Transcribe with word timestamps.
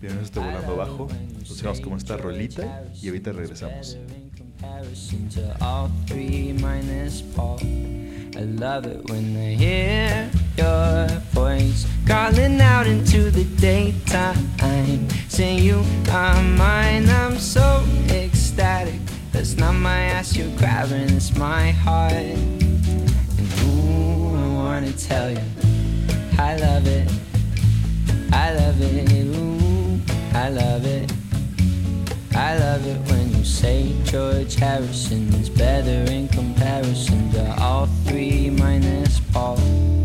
bienvenidos 0.00 0.18
a 0.18 0.22
este 0.24 0.40
volando 0.40 0.76
bajo. 0.76 1.08
Nos 1.38 1.62
vemos 1.62 1.80
con 1.80 1.92
esta 1.94 2.16
rolita 2.16 2.84
y 3.00 3.08
ahorita 3.08 3.32
regresamos. 3.32 3.94
In 3.94 4.30
comparison 4.36 5.28
to 5.28 5.64
all 5.64 5.90
three 6.06 6.52
minus 6.52 7.22
Paul. 7.34 7.58
I 8.36 8.42
love 8.58 8.86
it 8.86 9.10
when 9.10 9.36
I 9.36 9.54
hear 9.54 10.30
your 10.58 11.08
voice 11.32 11.86
calling 12.06 12.60
out 12.60 12.86
into 12.86 13.30
the 13.30 13.44
daytime. 13.60 14.36
Saying 15.28 15.62
you 15.62 15.82
are 16.12 16.42
mine. 16.42 17.08
I'm 17.08 17.38
so 17.38 17.82
ecstatic. 18.10 19.00
That's 19.32 19.56
not 19.56 19.74
my 19.74 20.00
ass 20.12 20.36
you're 20.36 20.54
grabbing, 20.58 21.10
it's 21.16 21.34
my 21.36 21.70
heart. 21.70 22.12
And 22.12 22.62
ooh, 23.64 24.34
I 24.34 24.48
wanna 24.54 24.92
tell 24.92 25.30
you, 25.30 25.40
I 26.38 26.56
love 26.56 26.86
it. 26.86 27.10
I 28.32 28.54
love 28.54 28.80
it. 28.80 29.12
Ooh, 29.12 29.45
I 30.36 30.50
love 30.50 30.84
it. 30.84 31.10
I 32.34 32.58
love 32.58 32.86
it 32.86 33.00
when 33.10 33.34
you 33.34 33.42
say 33.42 33.96
George 34.04 34.54
Harrison 34.56 35.32
is 35.32 35.48
better 35.48 36.12
in 36.12 36.28
comparison 36.28 37.30
to 37.32 37.56
all 37.58 37.86
three 38.04 38.50
minus 38.50 39.18
Paul. 39.32 39.95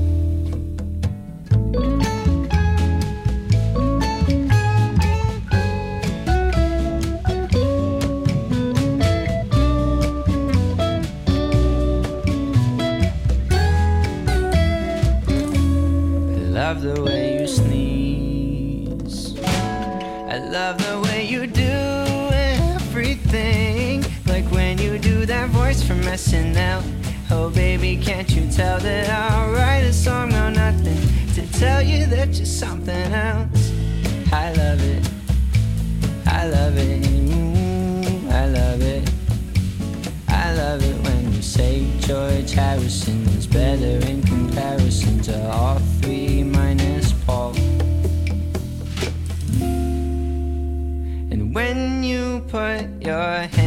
From 26.32 26.54
SNL. 26.54 26.82
Oh, 27.30 27.50
baby, 27.50 27.98
can't 27.98 28.30
you 28.30 28.50
tell 28.52 28.80
that 28.80 29.10
I'll 29.10 29.52
write 29.52 29.84
a 29.84 29.94
song 29.94 30.34
or 30.34 30.52
nothing 30.52 31.00
to 31.34 31.60
tell 31.60 31.82
you 31.82 32.06
that 32.08 32.30
you're 32.36 32.46
something 32.46 33.14
else? 33.14 33.72
I 34.32 34.54
love 34.54 34.82
it. 34.82 35.10
I 36.26 36.48
love 36.48 36.78
it. 36.78 37.06
Ooh, 37.08 38.30
I 38.30 38.46
love 38.46 38.82
it. 38.82 39.10
I 40.28 40.54
love 40.54 40.82
it 40.84 40.96
when 41.04 41.34
you 41.34 41.42
say 41.42 41.88
George 42.00 42.52
Harrison 42.52 43.28
is 43.38 43.48
better 43.48 44.06
in 44.08 44.22
comparison 44.24 45.22
to 45.24 45.52
all 45.52 45.80
three 46.02 46.44
minus 46.44 47.14
Paul. 47.26 47.56
And 51.32 51.54
when 51.54 52.04
you 52.04 52.42
put 52.48 52.88
your 53.02 53.48
hand 53.48 53.61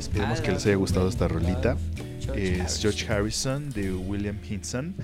Esperemos 0.00 0.40
que 0.40 0.50
les 0.50 0.66
haya 0.66 0.74
gustado 0.74 1.08
esta 1.08 1.28
rolita. 1.28 1.76
Es 2.34 2.80
George 2.80 3.06
Harrison 3.06 3.70
de 3.70 3.92
William 3.92 4.36
Hinson. 4.42 4.96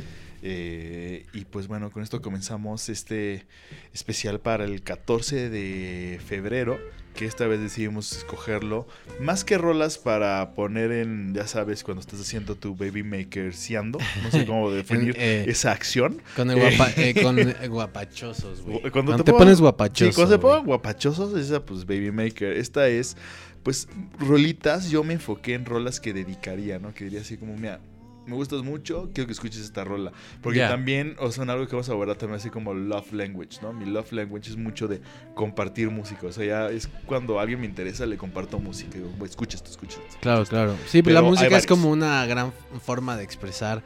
Eh, 0.43 1.25
y 1.33 1.45
pues 1.45 1.69
bueno, 1.69 1.93
con 1.93 2.03
esto 2.03 2.21
comenzamos 2.21 2.89
este 2.89 3.47
especial 3.93 4.41
para 4.41 4.65
el 4.65 4.83
14 4.83 5.51
de 5.51 6.21
febrero, 6.27 6.81
que 7.15 7.25
esta 7.27 7.47
vez 7.47 7.61
decidimos 7.61 8.13
escogerlo. 8.17 8.87
Más 9.21 9.45
que 9.45 9.57
rolas 9.57 9.99
para 9.99 10.55
poner 10.55 10.91
en, 10.93 11.33
ya 11.35 11.47
sabes, 11.47 11.85
cuando 11.85 12.01
estás 12.01 12.21
haciendo 12.21 12.57
tu 12.57 12.75
baby 12.75 13.03
maker 13.03 13.55
siando, 13.55 13.99
no 14.23 14.31
sé 14.31 14.45
cómo 14.45 14.71
definir 14.73 15.15
eh, 15.19 15.45
esa 15.49 15.73
acción. 15.73 16.21
Con, 16.37 16.51
el 16.51 16.59
guapa- 16.59 16.93
eh, 16.97 17.15
con 17.23 17.39
eh, 17.39 17.69
guapachosos, 17.69 18.63
güey. 18.63 18.91
Cuando, 18.91 19.17
te 19.17 19.23
te, 19.25 19.33
pones 19.33 19.61
guapachoso. 19.61 20.11
Sí, 20.11 20.15
cuando 20.15 20.35
se 20.35 20.41
güey. 20.41 20.53
pongan 20.53 20.67
guapachosos, 20.67 21.39
esa 21.39 21.65
pues 21.65 21.87
Baby 21.87 22.11
Maker. 22.11 22.53
Esta 22.57 22.89
es, 22.89 23.17
pues, 23.63 23.89
rolitas. 24.19 24.91
Yo 24.91 25.05
me 25.05 25.15
enfoqué 25.15 25.55
en 25.55 25.65
rolas 25.65 26.01
que 26.01 26.13
dedicaría, 26.13 26.79
¿no? 26.79 26.93
Que 26.95 27.05
diría 27.05 27.21
así 27.21 27.37
como, 27.37 27.57
mira, 27.57 27.79
me 28.27 28.35
gustas 28.35 28.63
mucho, 28.63 29.11
quiero 29.13 29.27
que 29.27 29.33
escuches 29.33 29.61
esta 29.61 29.85
rola. 29.85 30.13
Porque 30.43 30.61
también, 30.61 31.17
o 31.19 31.31
sea, 31.31 31.45
en 31.45 31.51
algo 31.51 31.67
que 31.67 31.73
vamos 31.73 31.89
a 31.89 31.93
abordar 31.93 32.17
también 32.17 32.37
así 32.37 32.51
como 32.51 32.75
love 32.75 33.13
language, 33.13 33.59
¿no? 33.63 33.73
Mi 33.73 33.85
love 33.85 34.13
language 34.13 34.51
es 34.51 34.57
mucho 34.57 34.89
de 34.89 35.01
compartir 35.35 35.91
música. 35.91 36.27
O 36.27 36.33
sea, 36.33 36.45
ya 36.45 36.71
es 36.71 36.89
cuando 37.07 37.39
a 37.39 37.43
alguien 37.43 37.61
me 37.61 37.67
interesa, 37.67 38.07
le 38.07 38.17
comparto 38.17 38.59
música. 38.59 38.95
Digo, 38.95 39.11
"Güey, 39.19 39.31
escucha 39.31 39.57
esto, 39.57 39.71
escucha 39.71 39.99
esto. 40.07 40.19
Claro, 40.21 40.45
claro. 40.45 40.75
Sí, 40.87 41.03
pero 41.03 41.15
Pero 41.15 41.15
la 41.15 41.23
música 41.23 41.57
es 41.57 41.67
como 41.67 41.91
una 41.91 42.25
gran 42.27 42.53
forma 42.83 43.17
de 43.17 43.25
expresar 43.25 43.83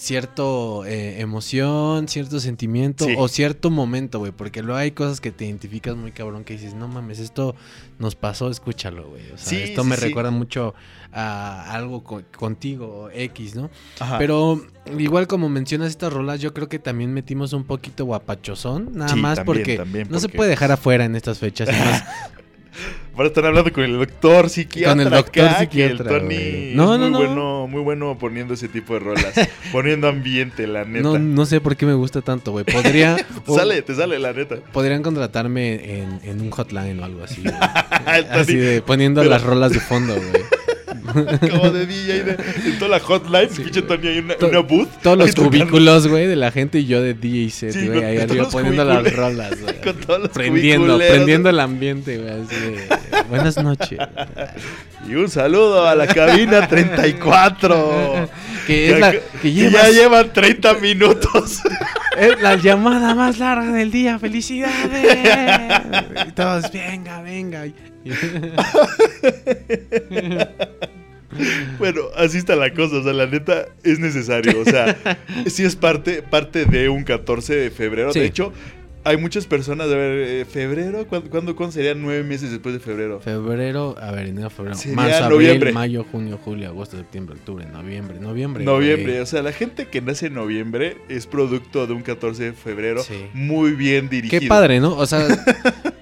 cierto 0.00 0.86
eh, 0.86 1.20
emoción, 1.20 2.08
cierto 2.08 2.40
sentimiento 2.40 3.04
Sí. 3.04 3.14
o 3.18 3.28
cierto 3.28 3.70
momento, 3.70 4.18
güey. 4.18 4.32
Porque 4.32 4.62
luego 4.62 4.78
hay 4.78 4.92
cosas 4.92 5.20
que 5.20 5.30
te 5.30 5.44
identificas 5.44 5.94
muy 5.94 6.10
cabrón 6.10 6.42
que 6.44 6.54
dices, 6.54 6.72
no 6.74 6.88
mames, 6.88 7.18
esto 7.18 7.54
nos 7.98 8.14
pasó, 8.14 8.50
escúchalo, 8.50 9.08
güey. 9.10 9.30
O 9.32 9.36
sea, 9.36 9.46
Sí, 9.50 9.56
esto 9.56 9.82
sí, 9.82 9.88
me 9.88 9.96
recuerda 9.96 10.30
mucho 10.30 10.74
a 11.12 11.70
algo 11.74 12.02
co- 12.02 12.22
contigo, 12.34 13.10
X, 13.12 13.54
¿no? 13.56 13.68
Ajá. 13.98 14.16
Pero 14.16 14.64
igual 14.98 15.26
como 15.26 15.50
mencionas 15.50 15.90
estas 15.90 16.10
rolas, 16.12 16.40
yo 16.40 16.54
creo 16.54 16.68
que 16.70 16.78
también 16.78 17.12
metimos 17.12 17.52
un 17.52 17.64
poquito 17.64 18.06
guapachosón, 18.06 18.92
nada 18.94 19.14
más 19.16 19.36
también, 19.36 19.44
porque 19.44 19.76
también, 19.76 20.08
no 20.10 20.18
se 20.18 20.30
puede 20.30 20.48
dejar 20.48 20.72
afuera 20.72 21.04
en 21.04 21.14
estas 21.14 21.38
fechas. 21.38 21.68
Ahora 23.14 23.28
están 23.28 23.44
hablando 23.44 23.72
con 23.72 23.84
el 23.84 23.98
doctor 23.98 24.48
psiquiatra. 24.48 24.92
Con 24.92 25.00
el 25.00 25.10
doctor 25.10 25.44
acá, 25.48 25.68
que 25.68 25.84
el 25.84 25.90
psiquiatra, 25.92 26.18
Tony 26.20 26.72
No, 26.74 26.96
no, 26.96 27.10
muy 27.10 27.10
no. 27.10 27.18
bueno, 27.18 27.66
muy 27.66 27.80
bueno 27.82 28.18
poniendo 28.18 28.54
ese 28.54 28.68
tipo 28.68 28.94
de 28.94 29.00
rolas. 29.00 29.34
poniendo 29.72 30.08
ambiente, 30.08 30.66
la 30.66 30.84
neta. 30.84 31.02
no, 31.02 31.18
no 31.18 31.44
sé 31.46 31.60
por 31.60 31.76
qué 31.76 31.84
me 31.86 31.94
gusta 31.94 32.22
tanto, 32.22 32.52
güey. 32.52 32.64
Podría... 32.64 33.16
Sale, 33.46 33.82
te 33.82 33.94
sale, 33.94 34.18
la 34.18 34.32
neta. 34.32 34.56
Podrían 34.72 35.02
contratarme 35.02 35.98
en, 36.00 36.20
en 36.22 36.40
un 36.40 36.50
hotline 36.50 36.98
o 37.00 37.04
algo 37.04 37.24
así. 37.24 37.42
así 38.30 38.56
de 38.56 38.80
poniendo 38.80 39.20
pero- 39.20 39.30
las 39.30 39.42
rolas 39.42 39.72
de 39.72 39.80
fondo, 39.80 40.14
güey. 40.14 40.42
Como 41.50 41.70
de 41.70 41.86
DJ 41.86 42.24
de, 42.24 42.36
en 42.66 42.78
toda 42.78 42.90
la 42.92 43.00
hotline, 43.00 43.48
pinche 43.48 43.82
Tony 43.82 44.08
hay 44.08 44.18
una, 44.18 44.34
To- 44.36 44.48
una 44.48 44.60
booth. 44.60 44.88
Todos 45.02 45.18
los 45.18 45.34
cubículos, 45.34 46.06
güey, 46.08 46.26
de 46.26 46.36
la 46.36 46.50
gente 46.50 46.80
y 46.80 46.86
yo 46.86 47.02
de 47.02 47.14
DJ 47.14 47.50
set, 47.50 47.72
Sí, 47.72 47.86
güey. 47.86 47.98
con- 48.00 48.04
ahí 48.08 48.18
arriba 48.18 48.48
poniendo 48.48 48.84
las 48.84 49.12
rolas, 49.14 49.60
güey. 49.60 49.80
Con 49.84 49.96
todos 49.96 50.20
los 50.20 50.28
Prendiendo, 50.30 50.98
prendiendo 50.98 51.48
el 51.50 51.60
ambiente, 51.60 52.18
güey. 52.18 52.32
Buenas 53.28 53.56
noches. 53.62 53.98
Y 55.08 55.14
un 55.14 55.28
saludo 55.28 55.86
a 55.88 55.94
la 55.94 56.06
cabina 56.06 56.66
34. 56.68 58.28
Que 58.66 58.92
es 58.92 59.00
la 59.00 59.10
que 59.12 59.22
que 59.42 59.52
llevas- 59.52 59.72
ya 59.72 59.90
llevan 59.90 60.32
30 60.32 60.74
minutos. 60.74 61.60
Es 62.16 62.40
la 62.40 62.54
llamada 62.56 63.14
más 63.14 63.38
larga 63.38 63.72
del 63.72 63.90
día. 63.90 64.18
¡Felicidades! 64.18 65.82
Y 66.28 66.32
todos, 66.32 66.70
venga, 66.70 67.22
venga. 67.22 67.64
Bueno, 71.78 72.02
así 72.16 72.38
está 72.38 72.56
la 72.56 72.72
cosa, 72.74 72.96
o 72.96 73.02
sea, 73.02 73.12
la 73.12 73.26
neta 73.26 73.66
es 73.84 73.98
necesario, 73.98 74.60
o 74.60 74.64
sea, 74.64 74.96
sí 75.46 75.62
es 75.64 75.76
parte, 75.76 76.22
parte 76.22 76.64
de 76.64 76.88
un 76.88 77.04
14 77.04 77.54
de 77.54 77.70
febrero. 77.70 78.12
Sí. 78.12 78.20
De 78.20 78.26
hecho, 78.26 78.52
hay 79.02 79.16
muchas 79.16 79.46
personas, 79.46 79.86
a 79.86 79.94
ver, 79.96 80.28
eh, 80.28 80.44
febrero, 80.44 81.06
¿cuándo, 81.06 81.30
cuándo, 81.30 81.56
cuándo 81.56 81.72
serían 81.72 82.02
nueve 82.02 82.22
meses 82.22 82.50
después 82.50 82.74
de 82.74 82.80
febrero? 82.80 83.18
Febrero, 83.20 83.96
a 83.98 84.10
ver, 84.10 84.26
enero, 84.26 84.50
febrero, 84.50 84.76
Sería 84.76 84.96
marzo, 84.96 85.30
noviembre. 85.30 85.70
abril, 85.70 85.74
mayo, 85.74 86.04
junio, 86.10 86.38
julio, 86.44 86.68
agosto, 86.68 86.98
septiembre, 86.98 87.36
octubre, 87.36 87.64
noviembre, 87.64 88.18
noviembre. 88.20 88.64
Noviembre, 88.64 89.20
o 89.22 89.26
sea, 89.26 89.40
la 89.42 89.52
gente 89.52 89.86
que 89.88 90.02
nace 90.02 90.26
en 90.26 90.34
noviembre 90.34 90.98
es 91.08 91.26
producto 91.26 91.86
de 91.86 91.94
un 91.94 92.02
14 92.02 92.44
de 92.44 92.52
febrero 92.52 93.02
Sí. 93.02 93.14
muy 93.32 93.72
bien 93.72 94.10
dirigido. 94.10 94.40
Qué 94.40 94.46
padre, 94.46 94.80
¿no? 94.80 94.94
O 94.96 95.06
sea, 95.06 95.26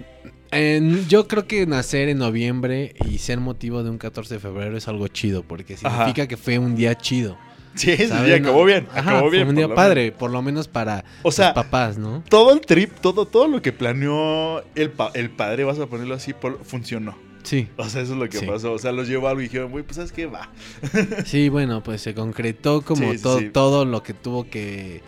en- 0.50 1.06
yo 1.08 1.26
creo 1.28 1.46
que 1.46 1.66
nacer 1.66 2.08
en 2.08 2.18
noviembre 2.18 2.94
y 3.08 3.18
ser 3.18 3.38
motivo 3.40 3.82
de 3.82 3.90
un 3.90 3.98
14 3.98 4.34
de 4.34 4.40
febrero 4.40 4.76
es 4.76 4.88
algo 4.88 5.08
chido, 5.08 5.42
porque 5.42 5.76
significa 5.76 6.26
que 6.26 6.36
fue 6.36 6.58
un 6.58 6.74
día 6.76 6.96
chido. 6.96 7.36
Sí, 7.74 7.92
ese 7.92 8.24
día 8.24 8.36
acabó 8.36 8.64
bien, 8.64 8.88
Ajá, 8.90 9.00
acabó 9.12 9.28
fue 9.28 9.30
bien. 9.36 9.48
un 9.48 9.54
por 9.54 9.66
día 9.66 9.74
padre, 9.74 10.10
por 10.12 10.30
lo 10.32 10.42
menos 10.42 10.66
para 10.66 11.04
O 11.22 11.30
sea, 11.30 11.46
los 11.48 11.54
papás, 11.54 11.96
¿no? 11.96 12.24
Todo 12.28 12.52
el 12.52 12.60
trip, 12.60 12.90
todo, 13.00 13.24
todo 13.26 13.46
lo 13.46 13.62
que 13.62 13.72
planeó 13.72 14.64
el, 14.74 14.90
pa- 14.90 15.12
el 15.14 15.30
padre, 15.30 15.62
vas 15.64 15.78
a 15.78 15.86
ponerlo 15.86 16.14
así, 16.14 16.32
por- 16.32 16.64
funcionó. 16.64 17.16
Sí. 17.44 17.68
O 17.76 17.88
sea, 17.88 18.02
eso 18.02 18.12
es 18.14 18.18
lo 18.18 18.28
que 18.28 18.38
Sí. 18.38 18.46
pasó. 18.46 18.72
O 18.72 18.78
sea, 18.78 18.90
los 18.90 19.06
llevó 19.08 19.28
algo 19.28 19.40
y 19.40 19.44
dijeron, 19.44 19.70
güey, 19.70 19.84
pues 19.84 19.94
sabes 19.96 20.10
qué, 20.12 20.26
va. 20.26 20.50
Sí, 21.24 21.48
bueno, 21.48 21.82
pues 21.82 22.02
se 22.02 22.14
concretó 22.14 22.82
como 22.82 23.12
Sí, 23.12 23.18
sí, 23.18 23.22
to- 23.22 23.38
sí. 23.38 23.50
todo 23.50 23.84
lo 23.84 24.02
que 24.02 24.12
tuvo 24.12 24.48
que. 24.50 25.00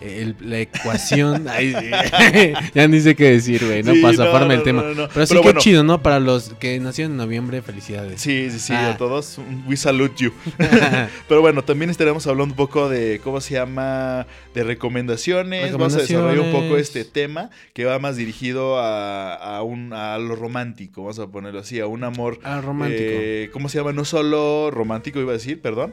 El- 0.00 0.36
la 0.40 0.60
ecuación. 0.60 1.46
Ay, 1.48 1.74
ya 2.74 2.88
ni 2.88 3.00
sé 3.00 3.14
qué 3.16 3.30
decir, 3.32 3.64
güey. 3.64 3.82
No 3.82 3.92
Sí, 3.94 4.02
no, 4.02 4.12
forma 4.30 4.46
no, 4.46 4.52
el 4.52 4.62
tema. 4.62 4.82
no. 4.82 5.08
Pero 5.08 5.26
sí, 5.26 5.30
Pero 5.30 5.40
qué 5.42 5.48
bueno. 5.48 5.60
chido, 5.60 5.82
¿no? 5.84 6.02
Para 6.02 6.20
los 6.20 6.50
que 6.60 6.78
nacieron 6.80 7.12
en 7.12 7.18
noviembre, 7.18 7.62
felicidades. 7.62 8.20
Sí, 8.20 8.48
sí, 8.50 8.58
sí, 8.58 8.72
Ah. 8.72 8.90
a 8.90 8.96
todos, 8.96 9.38
un- 9.38 9.64
we 9.66 9.76
salute 9.76 10.14
you. 10.22 10.32
Pero 11.28 11.40
bueno, 11.40 11.62
también 11.64 11.90
estaremos 11.90 12.26
hablando 12.26 12.52
un 12.52 12.56
poco 12.56 12.88
de, 12.88 13.20
¿cómo 13.22 13.40
se 13.40 13.54
llama? 13.54 14.26
De 14.54 14.64
recomendaciones. 14.64 15.72
Vamos 15.72 15.94
a 15.94 15.98
desarrollar 15.98 16.40
un 16.40 16.52
poco 16.52 16.76
este 16.76 17.04
tema 17.04 17.50
que 17.72 17.84
va 17.84 17.98
más 17.98 18.16
dirigido 18.16 18.78
a, 18.78 19.34
a, 19.34 19.62
un, 19.62 19.92
a 19.92 20.18
lo 20.18 20.36
romántico, 20.36 21.02
vamos 21.02 21.18
a 21.18 21.26
ponerlo 21.26 21.60
así, 21.60 21.80
a 21.80 21.86
un 21.86 22.04
amor. 22.04 22.38
ah, 22.44 22.60
romántico. 22.60 23.02
eh, 23.04 23.50
¿Cómo 23.52 23.68
se 23.68 23.78
llama? 23.78 23.92
No 23.92 24.04
solo 24.04 24.70
romántico, 24.70 25.20
iba 25.20 25.30
a 25.30 25.34
decir, 25.34 25.60
perdón. 25.60 25.92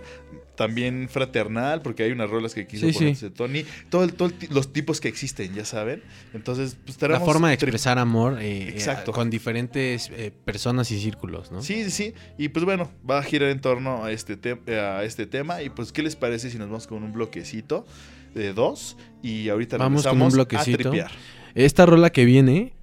También 0.55 1.09
fraternal, 1.09 1.81
porque 1.81 2.03
hay 2.03 2.11
unas 2.11 2.29
rolas 2.29 2.53
que 2.53 2.65
quiso 2.67 2.87
Sí, 2.87 2.93
ponerse 2.93 3.29
Tony. 3.29 3.65
Todo, 3.89 4.03
el- 4.03 4.13
todo 4.13 4.31
los 4.49 4.71
tipos 4.71 5.01
que 5.01 5.07
existen, 5.07 5.53
ya 5.53 5.65
saben. 5.65 6.01
Entonces, 6.33 6.77
pues 6.85 7.01
la 7.01 7.19
forma 7.19 7.49
de 7.49 7.55
expresar 7.55 7.99
amor 7.99 8.37
eh, 8.41 8.69
Exacto. 8.69 9.11
eh, 9.11 9.13
con 9.13 9.29
diferentes 9.29 10.09
eh, 10.15 10.31
personas 10.45 10.89
y 10.91 10.99
círculos, 10.99 11.51
¿no? 11.51 11.61
Sí, 11.61 11.83
sí, 11.83 11.91
sí. 11.91 12.13
Y 12.37 12.49
pues 12.49 12.63
bueno, 12.65 12.91
va 13.09 13.19
a 13.19 13.23
girar 13.23 13.49
en 13.49 13.59
torno 13.61 14.03
a 14.05 14.11
este, 14.11 14.37
te- 14.37 14.79
a 14.79 15.03
este 15.03 15.25
tema. 15.27 15.61
Y 15.61 15.69
pues, 15.69 15.91
¿qué 15.91 16.01
les 16.03 16.15
parece 16.15 16.49
si 16.49 16.57
nos 16.57 16.67
vamos 16.69 16.87
con 16.87 17.03
un 17.03 17.11
bloquecito 17.13 17.85
de 18.33 18.53
dos? 18.53 18.97
Y 19.21 19.49
ahorita 19.49 19.77
Vamos 19.77 20.07
con 20.07 20.21
un 20.21 20.29
bloquecito. 20.29 20.87
a 20.87 20.91
tripear. 20.91 21.11
Esta 21.53 21.85
rola 21.85 22.09
que 22.11 22.25
viene 22.25 22.73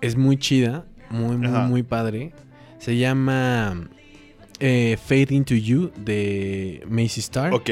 es 0.00 0.16
muy 0.16 0.36
chida, 0.36 0.86
muy, 1.10 1.36
muy, 1.36 1.46
Ajá. 1.46 1.66
muy 1.66 1.82
padre. 1.82 2.32
Se 2.78 2.96
llama 2.96 3.88
eh, 4.64 4.96
Fade 5.04 5.34
Into 5.34 5.54
You 5.54 5.90
de 5.96 6.82
Macy 6.88 7.18
Star. 7.20 7.52
Ok. 7.52 7.68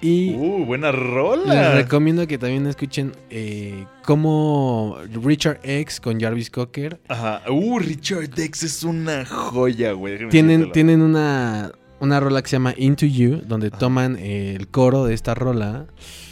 Y 0.00 0.34
Uh, 0.34 0.64
buena 0.66 0.90
les 0.92 1.00
rola. 1.00 1.74
recomiendo 1.76 2.26
que 2.26 2.36
también 2.36 2.66
escuchen 2.66 3.12
eh, 3.30 3.86
cómo 4.04 4.98
Richard 5.22 5.60
X 5.62 6.00
con 6.00 6.20
Jarvis 6.20 6.50
Cocker 6.50 7.00
Ajá. 7.08 7.42
Uh, 7.50 7.78
Richard 7.78 8.28
Dex 8.30 8.62
es 8.64 8.82
una 8.84 9.24
joya, 9.24 9.92
güey. 9.92 10.28
Tienen, 10.28 10.72
tienen 10.72 11.00
una, 11.00 11.72
una 12.00 12.20
rola 12.20 12.42
que 12.42 12.48
se 12.48 12.56
llama 12.56 12.74
Into 12.76 13.06
You, 13.06 13.42
donde 13.46 13.68
Ajá. 13.68 13.78
toman 13.78 14.16
eh, 14.18 14.54
el 14.58 14.68
coro 14.68 15.04
de 15.06 15.14
esta 15.14 15.34
rola 15.34 15.86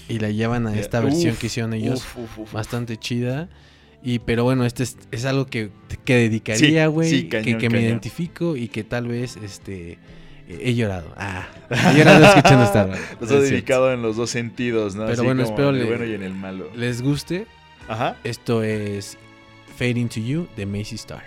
y 0.08 0.18
la 0.18 0.28
llevan 0.30 0.66
a 0.66 0.74
esta 0.78 1.00
versión 1.00 1.36
que 1.36 1.46
hicieron 1.46 1.72
ellos. 1.72 2.00
uf, 2.00 2.18
uf, 2.18 2.38
uf. 2.40 2.52
bastante 2.52 2.96
chida. 2.98 3.48
Y 4.04 4.18
pero 4.18 4.44
bueno, 4.44 4.64
este 4.64 4.82
es, 4.82 4.96
es 5.12 5.24
algo 5.24 5.46
que, 5.46 5.70
que 6.04 6.16
dedicaría, 6.16 6.86
Sí, 6.86 6.90
güey. 6.92 7.08
sí, 7.10 7.22
que, 7.28 7.40
cañón, 7.42 7.60
que 7.60 7.70
me 7.70 7.80
identifico 7.82 8.56
y 8.56 8.68
que 8.68 8.82
tal 8.84 9.06
vez 9.06 9.36
este 9.36 9.98
he 10.48 10.74
llorado. 10.74 11.14
Ah, 11.16 11.46
he 11.70 11.96
llorado 11.98 12.24
escuchando 12.24 12.64
esta 12.64 12.84
rola. 12.84 12.96
Los 13.20 13.28
cierto. 13.28 13.40
dedicado 13.46 13.92
en 13.92 14.02
los 14.02 14.16
dos 14.16 14.28
sentidos, 14.30 14.94
¿no? 14.96 15.02
Pero 15.02 15.12
Así 15.14 15.22
bueno, 15.24 15.42
espero 15.44 15.68
en 15.70 15.76
el 15.76 15.80
le- 15.82 15.86
bueno 15.88 16.04
y 16.04 16.14
en 16.14 16.22
el 16.24 16.34
malo. 16.34 16.68
Les 16.74 17.00
guste. 17.00 17.46
Ajá. 17.88 18.16
Esto 18.24 18.62
es 18.64 19.16
Fade 19.76 19.98
Into 20.00 20.20
You 20.20 20.48
de 20.56 20.66
Macy 20.66 20.96
Star. 20.96 21.22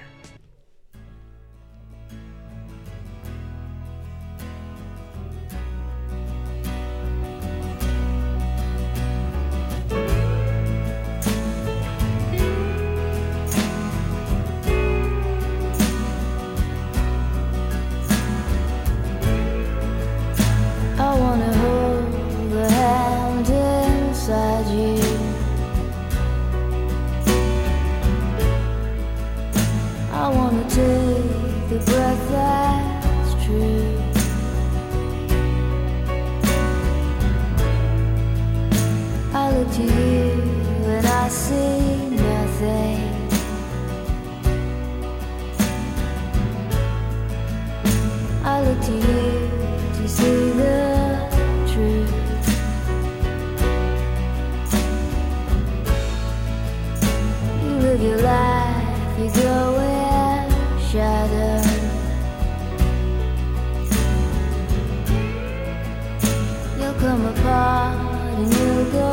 Come 67.05 67.25
apart 67.27 67.99
and 68.39 68.53
you'll 68.55 68.85
go 68.91 69.05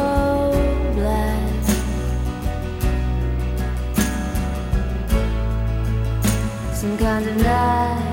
black. 0.94 1.64
Some 6.72 6.96
kind 6.96 7.26
of 7.28 7.36
night 7.36 8.11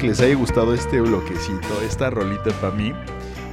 que 0.00 0.06
les 0.08 0.20
haya 0.20 0.34
gustado 0.34 0.72
este 0.74 1.00
bloquecito, 1.00 1.82
esta 1.86 2.10
rolita 2.10 2.50
para 2.60 2.74
mí. 2.74 2.92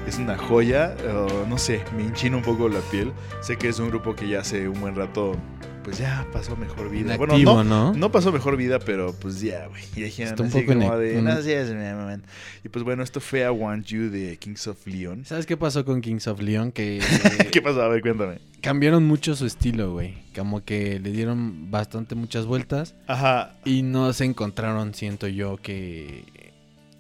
Es 0.08 0.18
una 0.18 0.38
joya, 0.38 0.96
uh, 1.04 1.48
no 1.50 1.58
sé, 1.58 1.82
me 1.98 2.04
enchina 2.04 2.38
un 2.38 2.44
poco 2.44 2.70
la 2.70 2.80
piel. 2.80 3.12
Sé 3.42 3.58
que 3.58 3.68
es 3.68 3.80
un 3.80 3.89
grupo 3.89 4.16
que 4.16 4.27
ya 4.30 4.39
hace 4.39 4.70
un 4.70 4.80
buen 4.80 4.96
rato, 4.96 5.36
pues 5.84 5.98
ya 5.98 6.25
pasó 6.32 6.56
mejor 6.56 6.90
vida. 6.90 7.16
Inactivo, 7.16 7.55
bueno, 7.55 7.64
no, 7.70 7.92
¿no? 7.92 7.98
no 7.98 8.12
pasó 8.12 8.31
mejor 8.31 8.55
vida, 8.55 8.79
pero 8.79 9.12
pues 9.14 9.42
ya, 9.42 9.68
güey. 9.68 9.83
Y 9.98 10.03
dijeron 10.03 10.31
Está 10.31 10.44
un 10.44 10.50
así 10.50 10.62
poco 10.62 10.79
como 10.79 10.98
de, 10.98 11.18
un- 11.18 11.25
"No 11.25 11.42
seas 11.42 11.68
mi 11.70 11.75
mamá". 11.83 12.20
Y 12.64 12.70
pues 12.70 12.86
bueno, 12.86 13.03
esto 13.03 13.20
fue 13.20 13.42
I 13.42 13.50
Want 13.50 13.86
You 13.88 14.10
de 14.10 14.38
Kings 14.38 14.68
of 14.68 14.88
Leon. 14.88 15.25
¿Sabes 15.25 15.46
qué 15.46 15.57
pasó 15.57 15.83
con 15.83 16.00
Kings 16.00 16.27
of 16.27 16.40
Leon? 16.40 16.72
Que 16.72 17.00
¿Qué 17.51 17.62
pasó? 17.62 17.81
A 17.81 17.90
ver, 17.90 18.01
cuéntame. 18.01 18.40
cambiaron 18.62 19.05
mucho 19.05 19.36
su 19.36 19.46
estilo, 19.46 19.92
güey. 19.92 20.14
Como 20.33 20.64
que 20.64 21.00
le 21.01 21.12
dieron 21.12 21.70
bastante 21.70 22.16
muchas 22.16 22.46
vueltas 22.46 22.96
Ajá. 23.07 23.55
y 23.66 23.81
no 23.81 24.14
se 24.14 24.24
encontraron, 24.24 24.94
siento 24.94 25.27
yo, 25.27 25.57
que 25.57 26.24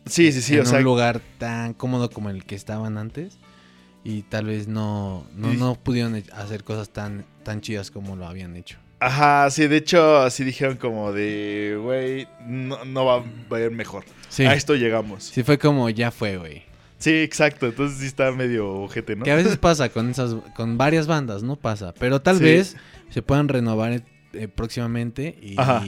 Sí, 0.09 0.31
sí, 0.31 0.41
sí, 0.41 0.55
en 0.55 0.61
o 0.61 0.65
sea, 0.65 0.79
un 0.79 0.83
lugar 0.85 1.21
tan 1.37 1.73
cómodo 1.73 2.09
como 2.09 2.29
el 2.29 2.43
que 2.45 2.55
estaban 2.55 2.97
antes 2.97 3.37
y 4.03 4.21
tal 4.23 4.45
vez 4.45 4.67
no 4.67 5.25
no, 5.35 5.53
Y- 5.53 5.57
no 5.57 5.75
pudieron 5.75 6.21
hacer 6.33 6.63
cosas 6.63 6.89
tan 6.89 7.25
tan 7.43 7.61
chidas 7.61 7.91
como 7.91 8.15
lo 8.15 8.27
habían 8.27 8.55
hecho. 8.55 8.77
Ajá, 8.99 9.49
sí, 9.51 9.67
de 9.67 9.77
hecho, 9.77 10.17
así 10.17 10.43
dijeron 10.43 10.75
como 10.77 11.13
de, 11.13 11.77
güey, 11.81 12.27
no, 12.47 12.83
no 12.83 13.05
va, 13.05 13.23
a 13.51 13.59
ir 13.59 13.69
mejor. 13.69 14.05
Sí. 14.27 14.43
A 14.45 14.55
esto 14.55 14.75
llegamos. 14.75 15.23
Sí 15.23 15.43
fue 15.43 15.59
como 15.59 15.87
ya 15.91 16.09
fue, 16.09 16.37
güey. 16.37 16.63
Sí, 16.97 17.11
exacto. 17.11 17.67
Entonces 17.67 17.99
sí 17.99 18.07
está 18.07 18.31
medio 18.31 18.67
ojete, 18.71 19.15
¿no? 19.15 19.23
Que 19.23 19.31
a 19.31 19.35
veces 19.35 19.55
pasa 19.57 19.89
con 19.89 20.09
esas 20.09 20.35
con 20.55 20.79
varias 20.79 21.05
bandas, 21.05 21.43
no 21.43 21.55
pasa, 21.57 21.93
pero 21.99 22.21
tal 22.23 22.37
Sí. 22.39 22.43
vez 22.43 22.75
se 23.11 23.21
puedan 23.21 23.47
renovar 23.49 24.01
eh, 24.33 24.47
próximamente 24.47 25.37
y 25.41 25.53
Ajá. 25.59 25.83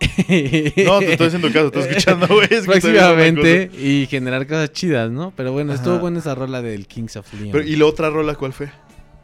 No, 0.86 0.98
te 1.00 1.12
estoy 1.12 1.26
haciendo 1.26 1.48
caso, 1.52 1.66
estoy 1.66 1.82
escuchando, 1.82 2.26
güey. 2.28 2.48
es 2.50 2.64
próximamente 2.64 3.70
y 3.78 4.06
generar 4.06 4.46
cosas 4.46 4.72
chidas, 4.72 5.10
¿no? 5.10 5.32
Pero 5.36 5.52
bueno, 5.52 5.72
estuvo 5.72 5.98
buena 5.98 6.18
esa 6.18 6.34
rola 6.34 6.62
del 6.62 6.86
Kings 6.86 7.16
of 7.16 7.32
Leon. 7.34 7.52
Pero, 7.52 7.64
¿Y 7.64 7.76
la 7.76 7.86
otra 7.86 8.10
rola 8.10 8.34
cuál 8.34 8.52
fue? 8.52 8.70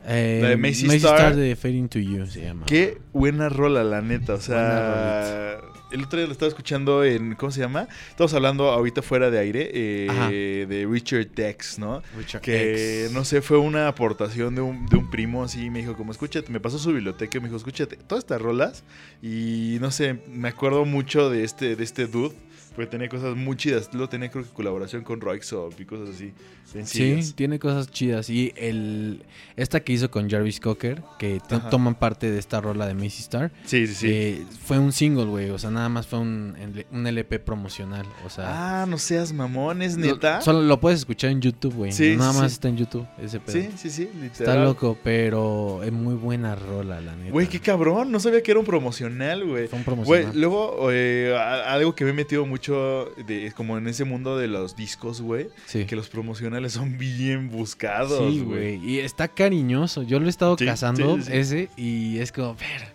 Eh, 0.08 0.38
la 0.42 0.50
de 0.50 0.56
Macy 0.56 0.86
Star. 0.86 1.16
Star 1.16 1.36
de 1.36 1.56
Fading 1.56 1.88
to 1.88 1.98
You 1.98 2.26
se 2.26 2.42
llama. 2.42 2.66
Qué 2.66 2.98
buena 3.12 3.48
rola, 3.48 3.82
la 3.82 4.02
neta. 4.02 4.34
O 4.34 4.40
sea, 4.40 5.58
el 5.90 6.02
otro 6.02 6.18
día 6.18 6.26
lo 6.26 6.32
estaba 6.32 6.48
escuchando 6.48 7.04
en, 7.04 7.34
¿cómo 7.34 7.52
se 7.52 7.60
llama? 7.60 7.88
Estamos 8.10 8.34
hablando 8.34 8.70
ahorita 8.70 9.02
fuera 9.02 9.30
de 9.30 9.38
aire 9.38 9.70
eh, 9.72 10.66
de 10.68 10.86
Richard 10.86 11.28
Dex, 11.34 11.78
¿no? 11.78 12.02
Richard 12.16 12.40
Que, 12.40 13.04
X. 13.04 13.12
no 13.12 13.24
sé, 13.24 13.42
fue 13.42 13.58
una 13.58 13.88
aportación 13.88 14.54
de 14.54 14.60
un, 14.60 14.86
de 14.86 14.96
un 14.96 15.10
primo 15.10 15.44
así, 15.44 15.70
me 15.70 15.80
dijo, 15.80 15.96
como, 15.96 16.12
escúchate, 16.12 16.50
me 16.50 16.60
pasó 16.60 16.78
su 16.78 16.92
biblioteca 16.92 17.38
y 17.38 17.40
me 17.40 17.46
dijo, 17.48 17.56
escúchate, 17.56 17.96
todas 17.96 18.24
estas 18.24 18.40
rolas. 18.40 18.84
Y, 19.22 19.78
no 19.80 19.90
sé, 19.90 20.20
me 20.28 20.48
acuerdo 20.48 20.84
mucho 20.84 21.30
de 21.30 21.44
este, 21.44 21.76
de 21.76 21.84
este 21.84 22.06
dude, 22.06 22.34
porque 22.76 22.86
tenía 22.90 23.08
cosas 23.08 23.34
muy 23.34 23.56
chidas. 23.56 23.90
Luego 23.92 24.08
tenía, 24.08 24.30
creo 24.30 24.44
que, 24.44 24.50
colaboración 24.50 25.02
con 25.02 25.20
Roixop 25.20 25.72
y 25.80 25.84
cosas 25.86 26.10
así, 26.14 26.32
sencillas. 26.64 27.26
Sí, 27.28 27.32
tiene 27.32 27.58
cosas 27.58 27.90
chidas. 27.90 28.30
Y 28.30 28.52
el 28.56 29.24
esta 29.56 29.80
que 29.80 29.92
hizo 29.94 30.10
con 30.10 30.28
Jarvis 30.30 30.60
Cocker, 30.60 31.02
que 31.18 31.40
toman 31.70 31.94
parte 31.94 32.30
de 32.30 32.38
esta 32.38 32.60
rola 32.60 32.86
de 32.86 32.94
Macy 32.94 33.22
Star, 33.22 33.50
Sí, 33.64 33.86
sí, 33.86 33.94
sí. 33.94 34.06
eh, 34.10 34.42
fue 34.64 34.78
un 34.78 34.92
single, 34.92 35.24
güey. 35.24 35.50
O 35.50 35.58
sea, 35.58 35.70
nada 35.70 35.88
más 35.88 36.06
fue 36.06 36.18
un, 36.18 36.54
un 36.92 37.06
LP 37.06 37.38
promocional. 37.40 38.06
O 38.24 38.30
sea, 38.30 38.82
ah, 38.82 38.86
no 38.86 38.98
seas 38.98 39.32
mamón, 39.32 39.80
es 39.82 39.96
lo- 39.96 40.06
neta. 40.06 40.40
solo 40.42 40.60
lo 40.62 40.78
puedes 40.78 41.00
escuchar 41.00 41.30
en 41.30 41.40
YouTube, 41.40 41.74
güey. 41.74 41.92
Sí, 41.92 42.14
nada 42.16 42.32
sí, 42.32 42.38
más 42.40 42.52
está 42.52 42.68
en 42.68 42.76
YouTube 42.76 43.06
ese 43.22 43.40
pedo. 43.40 43.52
Sí, 43.54 43.70
sí, 43.76 43.90
sí, 43.90 44.02
literal. 44.20 44.30
Está 44.30 44.54
loco, 44.56 44.98
pero 45.02 45.82
es 45.82 45.92
muy 45.92 46.14
buena 46.14 46.54
rola, 46.54 47.00
la 47.00 47.16
neta. 47.16 47.30
Güey, 47.32 47.46
qué 47.48 47.60
cabrón, 47.60 48.12
no 48.12 48.20
sabía 48.20 48.42
que 48.42 48.50
era 48.50 48.60
un 48.60 48.66
promocional, 48.66 49.44
güey. 49.46 49.68
Fue 49.68 49.78
un 49.78 49.84
Güey, 49.84 49.96
promocional. 50.24 50.40
luego 50.40 50.88
eh, 50.92 51.34
algo 51.66 51.94
que 51.94 52.04
me 52.04 52.10
he 52.10 52.14
metido 52.14 52.44
mucho 52.44 52.65
de, 52.74 53.52
como 53.56 53.78
en 53.78 53.86
ese 53.86 54.04
mundo 54.04 54.36
de 54.36 54.48
los 54.48 54.74
discos, 54.76 55.20
güey, 55.20 55.48
sí. 55.66 55.84
que 55.84 55.94
los 55.96 56.08
promocionales 56.08 56.72
son 56.72 56.98
bien 56.98 57.50
buscados, 57.50 58.32
Sí, 58.32 58.40
güey. 58.40 58.76
Y 58.84 58.98
está 59.00 59.28
cariñoso. 59.28 60.02
Yo 60.02 60.18
lo 60.18 60.26
he 60.26 60.30
estado 60.30 60.56
Sí, 60.58 60.64
cazando 60.64 61.16
ese 61.16 61.68
y 61.76 62.18
es 62.18 62.32
como, 62.32 62.54
ver. 62.54 62.88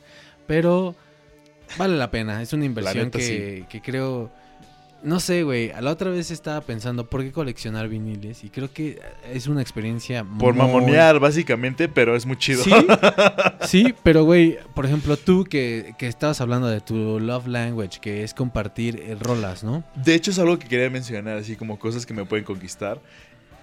Pero 0.47 0.95
vale 1.77 1.97
la 1.97 2.11
pena. 2.11 2.41
Es 2.41 2.53
una 2.53 2.65
inversión 2.65 3.05
neta, 3.05 3.19
que, 3.19 3.65
que 3.69 3.81
creo. 3.81 4.31
No 5.03 5.19
sé, 5.19 5.43
güey. 5.43 5.71
A 5.71 5.81
la 5.81 5.91
otra 5.91 6.11
vez 6.11 6.29
estaba 6.29 6.61
pensando 6.61 7.07
por 7.09 7.23
qué 7.23 7.31
coleccionar 7.31 7.87
viniles. 7.87 8.43
Y 8.43 8.49
creo 8.49 8.71
que 8.71 8.99
es 9.31 9.47
una 9.47 9.61
experiencia 9.61 10.23
Por 10.23 10.53
muy- 10.53 10.63
mamonear, 10.65 11.19
básicamente, 11.19 11.87
pero 11.89 12.15
es 12.15 12.25
muy 12.25 12.37
chido. 12.37 12.63
Sí, 12.63 12.71
sí, 13.61 13.95
pero 14.03 14.23
güey, 14.25 14.59
por 14.75 14.85
ejemplo, 14.85 15.17
tú 15.17 15.43
que, 15.43 15.93
que 15.97 16.07
estabas 16.07 16.39
hablando 16.41 16.67
de 16.67 16.81
tu 16.81 17.19
love 17.19 17.47
language, 17.47 17.99
que 17.99 18.23
es 18.23 18.33
compartir 18.33 18.99
eh, 19.01 19.15
rolas, 19.19 19.63
¿no? 19.63 19.83
De 19.95 20.13
hecho, 20.13 20.29
es 20.31 20.39
algo 20.39 20.59
que 20.59 20.67
quería 20.67 20.89
mencionar, 20.89 21.37
así 21.37 21.55
como 21.55 21.79
cosas 21.79 22.05
que 22.05 22.13
me 22.13 22.25
pueden 22.25 22.45
conquistar. 22.45 22.99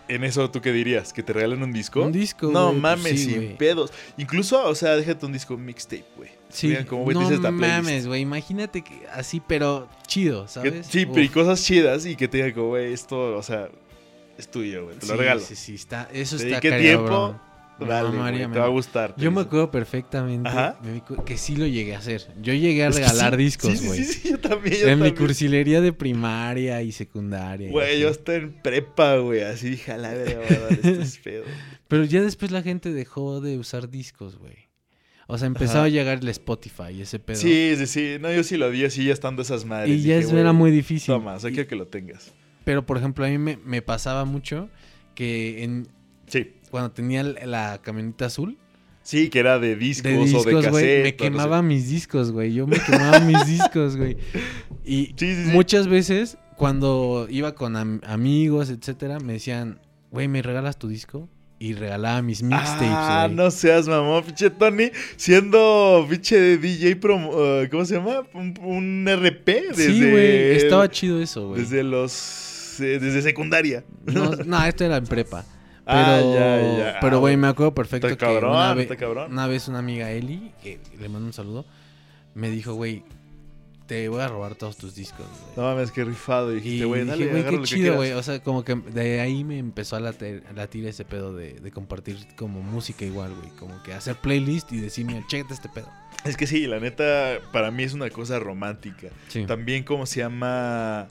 En 0.09 0.24
eso, 0.24 0.51
¿tú 0.51 0.62
qué 0.62 0.72
dirías? 0.72 1.12
¿Que 1.12 1.22
te 1.22 1.35
regalen 1.35 1.62
un 1.62 1.70
disco? 1.72 2.03
Un 2.03 2.12
disco, 2.12 2.51
No 2.51 2.70
pues 2.70 2.81
mames, 2.81 3.12
sí, 3.20 3.31
sin 3.31 3.57
pedos. 3.59 3.92
Incluso, 4.16 4.66
o 4.66 4.74
sea, 4.74 4.96
déjate 4.96 5.27
un 5.27 5.33
disco 5.35 5.57
mixtape, 5.59 6.05
güey. 6.16 6.31
Sí, 6.50 6.68
Digan, 6.68 6.84
como, 6.87 7.12
no 7.12 7.30
esta 7.30 7.50
mames, 7.50 8.06
güey. 8.06 8.22
Imagínate 8.22 8.82
que 8.82 9.06
así, 9.12 9.40
pero 9.46 9.88
chido, 10.06 10.48
¿sabes? 10.48 10.87
sí, 10.87 11.04
Uf. 11.04 11.11
pero 11.12 11.22
y 11.24 11.28
cosas 11.28 11.62
chidas 11.62 12.06
y 12.06 12.16
que 12.16 12.26
te 12.28 12.38
digan 12.38 12.52
como, 12.52 12.68
güey, 12.68 12.92
esto, 12.92 13.37
o 13.37 13.42
sea, 13.42 13.68
es 14.38 14.48
tuyo, 14.50 14.84
güey. 14.84 14.96
Te 14.98 15.06
lo 15.06 15.12
Sí, 15.14 15.18
regalo. 15.18 15.40
Sí, 15.40 15.56
sí, 15.56 15.74
está, 15.74 16.08
eso 16.12 16.37
Te 16.37 16.44
está 16.50 16.61
dediqué 16.61 16.70
cabrón. 16.70 17.37
tiempo, 17.37 17.40
Dale, 17.87 18.08
mamaría, 18.08 18.50
te 18.50 18.58
va 18.58 18.64
a 18.64 18.68
gustar. 18.68 19.14
Yo 19.16 19.30
me 19.30 19.42
acuerdo 19.42 19.70
perfectamente 19.70 20.50
me 20.82 21.02
que 21.24 21.37
sí 21.37 21.54
lo 21.54 21.64
llegué 21.66 21.94
a 21.94 21.98
hacer. 21.98 22.26
Yo 22.42 22.52
llegué 22.52 22.84
a 22.84 22.88
Es 22.88 22.96
regalar 22.96 23.37
sí, 23.37 23.42
discos, 23.44 23.82
güey. 23.82 23.98
Sí, 24.02 24.04
sí, 24.04 24.20
sí, 24.20 24.30
yo 24.30 24.40
también. 24.40 24.74
Yo 24.74 24.88
en 24.88 24.98
mi 24.98 25.06
también. 25.11 25.14
cursilería 25.16 25.80
de 25.80 25.92
primaria 25.92 26.82
y 26.82 26.90
secundaria. 26.90 27.70
Güey, 27.70 28.00
yo 28.00 28.08
hasta 28.08 28.34
en 28.34 28.52
prepa, 28.52 29.16
güey. 29.18 29.42
Así 29.42 29.70
dije, 29.70 29.92
a 29.92 29.96
la 29.96 30.12
dar 30.12 30.72
estos 30.72 31.18
pedos. 31.24 31.46
Pero 31.87 32.04
ya 32.04 32.20
después 32.20 32.50
la 32.50 32.62
gente 32.62 32.90
dejó 32.92 33.40
de 33.40 33.58
usar 33.58 33.88
discos, 33.88 34.38
güey. 34.38 34.67
O 35.30 35.36
sea, 35.36 35.46
empezaba 35.46 35.80
Ajá. 35.80 35.84
a 35.84 35.88
llegar 35.90 36.18
el 36.22 36.28
Spotify 36.30 36.90
y 36.94 37.02
ese 37.02 37.18
pedo. 37.18 37.36
Sí, 37.36 37.74
sí, 37.76 37.86
sí. 37.86 38.16
No, 38.18 38.32
yo 38.32 38.42
sí 38.42 38.56
lo 38.56 38.70
vi 38.70 38.84
así 38.86 39.04
ya 39.04 39.12
estando 39.12 39.42
esas 39.42 39.64
madres. 39.66 39.90
y 39.90 40.02
ya 40.02 40.16
Dije, 40.16 40.26
eso 40.28 40.38
era 40.38 40.52
muy 40.54 40.70
difícil. 40.70 41.14
Toma, 41.14 41.34
o 41.34 41.38
sea, 41.40 41.50
Y- 41.50 41.52
quiero 41.54 41.68
que 41.68 41.76
lo 41.76 41.86
tengas. 41.86 42.32
Pero, 42.64 42.84
por 42.86 42.96
ejemplo, 42.96 43.24
a 43.24 43.28
mí 43.28 43.36
me, 43.38 43.58
me 43.64 43.82
pasaba 43.82 44.24
mucho 44.24 44.70
que 45.14 45.62
en, 45.64 45.86
Sí. 46.26 46.52
cuando 46.70 46.90
tenía 46.92 47.22
la- 47.22 47.78
camioneta 47.82 48.26
azul, 48.26 48.56
Sí, 49.02 49.28
que 49.30 49.38
era 49.38 49.58
de 49.58 49.76
discos, 49.76 50.04
de 50.12 50.18
o 50.18 50.44
de 50.44 50.62
cassette. 50.62 50.72
me 50.72 50.78
o 51.00 51.02
no 51.02 51.04
sé. 51.10 51.16
quemaba 51.16 51.62
mis 51.62 51.88
discos, 51.90 52.30
güey. 52.32 52.52
Yo 52.54 52.66
me 52.66 52.78
quemaba 52.78 53.20
mis 53.20 53.46
discos, 53.46 53.96
güey. 53.96 54.16
Y 54.84 55.06
Sí, 55.16 55.34
sí, 55.34 55.44
sí. 55.46 55.50
muchas 55.52 55.88
veces, 55.88 56.36
cuando 56.56 57.26
iba 57.30 57.54
con 57.54 57.76
am- 57.76 58.00
amigos, 58.06 58.68
etcétera, 58.70 59.18
me 59.20 59.34
decían, 59.34 59.78
güey, 60.10 60.26
¿me 60.28 60.40
regalas 60.42 60.78
tu 60.78 60.88
disco? 60.88 61.28
Y 61.60 61.74
regalaba 61.74 62.22
mis 62.22 62.40
mixtapes, 62.42 62.88
Ah, 62.88 63.28
no 63.30 63.50
seas 63.50 63.88
mamón, 63.88 64.22
pinche 64.22 64.48
Tony, 64.50 64.90
siendo 65.16 66.06
pinche 66.08 66.56
DJ 66.56 66.94
promo, 66.96 67.32
eh, 67.36 67.68
¿cómo 67.70 67.84
se 67.84 67.96
llama? 67.96 68.22
Un, 68.32 68.54
un 68.62 69.04
RP 69.08 69.46
desde 69.70 69.86
Sí, 69.92 69.98
güey, 70.10 70.56
estaba 70.56 70.88
chido 70.88 71.20
eso, 71.20 71.48
güey. 71.48 71.62
desde 71.62 71.82
los 71.82 72.78
eh, 72.80 73.00
desde 73.00 73.22
secundaria. 73.22 73.82
No, 74.06 74.30
no, 74.46 74.64
esto 74.64 74.84
era 74.84 74.98
en 74.98 75.06
prepa. 75.06 75.44
Pero, 75.84 75.98
Ah, 76.00 76.20
ya, 76.20 76.76
ya. 76.92 77.00
pero 77.00 77.16
Ah, 77.16 77.20
güey, 77.20 77.34
bueno. 77.34 77.38
me 77.42 77.48
acuerdo 77.48 77.74
perfecto 77.74 78.06
Está 78.08 78.16
que 78.26 78.32
cabrón, 78.34 78.52
una, 78.52 78.74
ve- 78.74 78.82
está 78.82 78.96
cabrón. 78.96 79.32
una 79.32 79.46
vez 79.48 79.66
una 79.68 79.78
amiga 79.80 80.10
Eli, 80.12 80.52
que 80.62 80.78
le 81.00 81.08
mando 81.08 81.26
un 81.26 81.32
saludo, 81.32 81.64
me 82.34 82.50
dijo, 82.50 82.74
güey, 82.74 83.02
te 83.88 84.09
voy 84.09 84.20
a 84.20 84.29
robar 84.29 84.55
todos 84.55 84.77
tus 84.77 84.94
discos, 84.94 85.27
güey. 85.27 85.57
No 85.57 85.62
mames, 85.62 85.90
qué 85.90 86.05
rifado. 86.05 86.53
Y 86.53 86.57
dijiste, 86.57 86.85
güey, 86.85 87.05
dale, 87.05 87.27
dije, 87.27 87.42
güey, 87.42 87.59
qué 87.59 87.62
chido, 87.66 87.96
güey. 87.96 88.12
O 88.12 88.22
sea, 88.22 88.40
como 88.40 88.62
que 88.62 88.77
de 88.77 89.20
ahí 89.20 89.42
me 89.42 89.59
empezó 89.59 89.96
a 89.96 90.01
latir, 90.01 90.44
a 90.48 90.53
latir 90.53 90.87
ese 90.87 91.05
pedo 91.05 91.35
de, 91.35 91.55
de 91.55 91.70
compartir 91.72 92.18
como 92.37 92.62
música 92.62 93.05
igual, 93.05 93.35
güey. 93.35 93.48
Como 93.57 93.83
que 93.83 93.94
hacer 93.94 94.14
playlist 94.16 94.70
y 94.72 94.77
decirme, 94.77 95.24
chécate 95.27 95.55
este 95.55 95.68
pedo. 95.68 95.88
Es 96.24 96.37
que 96.37 96.46
sí, 96.46 96.66
la 96.66 96.79
neta, 96.79 97.38
para 97.53 97.70
mí 97.70 97.83
es 97.83 97.94
una 97.94 98.11
cosa 98.11 98.38
romántica. 98.38 99.09
Sí. 99.29 99.46
También, 99.46 99.83
como 99.85 100.05
se 100.05 100.20
llama? 100.20 101.09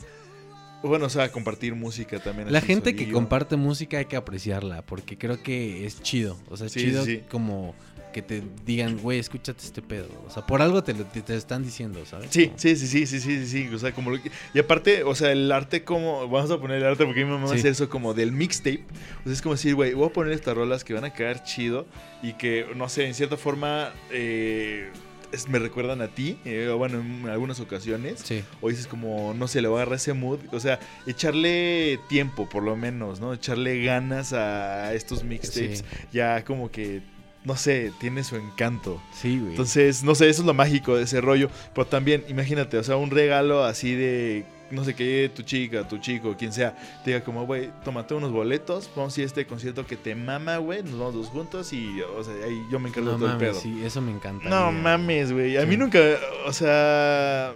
Bueno, 0.84 1.08
o 1.08 1.10
sea, 1.10 1.32
compartir 1.32 1.74
música 1.74 2.20
también. 2.20 2.54
La 2.54 2.62
gente 2.62 2.96
que 2.96 3.12
comparte 3.12 3.56
música 3.56 3.98
hay 3.98 4.06
que 4.06 4.16
apreciarla, 4.16 4.84
porque 4.84 5.18
creo 5.18 5.42
que 5.42 5.86
es 5.88 6.02
chido. 6.04 6.38
O 6.50 6.56
sea, 6.58 6.68
es 6.68 6.74
Sí, 6.74 6.82
chido 6.82 7.04
sí. 7.04 7.24
como 7.30 7.74
que 8.18 8.22
te 8.24 8.44
digan, 8.66 8.98
güey, 8.98 9.20
escúchate 9.20 9.64
este 9.64 9.82
pedo. 9.82 10.08
O 10.28 10.32
sea, 10.32 10.46
por 10.46 10.62
algo 10.62 10.84
te 10.84 10.94
lo 10.94 11.06
te, 11.06 11.22
te 11.22 11.36
están 11.36 11.64
diciendo, 11.64 12.04
¿sabes? 12.06 12.30
Sí, 12.32 12.52
sí, 12.56 12.76
sí, 12.76 12.88
sí, 12.88 13.06
sí, 13.06 13.20
sí, 13.20 13.46
sí, 13.46 13.48
sí, 13.48 13.74
o 13.74 13.78
sea, 13.78 13.92
como 13.92 14.10
lo 14.10 14.22
que- 14.22 14.32
y 14.54 14.60
aparte, 14.60 15.04
o 15.04 15.14
sea, 15.14 15.32
el 15.32 15.52
arte 15.52 15.84
como, 15.84 16.28
vamos 16.28 16.50
a 16.50 16.60
poner 16.60 16.78
el 16.78 16.86
arte 16.86 17.06
porque 17.06 17.22
a 17.22 17.26
mi 17.26 17.32
mamá 17.32 17.54
hace 17.54 17.70
eso 17.70 17.90
como 17.90 18.14
del 18.16 18.32
mixtape, 18.32 18.84
o 19.22 19.24
sea, 19.26 19.34
es 19.34 19.42
como 19.42 19.54
decir, 19.56 19.76
güey, 19.76 19.94
voy 19.94 20.08
a 20.10 20.14
poner 20.14 20.34
estas 20.34 20.56
rolas 20.56 20.84
que 20.84 20.94
van 20.94 21.06
a 21.06 21.14
quedar 21.14 21.44
chido 21.44 21.86
y 22.24 22.34
que, 22.34 22.66
no 22.76 22.90
sé, 22.90 23.06
en 23.06 23.14
cierta 23.14 23.38
forma, 23.38 23.94
eh, 24.12 24.90
es- 25.32 25.48
me 25.50 25.60
recuerdan 25.60 26.02
a 26.02 26.08
ti, 26.08 26.40
eh, 26.46 26.70
o 26.70 26.78
bueno, 26.78 27.02
en 27.02 27.28
algunas 27.30 27.60
ocasiones, 27.60 28.22
Sí. 28.24 28.44
o 28.62 28.70
dices 28.70 28.88
como, 28.88 29.34
no 29.34 29.48
sé, 29.48 29.62
le 29.62 29.68
voy 29.68 29.78
a 29.78 29.82
agarrar 29.82 29.98
ese 29.98 30.14
mood, 30.14 30.40
o 30.54 30.60
sea, 30.60 30.80
echarle 31.06 32.00
tiempo 32.08 32.48
por 32.48 32.64
lo 32.64 32.76
menos, 32.78 33.20
¿no? 33.20 33.34
Echarle 33.34 33.84
ganas 33.84 34.32
a 34.34 34.94
estos 34.94 35.24
mixtapes, 35.26 35.80
Sí. 35.80 35.86
ya 36.14 36.44
como 36.46 36.72
que 36.72 37.02
no 37.48 37.56
sé, 37.56 37.94
tiene 38.00 38.24
su 38.26 38.36
encanto. 38.36 39.02
Sí, 39.14 39.40
güey. 39.40 39.52
Entonces, 39.52 40.04
no 40.04 40.14
sé, 40.16 40.28
eso 40.30 40.42
es 40.42 40.46
lo 40.46 40.54
mágico 40.54 40.98
de 40.98 41.04
ese 41.04 41.22
rollo. 41.22 41.50
Pero 41.74 41.88
también, 41.88 42.26
imagínate, 42.28 42.78
o 42.78 42.84
sea, 42.84 42.98
un 42.98 43.10
regalo 43.10 43.64
así 43.64 43.96
de, 43.96 44.44
no 44.70 44.84
sé, 44.84 44.94
que 44.94 45.06
llegue 45.06 45.30
tu 45.30 45.44
chica, 45.44 45.88
tu 45.88 45.98
chico, 45.98 46.36
quien 46.38 46.52
sea, 46.52 46.76
te 47.06 47.12
diga 47.12 47.24
como, 47.24 47.46
güey, 47.46 47.70
tómate 47.86 48.14
unos 48.16 48.34
boletos, 48.34 48.90
vamos 48.98 49.16
a 49.16 49.22
ir 49.22 49.24
a 49.24 49.28
este 49.28 49.48
concierto 49.48 49.88
que 49.88 49.96
te 49.96 50.14
mama, 50.14 50.58
güey, 50.58 50.84
nos 50.84 51.00
vamos 51.00 51.14
dos 51.16 51.28
juntos 51.28 51.72
y, 51.72 52.02
o 52.02 52.22
sea, 52.24 52.34
ahí 52.46 52.62
yo 52.70 52.80
me 52.80 52.90
encargo 52.90 53.12
no 53.12 53.18
de 53.18 53.20
todo 53.20 53.30
mames, 53.30 53.44
el 53.44 53.50
pedo. 53.52 53.62
sí, 53.62 53.82
eso 53.86 54.02
me 54.02 54.12
encanta. 54.12 54.50
No 54.50 54.72
mames, 54.74 55.32
güey. 55.32 55.56
A 55.56 55.62
Sí. 55.62 55.68
mí 55.68 55.78
nunca, 55.78 56.00
o 56.46 56.52
sea. 56.52 57.54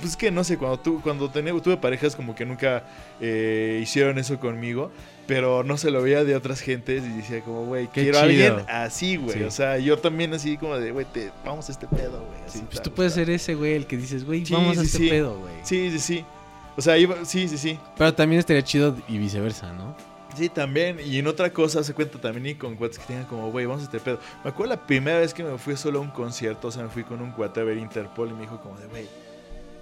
Pues 0.00 0.16
que 0.16 0.30
no 0.30 0.44
sé, 0.44 0.56
cuando, 0.56 0.78
tu, 0.80 1.00
cuando 1.02 1.28
tuve 1.28 1.76
parejas 1.76 2.16
como 2.16 2.34
que 2.34 2.46
nunca 2.46 2.84
eh, 3.20 3.80
hicieron 3.82 4.16
eso 4.18 4.40
conmigo, 4.40 4.90
pero 5.30 5.62
no 5.62 5.76
se 5.78 5.92
lo 5.92 6.02
veía 6.02 6.24
de 6.24 6.34
otras 6.34 6.60
gentes 6.60 7.04
y 7.04 7.08
decía 7.18 7.40
como, 7.42 7.64
güey, 7.64 7.86
quiero 7.86 8.18
a 8.18 8.22
alguien 8.22 8.54
así, 8.68 9.16
güey. 9.16 9.38
Sí. 9.38 9.44
O 9.44 9.50
sea, 9.52 9.78
yo 9.78 9.96
también 9.96 10.34
así 10.34 10.56
como 10.56 10.76
de, 10.76 10.90
güey, 10.90 11.06
vamos 11.44 11.68
a 11.68 11.72
este 11.72 11.86
pedo, 11.86 12.18
güey. 12.18 12.40
Sí, 12.48 12.58
pues 12.66 12.74
tal, 12.74 12.82
tú 12.82 12.92
puedes 12.92 13.14
tal. 13.14 13.26
ser 13.26 13.34
ese 13.34 13.54
güey 13.54 13.74
el 13.74 13.86
que 13.86 13.96
dices, 13.96 14.24
güey, 14.24 14.44
Sí, 14.44 14.52
vamos 14.52 14.76
a 14.76 14.82
este 14.82 15.08
pedo, 15.08 15.38
güey. 15.38 15.54
Sí, 15.62 15.88
sí, 15.92 16.00
sí. 16.00 16.24
O 16.76 16.82
sea, 16.82 16.98
iba- 16.98 17.24
sí, 17.24 17.46
sí, 17.48 17.58
sí. 17.58 17.78
Pero 17.96 18.12
también 18.12 18.40
estaría 18.40 18.64
chido 18.64 18.96
y 19.06 19.18
viceversa, 19.18 19.72
¿no? 19.72 19.94
Sí, 20.36 20.48
también. 20.48 20.98
Y 21.04 21.18
en 21.20 21.28
otra 21.28 21.52
cosa 21.52 21.84
se 21.84 21.94
cuenta 21.94 22.20
también 22.20 22.46
y 22.46 22.54
con 22.56 22.74
cuates 22.74 22.98
que 22.98 23.04
tengan 23.04 23.26
como, 23.26 23.52
güey, 23.52 23.66
vamos 23.66 23.82
a 23.82 23.84
este 23.84 24.00
pedo. 24.00 24.18
Me 24.42 24.50
acuerdo 24.50 24.74
la 24.74 24.84
primera 24.84 25.20
vez 25.20 25.32
que 25.32 25.44
me 25.44 25.56
fui 25.58 25.76
solo 25.76 26.00
a 26.00 26.02
un 26.02 26.10
concierto, 26.10 26.66
o 26.68 26.70
sea, 26.72 26.82
me 26.82 26.88
fui 26.88 27.04
con 27.04 27.20
un 27.20 27.30
cuate 27.30 27.60
a 27.60 27.64
ver 27.64 27.76
Interpol 27.78 28.30
y 28.30 28.32
me 28.32 28.40
dijo 28.42 28.60
como 28.60 28.76
de, 28.78 28.86
güey, 28.88 29.06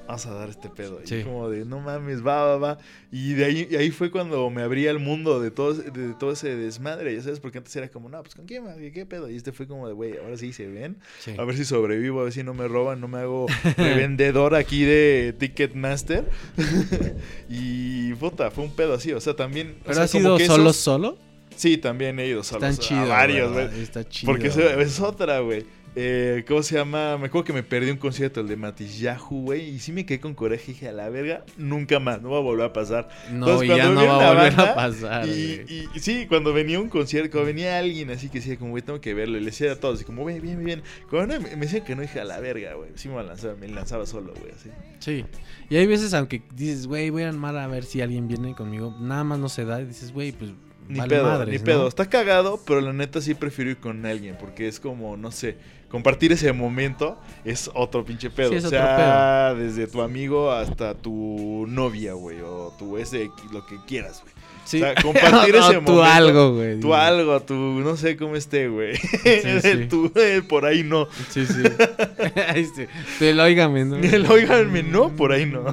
vamos 0.08 0.26
a 0.26 0.32
dar 0.34 0.48
este 0.48 0.68
pedo. 0.70 1.00
Y 1.04 1.06
Sí. 1.06 1.22
como 1.22 1.48
de, 1.50 1.64
no 1.64 1.78
mames, 1.80 2.26
va, 2.26 2.44
va, 2.44 2.56
va. 2.56 2.78
Y 3.12 3.34
de 3.34 3.44
ahí, 3.44 3.68
y 3.70 3.76
ahí 3.76 3.90
fue 3.90 4.10
cuando 4.10 4.48
me 4.50 4.62
abría 4.62 4.90
el 4.90 4.98
mundo 4.98 5.38
de 5.40 5.50
todo, 5.52 5.74
de 5.74 6.14
todo 6.14 6.32
ese 6.32 6.56
desmadre, 6.56 7.14
ya 7.14 7.22
sabes, 7.22 7.38
porque 7.40 7.58
antes 7.58 7.76
era 7.76 7.88
como, 7.88 8.08
no, 8.08 8.20
pues 8.22 8.34
con 8.34 8.46
quién, 8.46 8.64
güey? 8.64 8.90
qué 8.90 9.06
pedo. 9.06 9.30
Y 9.30 9.36
este 9.36 9.52
fue 9.52 9.68
como 9.68 9.86
de, 9.86 9.92
güey, 9.94 10.16
ahora 10.16 10.36
sí 10.36 10.52
se 10.52 10.66
ven. 10.66 10.96
Sí. 11.20 11.34
A 11.38 11.44
ver 11.44 11.56
si 11.56 11.64
sobrevivo, 11.64 12.20
a 12.20 12.24
ver 12.24 12.32
si 12.32 12.42
no 12.42 12.54
me 12.54 12.66
roban, 12.66 13.00
no 13.00 13.06
me 13.06 13.18
hago 13.18 13.46
revendedor 13.76 14.54
aquí 14.54 14.82
de 14.84 15.34
Ticketmaster. 15.38 16.24
y 17.48 18.14
puta, 18.14 18.50
fue 18.50 18.64
un 18.64 18.70
pedo 18.74 18.94
así, 18.94 19.12
o 19.12 19.20
sea, 19.20 19.34
también... 19.36 19.76
o 19.80 19.82
¿Pero 19.84 19.94
sea, 19.94 20.04
has 20.04 20.12
como 20.12 20.24
ido 20.28 20.38
que 20.38 20.46
solo, 20.46 20.70
esos- 20.70 20.76
solo? 20.82 21.18
Sí, 21.56 21.76
también 21.76 22.20
he 22.20 22.26
ido 22.28 22.44
solo. 22.44 22.64
Están 22.66 22.78
chidos, 22.86 23.08
varios, 23.08 23.52
güey. 23.52 23.82
Está 23.82 24.08
chido. 24.08 24.30
Porque 24.32 24.46
es 24.48 25.00
otra, 25.00 25.40
güey. 25.40 25.66
Eh, 26.00 26.44
¿Cómo 26.46 26.62
se 26.62 26.76
llama? 26.76 27.18
Me 27.18 27.26
acuerdo 27.26 27.44
que 27.44 27.52
me 27.52 27.64
perdí 27.64 27.90
un 27.90 27.96
concierto, 27.96 28.40
el 28.40 28.46
de 28.46 28.54
Matis 28.56 29.00
Yahoo, 29.00 29.42
güey. 29.42 29.68
Y 29.70 29.78
sí 29.80 29.90
me 29.90 30.06
quedé 30.06 30.20
con 30.20 30.32
coraje. 30.32 30.62
Dije, 30.68 30.88
a 30.88 30.92
la 30.92 31.08
verga, 31.08 31.44
nunca 31.56 31.98
más, 31.98 32.22
no 32.22 32.30
va 32.30 32.36
a 32.38 32.40
volver 32.40 32.66
a 32.66 32.72
pasar. 32.72 33.08
No, 33.32 33.46
Entonces, 33.48 33.64
y 33.64 33.76
ya 33.76 33.88
no 33.90 34.06
va 34.06 34.28
a 34.28 34.32
volver 34.34 34.54
banda, 34.54 34.72
a 34.72 34.74
pasar, 34.76 35.26
Y, 35.26 35.30
y- 35.68 35.88
y 35.92 35.98
sí, 35.98 36.26
cuando 36.28 36.52
venía 36.52 36.78
un 36.78 36.88
concierto, 36.88 37.30
cuando 37.32 37.46
venía 37.48 37.78
alguien 37.78 38.10
así 38.10 38.28
que 38.28 38.38
decía, 38.38 38.56
como, 38.56 38.70
güey, 38.70 38.82
tengo 38.84 39.00
que 39.00 39.12
verlo. 39.12 39.38
Y 39.38 39.40
le 39.40 39.46
decía 39.46 39.72
a 39.72 39.76
todos, 39.76 39.96
así 39.96 40.04
como, 40.04 40.22
güey, 40.22 40.38
bien, 40.38 40.64
bien. 40.64 40.82
Cuando 41.10 41.40
me, 41.40 41.56
me 41.56 41.66
decían 41.66 41.82
que 41.84 41.96
no, 41.96 42.02
dije, 42.02 42.20
a 42.20 42.24
la 42.24 42.38
verga, 42.38 42.74
güey. 42.74 42.90
Sí 42.94 43.08
me 43.08 43.20
lanzaba, 43.24 43.56
me 43.56 43.66
lanzaba 43.66 44.06
solo, 44.06 44.32
güey, 44.38 44.52
así. 44.52 44.70
Sí. 45.00 45.24
Y 45.68 45.76
hay 45.78 45.86
veces, 45.88 46.14
aunque 46.14 46.42
dices, 46.54 46.86
güey, 46.86 47.10
voy 47.10 47.24
a 47.24 47.28
armar 47.28 47.56
a 47.56 47.66
ver 47.66 47.82
si 47.84 48.00
alguien 48.02 48.28
viene 48.28 48.54
conmigo, 48.54 48.94
nada 49.00 49.24
más 49.24 49.40
no 49.40 49.48
se 49.48 49.64
da. 49.64 49.80
Y 49.80 49.86
dices, 49.86 50.12
güey, 50.12 50.30
pues. 50.30 50.52
Ni 50.88 50.98
vale 50.98 51.16
pedo, 51.16 51.24
madres, 51.24 51.52
ni 51.52 51.58
¿no? 51.58 51.64
pedo. 51.64 51.88
Está 51.88 52.08
cagado, 52.08 52.60
pero 52.66 52.80
la 52.80 52.92
neta 52.92 53.20
sí 53.20 53.34
prefiero 53.34 53.70
ir 53.70 53.76
con 53.76 54.04
alguien. 54.06 54.36
Porque 54.38 54.68
es 54.68 54.80
como, 54.80 55.16
no 55.16 55.30
sé, 55.30 55.56
compartir 55.90 56.32
ese 56.32 56.52
momento 56.52 57.18
es 57.44 57.70
otro 57.74 58.04
pinche 58.04 58.30
pedo. 58.30 58.50
Sí, 58.50 58.56
es 58.56 58.64
o 58.64 58.68
otro 58.68 58.78
sea, 58.78 59.54
desde 59.54 59.86
tu 59.86 60.00
amigo 60.02 60.50
hasta 60.50 60.94
tu 60.94 61.66
novia, 61.68 62.14
güey. 62.14 62.40
O 62.40 62.74
tu 62.78 62.96
ese, 62.96 63.30
lo 63.52 63.66
que 63.66 63.76
quieras, 63.86 64.22
güey. 64.22 64.34
Sí. 64.68 64.76
O 64.76 64.80
sea, 64.80 64.94
compartir 65.02 65.56
O 65.56 65.58
ese 65.60 65.74
tú 65.76 65.80
momento. 65.92 66.04
algo, 66.04 66.54
güey. 66.56 66.78
Tu 66.78 66.94
algo, 66.94 67.40
tu 67.40 67.54
no 67.54 67.96
sé 67.96 68.18
cómo 68.18 68.36
esté, 68.36 68.68
güey. 68.68 68.96
sí. 68.96 69.86
Tu, 69.88 70.12
eh, 70.16 70.42
por 70.46 70.66
ahí 70.66 70.82
no. 70.84 71.08
Sí, 71.30 71.46
sí. 71.46 71.62
Pero 73.18 73.42
óigame, 73.42 73.84
¿no? 73.86 73.96
El 73.96 74.26
oiganme, 74.26 74.82
no, 74.82 75.08
por 75.16 75.32
ahí 75.32 75.46
no. 75.46 75.64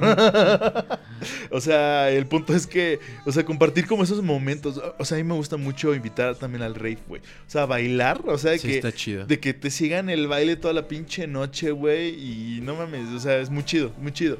o 1.50 1.60
sea, 1.60 2.10
el 2.10 2.26
punto 2.26 2.54
es 2.54 2.66
que, 2.66 2.98
o 3.26 3.32
sea, 3.32 3.44
compartir 3.44 3.86
como 3.86 4.02
esos 4.02 4.22
momentos. 4.22 4.80
O 4.98 5.04
sea, 5.04 5.16
a 5.16 5.20
mí 5.20 5.24
me 5.24 5.34
gusta 5.34 5.56
mucho 5.58 5.94
invitar 5.94 6.36
también 6.36 6.62
al 6.62 6.74
rave, 6.74 6.98
güey. 7.06 7.20
O 7.20 7.50
sea, 7.50 7.66
bailar, 7.66 8.22
o 8.24 8.38
sea, 8.38 8.52
de 8.52 8.58
Sí, 8.58 8.68
que, 8.68 8.76
está 8.76 8.92
chido. 8.92 9.26
de 9.26 9.38
que 9.38 9.52
te 9.52 9.70
sigan 9.70 10.08
el 10.08 10.26
baile 10.28 10.56
toda 10.56 10.72
la 10.72 10.88
pinche 10.88 11.26
noche, 11.26 11.70
güey. 11.70 12.08
Y 12.08 12.60
no 12.62 12.76
mames, 12.76 13.10
o 13.10 13.20
sea, 13.20 13.38
es 13.38 13.50
muy 13.50 13.64
chido, 13.64 13.92
muy 13.98 14.12
chido. 14.12 14.38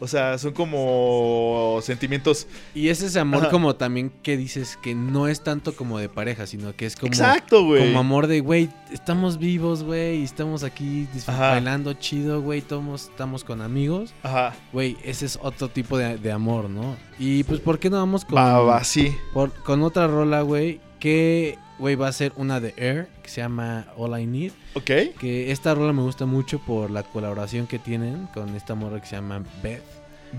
O 0.00 0.06
sea, 0.06 0.36
son 0.38 0.52
como 0.52 1.78
sentimientos. 1.82 2.46
Y 2.74 2.88
es 2.88 3.02
ese 3.02 3.18
amor 3.18 3.42
Ajá. 3.42 3.50
como 3.50 3.76
también 3.76 4.10
que 4.22 4.36
dices 4.36 4.78
que 4.82 4.94
no 4.94 5.28
es 5.28 5.42
tanto 5.42 5.74
como 5.74 5.98
de 5.98 6.08
pareja, 6.08 6.46
sino 6.46 6.74
que 6.76 6.86
es 6.86 6.96
como, 6.96 7.08
Exacto, 7.08 7.64
güey. 7.64 7.86
como 7.86 8.00
amor 8.00 8.26
de, 8.26 8.40
güey, 8.40 8.68
estamos 8.92 9.38
vivos, 9.38 9.82
güey, 9.82 10.20
y 10.20 10.24
estamos 10.24 10.62
aquí 10.64 11.08
bailando 11.26 11.92
chido, 11.94 12.42
güey, 12.42 12.60
todos 12.62 13.04
estamos 13.10 13.42
con 13.44 13.62
amigos. 13.62 14.12
Ajá. 14.22 14.54
Güey, 14.72 14.96
ese 15.04 15.26
es 15.26 15.38
otro 15.42 15.68
tipo 15.68 15.96
de, 15.98 16.18
de 16.18 16.32
amor, 16.32 16.68
¿no? 16.68 16.96
Y 17.18 17.44
pues, 17.44 17.60
¿por 17.60 17.78
qué 17.78 17.88
no 17.90 17.96
vamos 17.96 18.24
con, 18.24 18.36
Va, 18.36 18.58
va, 18.60 18.84
sí. 18.84 19.14
por- 19.32 19.52
con 19.62 19.82
otra 19.82 20.06
rola, 20.06 20.42
güey? 20.42 20.80
Que, 21.00 21.58
güey, 21.78 21.94
va 21.94 22.08
a 22.08 22.12
ser 22.12 22.32
una 22.36 22.60
de 22.60 22.74
Air, 22.76 23.08
que 23.22 23.28
se 23.28 23.40
llama 23.40 23.86
All 23.96 24.18
I 24.20 24.26
Need. 24.26 24.52
Ok. 24.74 24.90
Que 25.18 25.50
esta 25.52 25.74
rola 25.74 25.92
me 25.92 26.02
gusta 26.02 26.26
mucho 26.26 26.58
por 26.58 26.90
la 26.90 27.02
colaboración 27.02 27.66
que 27.66 27.78
tienen 27.78 28.28
con 28.34 28.54
esta 28.56 28.74
morra 28.74 29.00
que 29.00 29.06
se 29.06 29.16
llama 29.16 29.42
Beth. 29.62 29.82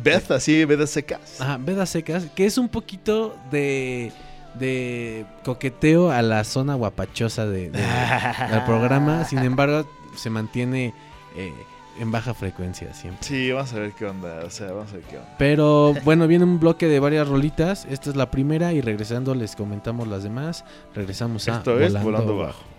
Beth, 0.04 0.32
así, 0.32 0.66
Beth 0.66 0.86
secas. 0.88 1.40
Ajá, 1.42 1.58
Vedas 1.58 1.90
Secas, 1.90 2.26
que 2.36 2.46
es 2.46 2.58
un 2.58 2.68
poquito 2.70 3.36
de, 3.52 4.12
de 4.60 5.26
coqueteo 5.44 6.12
a 6.12 6.22
la 6.22 6.44
zona 6.44 6.76
guapachosa 6.76 7.46
de, 7.46 7.70
de- 7.72 7.80
del 8.52 8.64
programa. 8.66 9.24
Sin 9.26 9.40
embargo, 9.40 9.90
se 10.16 10.30
mantiene 10.30 10.94
eh, 11.36 11.54
en 12.00 12.12
baja 12.12 12.34
frecuencia 12.34 12.94
siempre. 12.94 13.26
Sí, 13.26 13.52
vamos 13.52 13.74
a 13.74 13.80
ver 13.80 13.92
qué 13.94 14.06
onda. 14.06 14.42
O 14.46 14.50
sea, 14.50 14.72
vamos 14.72 14.92
a 14.92 14.96
ver 14.96 15.04
qué 15.04 15.18
onda. 15.18 15.36
Pero 15.38 15.96
bueno, 16.04 16.28
viene 16.28 16.44
un 16.46 16.60
bloque 16.60 16.88
de 16.88 17.00
varias 17.00 17.28
rolitas. 17.28 17.86
Esta 17.90 18.10
es 18.10 18.16
la 18.16 18.32
primera 18.32 18.74
y 18.74 18.82
regresando 18.82 19.36
les 19.36 19.56
comentamos 19.56 20.08
las 20.08 20.24
demás. 20.24 20.66
Regresamos 20.94 21.48
a 21.48 21.58
Esto 21.58 21.80
es 21.80 22.02
Volando 22.02 22.38
Bajo. 22.38 22.64
All 22.64 22.77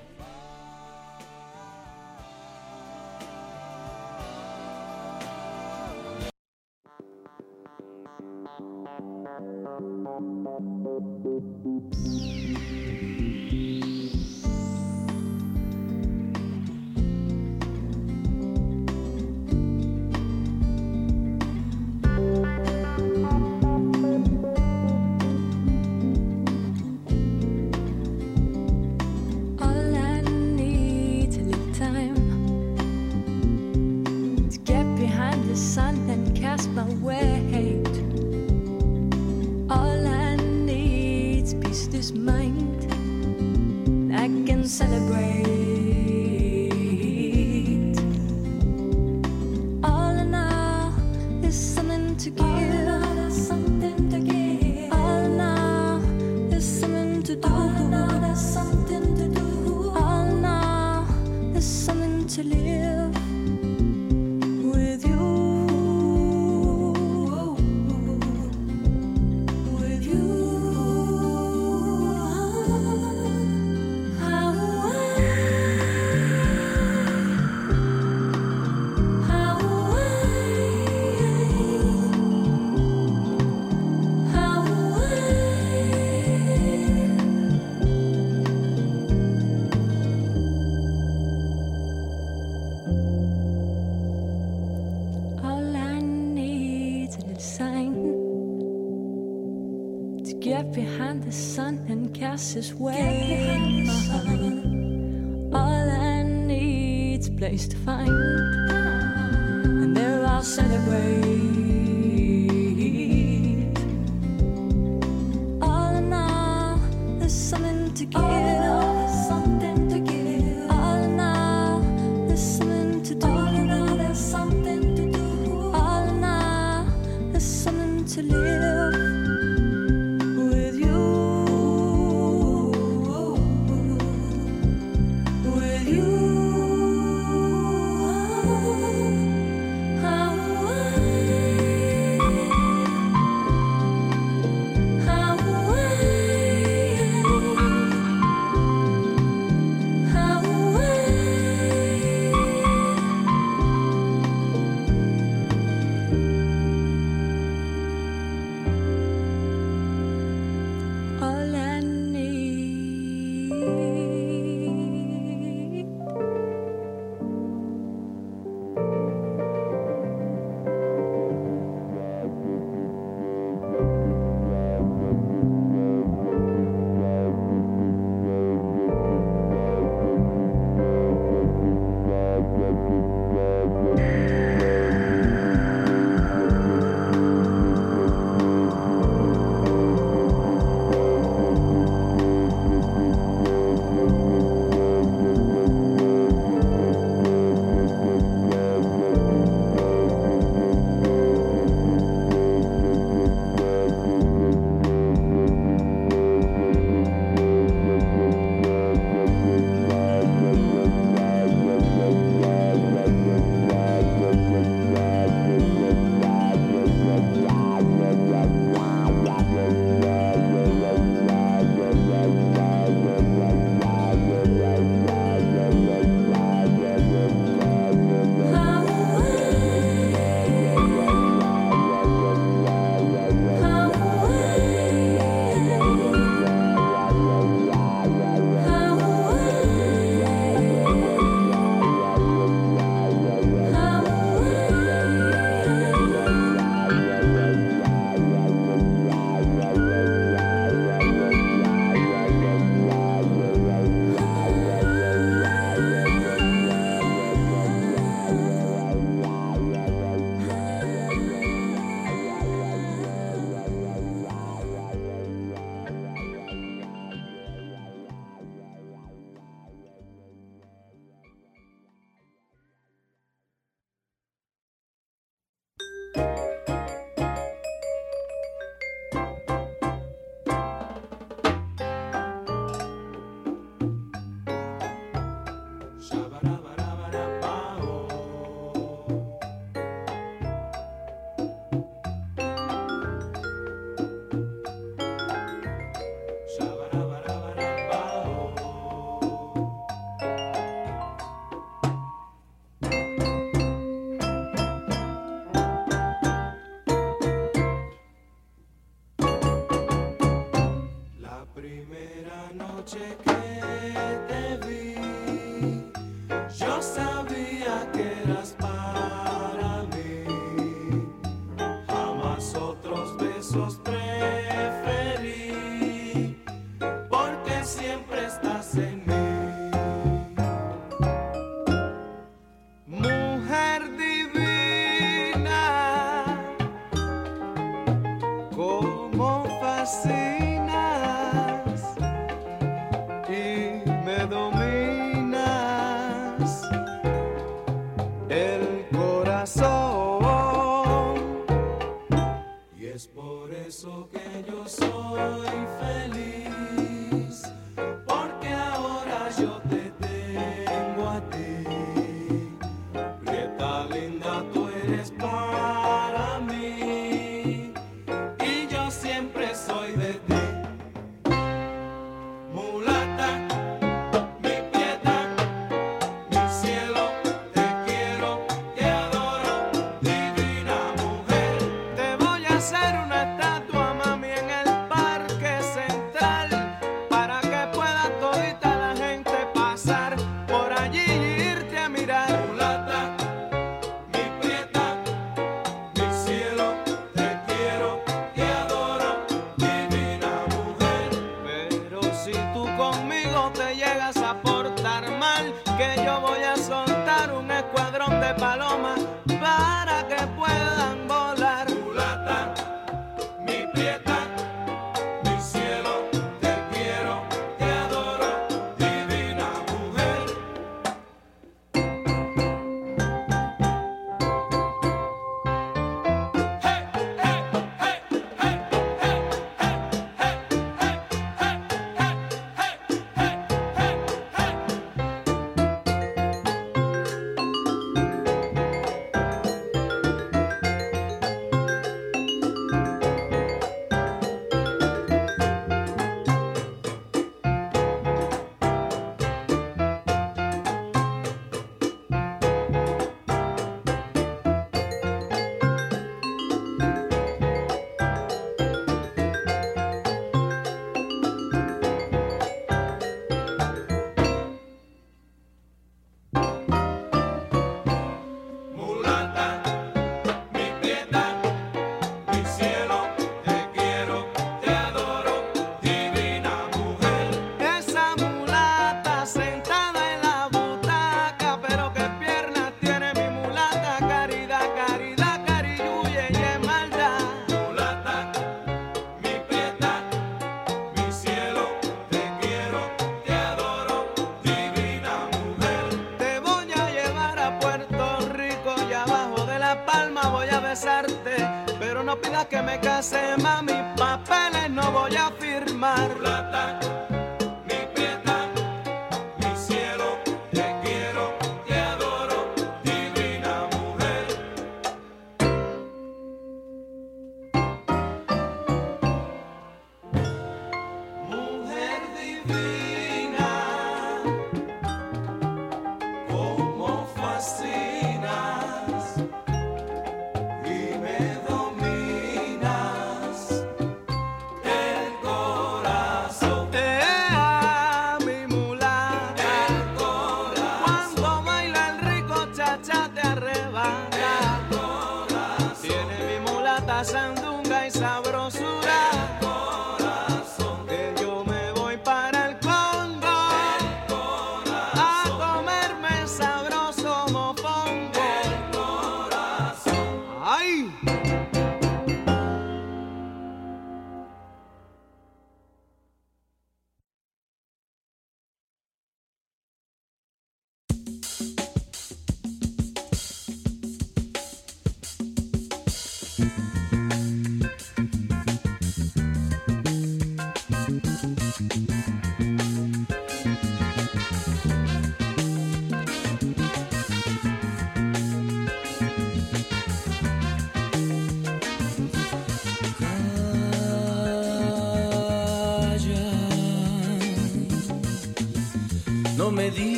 que 502.46 502.62
me 502.62 502.78
case, 502.80 503.36
mami, 503.38 503.72
papeles 503.96 504.70
no 504.70 504.92
voy 504.92 505.16
a 505.16 505.30
firmar. 505.38 506.97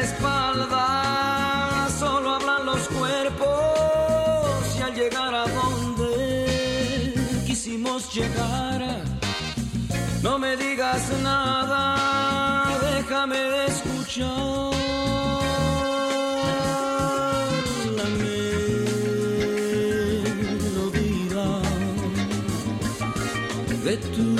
espaldas 0.00 1.92
solo 1.98 2.34
hablan 2.34 2.66
los 2.66 2.88
cuerpos 2.88 3.48
y 4.78 4.82
al 4.82 4.94
llegar 4.94 5.34
a 5.34 5.46
donde 5.46 7.14
quisimos 7.46 8.12
llegar, 8.14 9.02
no 10.22 10.38
me 10.38 10.56
digas 10.56 11.10
nada, 11.22 12.68
déjame 12.80 13.66
escuchar 13.66 14.26
la 17.96 18.04
melodía 20.64 21.46
de 23.84 23.96
tu 23.96 24.35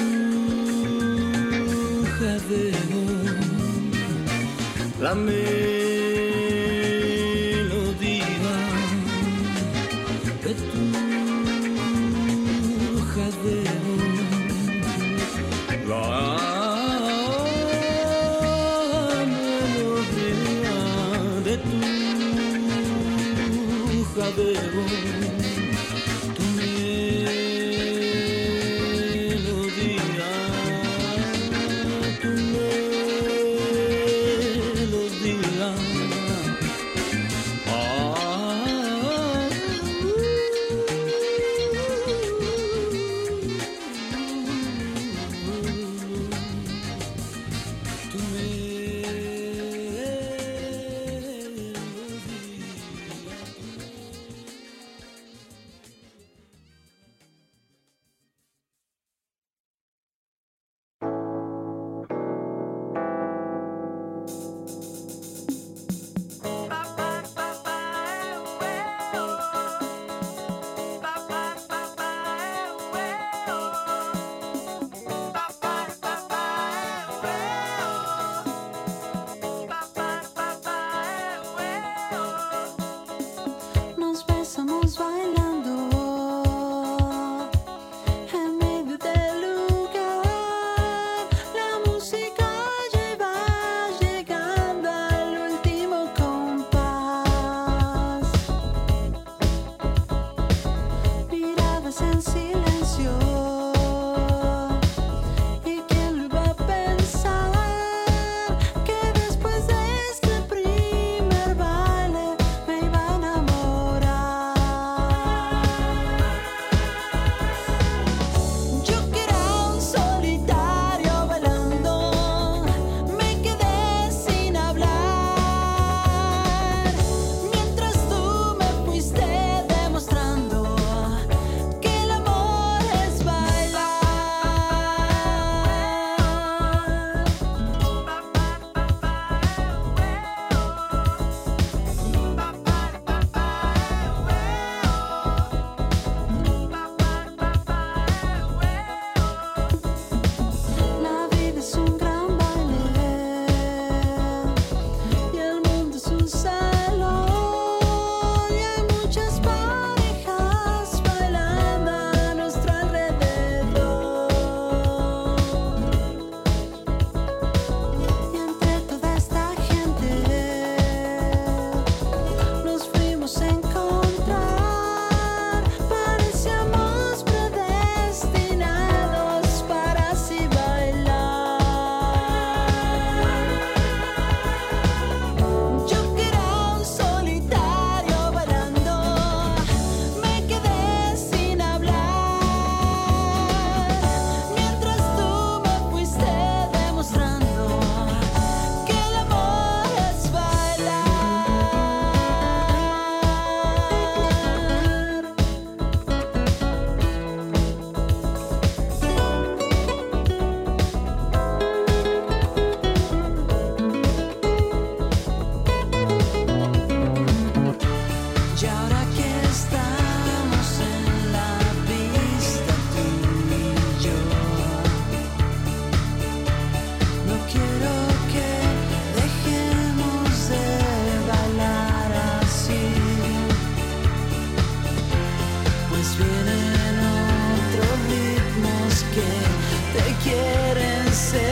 say 241.17 241.45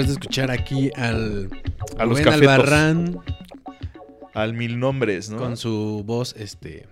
después 0.00 0.06
de 0.06 0.12
escuchar 0.12 0.50
aquí 0.50 0.90
al 0.96 1.48
A 1.98 2.04
los 2.04 2.18
Rubén. 2.22 2.32
Albarrán 2.32 3.18
Al 4.34 4.54
mil 4.54 4.78
nombres, 4.78 5.30
¿no? 5.30 5.38
con 5.38 5.56
su 5.56 6.02
voz 6.06 6.34
este 6.38 6.86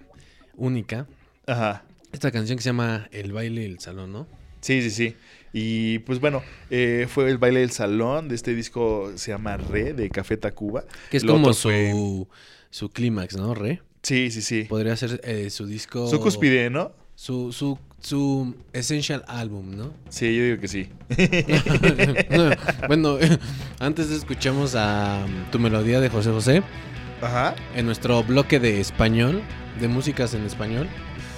única. 0.57 1.07
Ajá. 1.47 1.85
Esta 2.13 2.31
canción 2.31 2.57
que 2.59 2.63
se 2.63 2.71
llama 2.71 3.09
El 3.13 3.33
baile 3.33 3.63
del 3.63 3.79
salón, 3.81 4.13
¿no? 4.13 4.27
Sí, 4.61 4.83
sí, 4.83 4.91
sí. 4.91 5.15
Y 5.53 6.01
pues 6.01 6.21
bueno, 6.21 6.43
eh, 6.71 7.07
fue 7.09 7.31
el 7.31 7.39
baile 7.39 7.61
del 7.61 7.71
salón 7.71 8.29
de 8.29 8.35
este 8.35 8.55
disco, 8.55 9.13
se 9.15 9.31
llama 9.31 9.57
Re, 9.57 9.93
de 9.95 10.11
Café 10.11 10.37
Tacuba. 10.37 10.85
Que 11.11 11.17
es 11.19 11.25
Lo 11.25 11.35
como 11.35 11.53
su, 11.53 11.69
fue- 11.69 12.27
su 12.71 12.91
clímax, 12.91 13.37
¿no? 13.37 13.55
Re. 13.55 13.83
Sí, 14.03 14.31
sí, 14.31 14.43
sí. 14.43 14.65
Podría 14.65 14.97
ser 14.97 15.21
eh, 15.25 15.49
su 15.51 15.67
disco. 15.67 16.09
Su 16.09 16.21
cúspide, 16.21 16.71
¿no? 16.71 16.93
Su, 17.15 17.53
su, 17.53 17.79
su 18.01 18.55
Essential 18.73 19.25
Album, 19.27 19.77
¿no? 19.77 19.93
Sí, 20.09 20.35
yo 20.37 20.45
digo 20.45 20.61
que 20.61 20.69
sí. 20.69 20.89
bueno, 22.87 23.19
antes 23.81 24.11
escuchamos 24.11 24.75
a 24.75 25.25
um, 25.25 25.51
Tu 25.51 25.59
Melodía 25.59 26.01
de 26.01 26.09
José 26.09 26.31
José 26.31 26.63
Ajá. 27.21 27.55
en 27.75 27.87
nuestro 27.87 28.23
bloque 28.23 28.61
de 28.61 28.81
español, 28.81 29.43
de 29.81 29.89
músicas 29.89 30.35
en 30.35 30.45
español. 30.45 30.89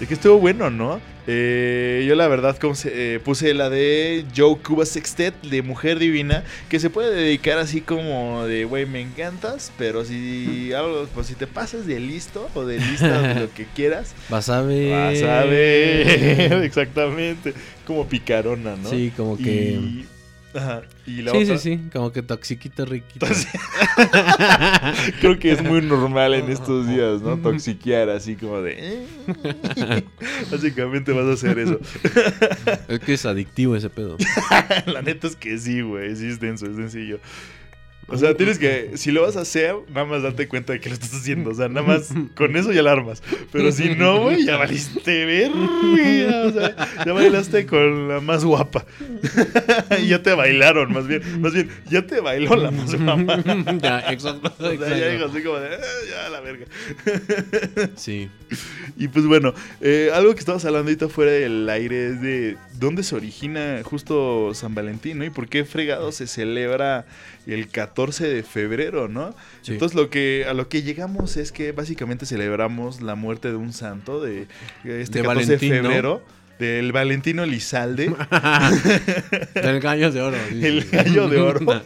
Es 0.01 0.09
que 0.09 0.15
estuvo 0.15 0.39
bueno, 0.39 0.71
¿no? 0.71 0.99
Eh, 1.27 2.05
yo 2.09 2.15
la 2.15 2.27
verdad 2.27 2.57
como 2.57 2.75
se- 2.75 3.17
eh, 3.17 3.21
puse 3.21 3.53
la 3.53 3.69
de 3.69 4.25
Joe 4.35 4.57
Cuba 4.57 4.87
Sextet 4.87 5.35
de 5.43 5.61
Mujer 5.63 5.99
Divina, 5.99 6.43
que 6.71 6.81
se 6.81 6.89
puede 6.89 7.15
dedicar 7.15 7.59
así 7.59 7.83
como 7.83 8.47
de, 8.47 8.65
güey, 8.65 8.87
me 8.87 9.01
encantas, 9.03 9.71
pero 9.77 10.05
si 10.07 10.73
algo, 10.77 11.07
pues 11.15 11.27
si 11.27 11.35
te 11.35 11.47
pasas 11.47 11.87
de 11.87 12.01
listo 12.01 12.49
o 12.55 12.65
de 12.65 12.79
lista 12.79 13.35
de 13.35 13.41
lo 13.41 13.53
que 13.53 13.67
quieras, 13.77 14.15
Vas 14.31 14.49
a 14.49 14.63
ver. 14.63 14.91
vas 14.91 15.23
a 15.23 15.45
ver, 15.45 16.53
exactamente, 16.65 17.53
como 17.87 18.07
picarona, 18.09 18.77
¿no? 18.77 18.89
Sí, 18.89 19.13
como 19.15 19.37
que. 19.37 19.43
Y, 19.79 20.07
ajá, 20.55 20.83
y 21.07 21.23
la 21.23 21.33
Sí, 21.33 21.39
otra, 21.43 21.59
sí, 21.59 21.77
sí, 21.77 21.91
como 21.93 22.13
que 22.13 22.23
toxiquito 22.23 22.85
riquito. 22.85 23.27
Creo 25.21 25.39
que 25.39 25.53
es 25.53 25.63
muy 25.63 25.83
normal 25.83 26.35
en 26.35 26.51
estos 26.51 26.89
días, 26.89 27.21
¿no? 27.23 27.37
Toxiquear 27.37 28.11
así 28.11 28.37
como 28.37 28.61
de... 28.63 29.07
Básicamente 30.51 31.13
vas 31.13 31.27
a 31.27 31.33
hacer 31.33 31.59
eso. 31.59 31.79
es 32.89 33.01
que 33.01 33.15
es 33.15 33.27
adictivo 33.27 33.77
ese 33.77 33.91
pedo. 33.91 34.17
La 34.87 35.03
neta 35.03 35.27
es 35.27 35.37
que 35.37 35.59
sí, 35.59 35.81
güey. 35.83 36.17
Sí 36.17 36.27
es 36.27 36.41
denso, 36.41 36.67
es 36.67 36.77
sencillo. 36.77 37.21
O 38.11 38.17
sea, 38.19 38.35
tienes 38.37 38.59
que, 38.59 38.93
si 38.97 39.11
lo 39.13 39.23
vas 39.23 39.37
a 39.37 39.43
hacer, 39.43 39.75
nada 39.89 40.05
más 40.05 40.23
date 40.23 40.49
cuenta 40.49 40.73
de 40.73 40.81
que 40.81 40.89
lo 40.89 40.95
estás 40.95 41.15
haciendo. 41.15 41.51
O 41.51 41.55
sea, 41.55 41.69
nada 41.69 41.87
más 41.87 42.09
con 42.35 42.57
eso 42.57 42.73
ya 42.73 42.83
la 42.83 42.93
armas. 42.93 43.23
Pero 43.53 43.71
si 43.73 43.95
no, 43.95 44.23
güey, 44.23 44.45
ya 44.45 44.57
valiste 44.57 45.25
ver. 45.25 45.51
O 45.53 46.53
sea, 46.53 46.77
ya 47.07 47.13
bailaste 47.13 47.67
con 47.67 48.09
la 48.09 48.21
más 48.21 48.45
guapa. 48.45 48.85
y 50.03 50.09
ya 50.09 50.23
te 50.23 50.35
bailaron, 50.35 50.93
más 50.93 51.07
bien. 51.07 51.23
Más 51.41 51.53
bien, 51.55 51.69
ya 51.89 52.07
te 52.07 52.21
bailó 52.21 52.57
la 52.57 52.71
más 52.71 52.95
guapa. 52.95 53.39
ya, 53.83 54.01
exacto. 54.13 54.53
O 54.59 54.63
sea, 54.63 54.75
ya 54.99 55.09
digo 55.09 55.27
así 55.27 55.43
como 55.43 55.59
de, 55.59 55.75
"Eh, 55.75 55.79
ya 56.11 56.29
la 56.31 56.41
verga. 56.41 56.67
Sí. 57.97 58.29
Y 58.97 59.09
pues 59.09 59.27
bueno, 59.27 59.55
eh, 59.81 60.11
algo 60.13 60.33
que 60.35 60.41
estabas 60.41 60.65
hablando 60.65 60.89
ahorita 60.89 61.09
fuera 61.09 61.31
del 61.33 61.69
aire 61.69 62.09
es 62.09 62.21
de 62.21 62.57
dónde 62.79 63.03
se 63.03 63.15
origina 63.15 63.81
justo 63.85 64.53
San 64.55 64.75
Valentín, 64.75 65.19
¿no? 65.19 65.25
Y 65.25 65.31
por 65.31 65.49
qué 65.49 65.65
fregado 65.65 66.13
se 66.13 66.27
celebra 66.27 67.07
el 67.53 67.69
14 67.69 68.29
de 68.29 68.43
febrero, 68.43 69.09
¿no? 69.09 69.35
Sí. 69.63 69.73
Entonces 69.73 69.97
lo 69.97 70.11
que 70.11 70.47
a 70.49 70.55
lo 70.55 70.69
que 70.69 70.83
llegamos 70.83 71.37
es 71.37 71.53
que 71.53 71.73
básicamente 71.73 72.27
celebramos 72.27 73.01
la 73.01 73.15
muerte 73.15 73.49
de 73.49 73.57
un 73.57 73.73
santo 73.73 74.21
de 74.21 74.47
este 74.85 75.19
De 75.19 75.25
14 75.25 75.57
Valentín, 75.57 75.71
de 75.71 76.03
¿no? 76.03 76.21
Del 76.61 76.93
Valentino 76.93 77.43
Elizalde, 77.45 78.09
Del 79.55 79.81
gallo 79.81 80.13
de 80.13 80.21
oro. 80.21 80.37
el 80.37 80.85
gallo 80.91 81.27
de 81.27 81.39
oro. 81.41 81.61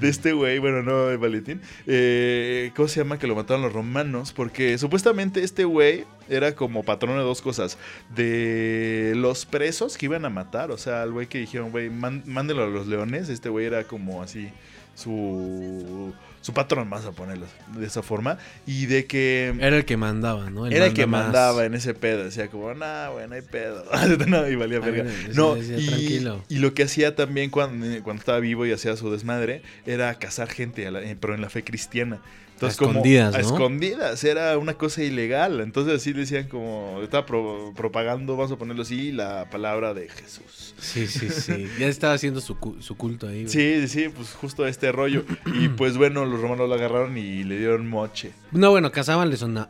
de 0.00 0.08
este 0.08 0.32
güey, 0.32 0.58
bueno, 0.58 0.82
no 0.82 1.06
de 1.06 1.16
Valentín. 1.18 1.60
Eh, 1.86 2.72
¿Cómo 2.74 2.88
se 2.88 2.98
llama? 2.98 3.16
Que 3.16 3.28
lo 3.28 3.36
mataron 3.36 3.62
los 3.62 3.72
romanos. 3.72 4.32
Porque 4.32 4.76
supuestamente 4.76 5.44
este 5.44 5.64
güey 5.64 6.04
era 6.28 6.56
como 6.56 6.82
patrón 6.82 7.16
de 7.16 7.22
dos 7.22 7.42
cosas. 7.42 7.78
De 8.12 9.12
los 9.14 9.46
presos 9.46 9.96
que 9.96 10.06
iban 10.06 10.24
a 10.24 10.28
matar. 10.28 10.72
O 10.72 10.78
sea, 10.78 11.04
el 11.04 11.12
güey 11.12 11.28
que 11.28 11.38
dijeron, 11.38 11.70
güey, 11.70 11.90
mándelo 11.90 12.64
a 12.64 12.66
los 12.66 12.88
leones. 12.88 13.28
Este 13.28 13.48
güey 13.48 13.66
era 13.66 13.84
como 13.84 14.20
así 14.20 14.50
su, 14.96 16.12
su 16.40 16.52
patrón, 16.54 16.88
más 16.88 17.04
a 17.04 17.12
ponerlo 17.12 17.46
de 17.76 17.86
esa 17.86 18.02
forma. 18.02 18.38
Y 18.66 18.86
de 18.86 19.06
que... 19.06 19.54
Era 19.60 19.76
el 19.76 19.84
que 19.84 19.96
mandaba, 19.96 20.50
¿no? 20.50 20.66
Era 20.66 20.86
el 20.86 20.94
que 20.94 21.06
más. 21.06 21.24
mandaba 21.24 21.64
en 21.64 21.74
ese 21.74 21.94
pedo. 21.94 22.24
Decía 22.24 22.48
como, 22.48 22.72
nah, 22.74 23.08
güey, 23.08 23.28
no 23.28 23.34
hay 23.34 23.42
pedo. 23.42 23.84
no, 24.26 24.48
y 24.48 24.54
valía 24.56 24.78
Ah, 24.78 24.86
verga. 24.86 25.02
bueno, 25.04 25.10
No, 25.34 25.54
decía, 25.56 25.76
y, 25.78 25.86
tranquilo. 25.86 26.44
y 26.48 26.58
lo 26.58 26.74
que 26.74 26.84
hacía 26.84 27.14
también 27.16 27.50
cuando, 27.50 27.86
cuando 28.02 28.20
estaba 28.20 28.38
vivo 28.40 28.64
y 28.66 28.72
hacía 28.72 28.96
su 28.96 29.10
desmadre 29.10 29.62
era 29.86 30.14
cazar 30.18 30.48
gente, 30.48 30.86
a 30.86 30.90
la- 30.90 31.02
eh, 31.02 31.16
pero 31.20 31.34
en 31.34 31.40
la 31.40 31.50
fe 31.50 31.64
cristiana. 31.64 32.20
Entonces, 32.58 32.80
A 32.80 32.84
escondidas, 32.84 33.30
como, 33.36 33.42
¿no? 33.42 33.48
A 33.48 33.52
escondidas, 33.54 34.24
era 34.24 34.58
una 34.58 34.74
cosa 34.74 35.02
ilegal. 35.04 35.60
Entonces 35.60 35.94
así 35.94 36.12
decían 36.12 36.48
como, 36.48 37.00
estaba 37.02 37.24
pro- 37.24 37.72
propagando, 37.76 38.36
vamos 38.36 38.50
a 38.50 38.56
ponerlo 38.56 38.82
así, 38.82 39.12
la 39.12 39.48
palabra 39.48 39.94
de 39.94 40.08
Jesús. 40.08 40.74
Sí, 40.80 41.06
sí, 41.06 41.28
sí. 41.30 41.68
Ya 41.78 41.86
estaba 41.86 42.14
haciendo 42.14 42.40
su, 42.40 42.56
su 42.80 42.96
culto 42.96 43.28
ahí. 43.28 43.42
güey. 43.44 43.48
Sí, 43.48 43.86
sí, 43.88 44.08
pues 44.08 44.32
justo 44.32 44.66
este 44.66 44.90
rollo. 44.90 45.24
Y 45.54 45.68
pues 45.76 45.96
bueno, 45.96 46.24
los 46.26 46.40
romanos 46.40 46.68
lo 46.68 46.74
agarraron 46.74 47.16
y 47.16 47.44
le 47.44 47.58
dieron 47.58 47.88
moche. 47.88 48.32
No, 48.50 48.70
bueno, 48.70 48.88
a 48.88 48.90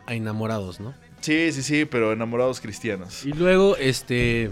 a 0.07 0.15
enamorados, 0.15 0.81
¿no? 0.81 0.95
Sí, 1.21 1.53
sí, 1.53 1.63
sí, 1.63 1.85
pero 1.85 2.13
enamorados 2.13 2.61
cristianos. 2.61 3.27
Y 3.27 3.33
luego, 3.33 3.77
este. 3.77 4.51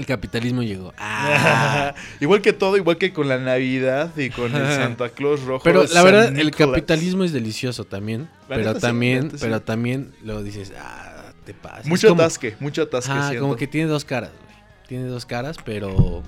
El 0.00 0.06
capitalismo 0.06 0.62
llegó. 0.62 0.94
Ah. 0.96 1.94
igual 2.20 2.40
que 2.40 2.54
todo, 2.54 2.78
igual 2.78 2.96
que 2.96 3.12
con 3.12 3.28
la 3.28 3.36
Navidad 3.38 4.16
y 4.16 4.30
con 4.30 4.54
el 4.56 4.66
Santa 4.74 5.10
Claus 5.10 5.44
rojo. 5.44 5.62
Pero 5.62 5.82
la 5.82 5.88
San 5.88 6.04
verdad, 6.04 6.38
el 6.38 6.50
capitalismo 6.52 7.22
es 7.22 7.32
delicioso 7.32 7.84
también. 7.84 8.30
Pero 8.48 8.74
sí, 8.74 8.80
también, 8.80 9.30
sí. 9.30 9.36
pero 9.38 9.60
también 9.60 10.12
luego 10.24 10.42
dices, 10.42 10.72
ah, 10.78 11.32
te 11.44 11.52
pasa. 11.52 11.86
Mucho 11.86 12.08
como- 12.08 12.22
atasque, 12.22 12.56
mucho 12.60 12.82
atasque. 12.82 13.12
Ah, 13.14 13.32
como 13.38 13.56
que 13.56 13.66
tiene 13.66 13.88
dos 13.88 14.06
caras, 14.06 14.30
güey. 14.42 14.56
Tiene 14.88 15.04
dos 15.04 15.26
caras, 15.26 15.56
pero. 15.64 16.22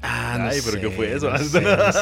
Ah, 0.00 0.36
no 0.38 0.44
Ay, 0.48 0.60
pero 0.64 0.76
sé, 0.76 0.80
¿qué 0.80 0.90
fue 0.90 1.12
eso? 1.12 1.28
no 1.30 1.38
sé, 1.44 1.60
no 1.60 1.92
sé. 1.92 2.00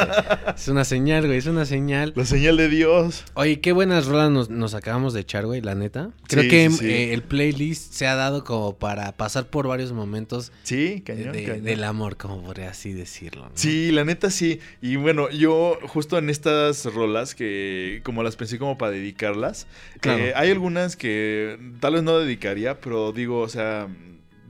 Es 0.54 0.68
una 0.68 0.84
señal, 0.84 1.24
güey, 1.26 1.38
es 1.38 1.46
una 1.46 1.64
señal. 1.64 2.12
La 2.14 2.26
señal 2.26 2.58
de 2.58 2.68
Dios. 2.68 3.24
Oye, 3.34 3.60
qué 3.60 3.72
buenas 3.72 4.04
rolas 4.06 4.30
nos, 4.30 4.50
nos 4.50 4.74
acabamos 4.74 5.14
de 5.14 5.20
echar, 5.20 5.46
güey, 5.46 5.62
la 5.62 5.74
neta. 5.74 6.10
Creo 6.28 6.42
Sí, 6.42 6.48
que 6.50 6.70
sí, 6.70 6.76
sí. 6.76 6.86
eh, 6.90 7.14
el 7.14 7.22
playlist 7.22 7.92
se 7.94 8.06
ha 8.06 8.14
dado 8.14 8.44
como 8.44 8.76
para 8.76 9.12
pasar 9.12 9.46
por 9.46 9.66
varios 9.66 9.92
momentos 9.92 10.52
Sí, 10.62 11.02
cañón, 11.06 11.32
de- 11.32 11.44
cañón. 11.44 11.64
del 11.64 11.84
amor, 11.84 12.16
como 12.18 12.42
podría 12.42 12.70
así 12.70 12.92
decirlo. 12.92 13.50
Sí, 13.54 13.90
la 13.92 14.04
neta 14.04 14.30
sí. 14.30 14.60
Y 14.82 14.96
bueno, 14.96 15.30
yo 15.30 15.78
justo 15.86 16.18
en 16.18 16.28
estas 16.28 16.84
rolas 16.84 17.34
que 17.34 18.00
como 18.04 18.22
las 18.22 18.36
pensé 18.36 18.58
como 18.58 18.76
para 18.76 18.92
dedicarlas, 18.92 19.66
Claro. 20.00 20.22
eh, 20.22 20.32
hay 20.36 20.50
algunas 20.50 20.96
que 20.96 21.58
tal 21.80 21.94
vez 21.94 22.02
no 22.02 22.18
dedicaría, 22.18 22.78
pero 22.78 23.12
digo, 23.12 23.40
o 23.40 23.48
sea, 23.48 23.88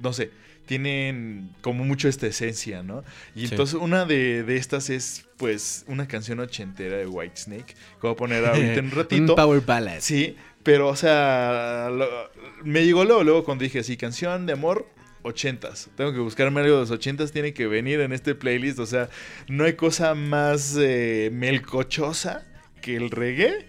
no 0.02 0.12
sé, 0.12 0.30
tienen 0.66 1.50
como 1.62 1.84
mucho 1.84 2.08
esta 2.08 2.26
esencia, 2.26 2.82
¿no? 2.82 3.02
Y 3.34 3.46
Sí. 3.46 3.48
entonces 3.52 3.74
una 3.80 4.04
de, 4.04 4.42
de 4.42 4.56
estas 4.56 4.90
es 4.90 5.24
pues 5.36 5.84
una 5.88 6.06
canción 6.08 6.40
ochentera 6.40 6.96
de 6.98 7.06
Whitesnake, 7.06 7.66
que 7.74 7.74
voy 8.02 8.12
a 8.12 8.16
poner 8.16 8.44
ahorita 8.44 8.74
en 8.74 8.84
un 8.86 8.90
ratito. 8.90 9.32
Un 9.32 9.36
power 9.36 9.60
ballad. 9.62 9.98
Sí, 10.00 10.36
pero 10.62 10.88
o 10.88 10.96
sea, 10.96 11.88
lo- 11.92 12.08
me 12.64 12.84
llegó 12.84 13.04
luego, 13.04 13.22
luego 13.24 13.44
cuando 13.44 13.62
dije 13.64 13.78
así, 13.78 13.96
canción 13.96 14.46
de 14.46 14.52
amor. 14.52 14.86
Ochentas. 15.22 15.88
Tengo 15.96 16.12
que 16.12 16.20
buscarme 16.20 16.60
algo 16.60 16.74
de 16.74 16.80
los 16.82 16.90
ochentas. 16.92 17.32
Tiene 17.32 17.52
que 17.52 17.66
venir 17.66 17.98
en 17.98 18.12
este 18.12 18.36
playlist. 18.36 18.78
O 18.78 18.86
sea, 18.86 19.08
no 19.48 19.64
hay 19.64 19.72
cosa 19.72 20.14
más 20.14 20.76
eh, 20.78 21.30
melcochosa 21.32 22.46
que 22.80 22.94
el 22.94 23.10
reggae 23.10 23.66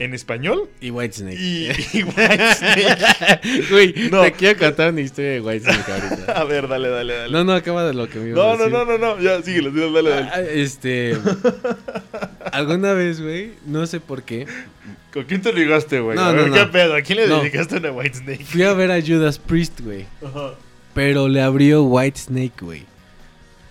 en 0.00 0.14
español 0.14 0.68
Y 0.80 0.90
Whitesnake. 0.90 1.36
y, 1.38 1.68
y 1.92 2.02
Whitesnake. 2.04 3.68
Güey, 3.70 3.94
No. 4.10 4.22
te 4.22 4.32
quiero 4.32 4.58
contar 4.58 4.92
una 4.92 5.00
historia 5.00 5.30
de 5.32 5.40
Whitesnake 5.40 5.88
ahorita. 5.90 6.32
A 6.40 6.44
ver, 6.44 6.68
dale, 6.68 6.88
dale, 6.88 7.14
dale. 7.14 7.32
No, 7.32 7.44
no, 7.44 7.52
acaba 7.52 7.84
de 7.84 7.94
lo 7.94 8.08
que 8.08 8.18
me 8.18 8.28
ibas 8.30 8.38
a 8.38 8.42
no, 8.42 8.56
no, 8.56 8.64
decir. 8.64 8.72
no, 8.72 8.84
no, 8.98 9.16
no. 9.16 9.20
Ya, 9.22 9.42
síguelo, 9.42 9.70
síguelo, 9.70 9.92
dale, 9.92 10.10
dale. 10.10 10.28
Ah, 10.32 10.40
Este. 10.42 11.16
alguna 12.52 12.92
vez, 12.92 13.20
güey, 13.20 13.52
no 13.66 13.86
sé 13.86 14.00
por 14.00 14.22
qué, 14.22 14.46
¿Con 15.12 15.24
quién 15.24 15.40
te 15.40 15.52
ligaste, 15.54 16.00
güey? 16.00 16.16
No, 16.16 16.22
a 16.24 16.32
ver, 16.32 16.48
no, 16.48 16.54
¿qué 16.54 16.60
no. 16.66 16.70
pedo? 16.70 16.94
¿A 16.94 17.00
quién 17.00 17.18
le 17.18 17.26
No. 17.28 17.38
dedicaste 17.40 17.76
una 17.78 17.90
Whitesnake? 17.90 18.44
fui 18.44 18.62
a 18.62 18.74
ver 18.74 18.92
a 18.92 19.00
Judas 19.00 19.38
Priest, 19.38 19.80
güey. 19.80 20.04
Ajá. 20.24 20.50
Pero 20.94 21.28
le 21.28 21.40
abrió 21.40 21.82
Whitesnake, 21.84 22.60
güey. 22.60 22.84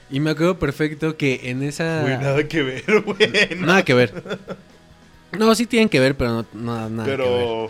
Y 0.09 0.19
me 0.19 0.31
acuerdo 0.31 0.57
perfecto 0.57 1.15
que 1.15 1.41
en 1.43 1.61
esa. 1.63 2.01
Güey, 2.01 2.17
nada 2.17 2.47
que 2.47 2.63
ver, 2.63 2.83
güey. 3.05 3.29
no. 3.57 3.67
Nada 3.67 3.83
que 3.85 3.93
ver. 3.93 4.13
No, 5.31 5.53
sí 5.55 5.65
tienen 5.65 5.89
que 5.89 5.99
ver, 5.99 6.15
pero 6.15 6.31
no 6.31 6.45
no, 6.53 6.89
nada 6.89 7.05
que 7.05 7.11
ver. 7.11 7.19
Pero 7.19 7.67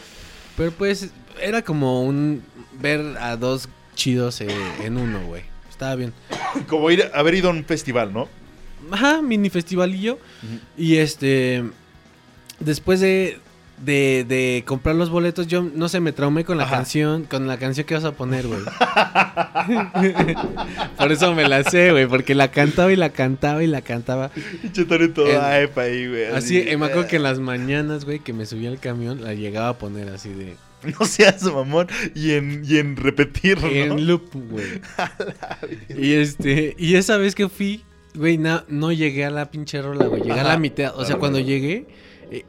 Pero 0.55 0.71
pues 0.71 1.09
era 1.41 1.61
como 1.61 2.03
un 2.03 2.43
ver 2.79 3.01
a 3.19 3.35
dos 3.37 3.69
chidos 3.95 4.41
eh, 4.41 4.47
en 4.83 4.97
uno, 4.97 5.25
güey. 5.25 5.43
Estaba 5.69 5.95
bien. 5.95 6.13
como 6.67 6.89
ir, 6.91 7.09
haber 7.13 7.35
ido 7.35 7.49
a 7.49 7.51
un 7.51 7.65
festival, 7.65 8.13
¿no? 8.13 8.27
Ajá, 8.91 9.21
mini 9.21 9.49
festivalillo. 9.49 10.19
Y 10.77 10.97
este. 10.97 11.63
Después 12.59 12.99
de 12.99 13.39
de, 13.77 14.25
de 14.27 14.63
comprar 14.65 14.95
los 14.95 15.09
boletos, 15.09 15.47
yo 15.47 15.61
no 15.63 15.87
sé, 15.89 15.99
me 15.99 16.11
traumé 16.11 16.43
con 16.45 16.57
la 16.57 16.63
Ajá. 16.63 16.77
canción, 16.77 17.25
con 17.25 17.47
la 17.47 17.57
canción 17.57 17.85
que 17.85 17.93
vas 17.93 18.05
a 18.05 18.13
poner, 18.13 18.47
güey. 18.47 18.61
Por 20.97 21.11
eso 21.11 21.33
me 21.35 21.47
la 21.47 21.63
sé, 21.63 21.91
güey, 21.91 22.07
porque 22.07 22.35
la 22.35 22.49
cantaba 22.51 22.91
y 22.91 22.95
la 22.95 23.09
cantaba 23.11 23.63
y 23.63 23.67
la 23.67 23.81
cantaba. 23.81 24.31
Tony 24.87 25.09
todo 25.09 25.27
El- 25.27 25.37
aepa 25.41 25.81
ahí, 25.83 26.07
güey. 26.07 26.25
Así, 26.25 26.57
eh, 26.57 26.77
me 26.77 26.87
acuerdo 26.87 27.07
que 27.07 27.17
en 27.17 27.23
las 27.23 27.39
mañanas, 27.39 28.05
güey, 28.05 28.19
que 28.19 28.33
me 28.33 28.45
subía 28.45 28.69
al 28.69 28.79
camión, 28.79 29.23
la 29.23 29.33
llegaba 29.33 29.69
a 29.69 29.77
poner 29.77 30.09
así 30.09 30.29
de... 30.29 30.55
No 30.99 31.05
seas 31.05 31.43
mamón. 31.43 31.87
Y 32.15 32.33
en, 32.33 32.63
y 32.65 32.77
en 32.77 32.95
repetir, 32.95 33.59
¿no? 33.61 33.67
En 33.67 34.07
loop, 34.07 34.29
güey. 34.33 34.79
y 35.97 36.13
este, 36.13 36.75
y 36.77 36.95
esa 36.95 37.17
vez 37.17 37.33
que 37.35 37.49
fui, 37.49 37.83
güey, 38.15 38.37
na- 38.37 38.63
no 38.69 38.91
llegué 38.91 39.25
a 39.25 39.29
la 39.31 39.49
pinche 39.49 39.81
rola, 39.81 40.05
güey. 40.05 40.21
Llegué 40.21 40.39
a 40.39 40.43
la 40.43 40.57
mitad, 40.57 40.93
o 40.95 41.03
sea, 41.03 41.17
cuando 41.17 41.39
llegué, 41.39 41.87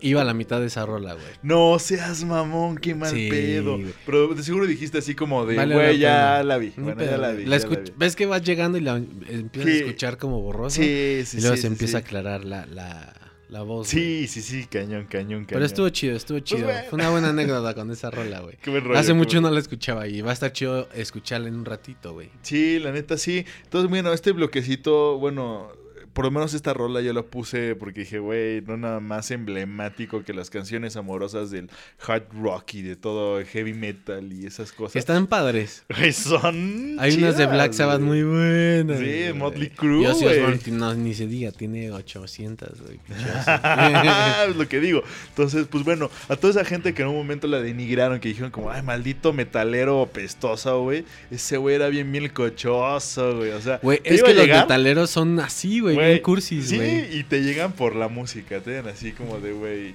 iba 0.00 0.22
a 0.22 0.24
la 0.24 0.34
mitad 0.34 0.60
de 0.60 0.66
esa 0.66 0.84
rola, 0.86 1.14
güey. 1.14 1.24
No 1.42 1.78
seas 1.78 2.24
mamón, 2.24 2.78
qué 2.78 2.94
mal 2.94 3.10
Sí, 3.10 3.28
pedo. 3.30 3.78
güey. 3.78 3.92
Pero 4.06 4.28
de 4.34 4.42
seguro 4.42 4.66
dijiste 4.66 4.98
así 4.98 5.14
como 5.14 5.46
de, 5.46 5.56
Vale 5.56 5.74
güey, 5.74 5.98
la 5.98 6.36
ya 6.38 6.42
la 6.44 6.58
vi. 6.58 6.72
Bueno, 6.76 7.02
ya 7.04 7.16
la 7.18 7.32
vi. 7.32 7.44
La 7.46 7.56
ya 7.58 7.66
escuch- 7.66 7.84
vi. 7.84 7.92
Ves 7.96 8.16
que 8.16 8.26
vas 8.26 8.42
llegando 8.42 8.78
y 8.78 8.80
la 8.82 8.96
empiezas 8.96 9.70
Sí. 9.72 9.78
a 9.78 9.80
escuchar 9.86 10.18
como 10.18 10.40
borroso. 10.40 10.76
Sí, 10.80 11.22
sí, 11.24 11.38
y 11.38 11.40
luego 11.40 11.56
sí, 11.56 11.62
se 11.62 11.68
sí, 11.68 11.72
empieza 11.72 11.90
sí. 11.92 11.96
a 11.96 11.98
aclarar 12.06 12.44
la, 12.44 12.66
la, 12.66 13.14
la 13.48 13.62
voz. 13.62 13.92
güey. 13.92 14.26
Sí, 14.26 14.28
sí, 14.28 14.42
sí, 14.42 14.66
cañón, 14.66 15.04
cañón, 15.06 15.44
cañón. 15.44 15.46
Pero 15.48 15.64
estuvo 15.64 15.88
chido, 15.90 16.16
estuvo 16.16 16.38
chido. 16.40 16.64
bueno. 16.64 16.80
Fue 16.90 16.98
una 16.98 17.10
buena 17.10 17.28
anécdota 17.30 17.74
con 17.74 17.90
esa 17.90 18.10
rola, 18.10 18.40
güey. 18.40 18.56
Qué 18.62 18.70
buen 18.70 18.84
rollo, 18.84 18.98
Hace 18.98 19.14
mucho 19.14 19.40
no 19.40 19.50
la 19.50 19.58
escuchaba 19.60 20.06
y 20.08 20.20
va 20.20 20.30
a 20.30 20.34
estar 20.34 20.52
chido 20.52 20.88
escucharla 20.94 21.48
en 21.48 21.54
un 21.54 21.64
ratito, 21.64 22.12
güey. 22.12 22.30
Sí, 22.42 22.78
la 22.78 22.92
neta 22.92 23.16
sí. 23.16 23.44
Entonces, 23.64 23.88
bueno, 23.88 24.12
este 24.12 24.32
bloquecito, 24.32 25.18
bueno, 25.18 25.70
por 26.18 26.24
lo 26.24 26.32
menos 26.32 26.52
esta 26.52 26.74
rola 26.74 27.00
yo 27.00 27.12
la 27.12 27.22
puse 27.22 27.76
porque 27.76 28.00
dije, 28.00 28.18
güey, 28.18 28.60
no 28.62 28.76
nada 28.76 28.98
más 28.98 29.30
emblemático 29.30 30.24
que 30.24 30.34
las 30.34 30.50
canciones 30.50 30.96
amorosas 30.96 31.52
del 31.52 31.70
hard 32.04 32.24
rock 32.42 32.74
y 32.74 32.82
de 32.82 32.96
todo 32.96 33.40
heavy 33.44 33.72
metal 33.72 34.32
y 34.32 34.44
esas 34.44 34.72
cosas. 34.72 34.96
Están 34.96 35.28
padres. 35.28 35.84
Güey, 35.96 36.12
son. 36.12 36.96
Hay 36.98 37.14
unas 37.18 37.38
de 37.38 37.46
Black 37.46 37.72
Sabbath 37.72 38.00
muy 38.00 38.24
buenas. 38.24 38.98
Sí, 38.98 39.04
güey. 39.04 39.32
Motley 39.32 39.70
Crue, 39.70 40.02
Y 40.02 40.06
Ozzy 40.06 40.24
güey. 40.24 40.40
Osbourne, 40.40 40.60
no, 40.72 40.92
ni 40.96 41.14
se 41.14 41.28
diga, 41.28 41.52
tiene 41.52 41.92
800, 41.92 42.82
güey. 42.82 42.98
es 44.48 44.56
lo 44.56 44.66
que 44.66 44.80
digo. 44.80 45.04
Entonces, 45.28 45.68
pues 45.70 45.84
bueno, 45.84 46.10
a 46.28 46.34
toda 46.34 46.50
esa 46.50 46.64
gente 46.64 46.94
que 46.94 47.02
en 47.02 47.08
un 47.10 47.14
momento 47.14 47.46
la 47.46 47.60
denigraron, 47.60 48.18
que 48.18 48.30
dijeron 48.30 48.50
como, 48.50 48.72
ay, 48.72 48.82
maldito 48.82 49.32
metalero 49.32 50.10
pestoso, 50.12 50.82
güey. 50.82 51.04
Ese 51.30 51.58
güey 51.58 51.76
era 51.76 51.86
bien 51.86 52.10
bien 52.10 52.28
cochoso, 52.30 53.36
güey. 53.36 53.52
O 53.52 53.60
sea, 53.60 53.78
Güey, 53.80 54.00
es 54.02 54.20
que 54.20 54.34
los 54.34 54.48
metaleros 54.48 55.10
son 55.10 55.38
así, 55.38 55.78
güey, 55.78 56.07
bien 56.10 56.22
cursis, 56.22 56.68
Sí, 56.68 56.76
güey. 56.76 57.18
y 57.18 57.24
te 57.24 57.42
llegan 57.42 57.72
por 57.72 57.94
la 57.96 58.08
música, 58.08 58.60
te 58.60 58.72
dan 58.72 58.88
así 58.88 59.12
como 59.12 59.38
de, 59.40 59.52
güey, 59.52 59.94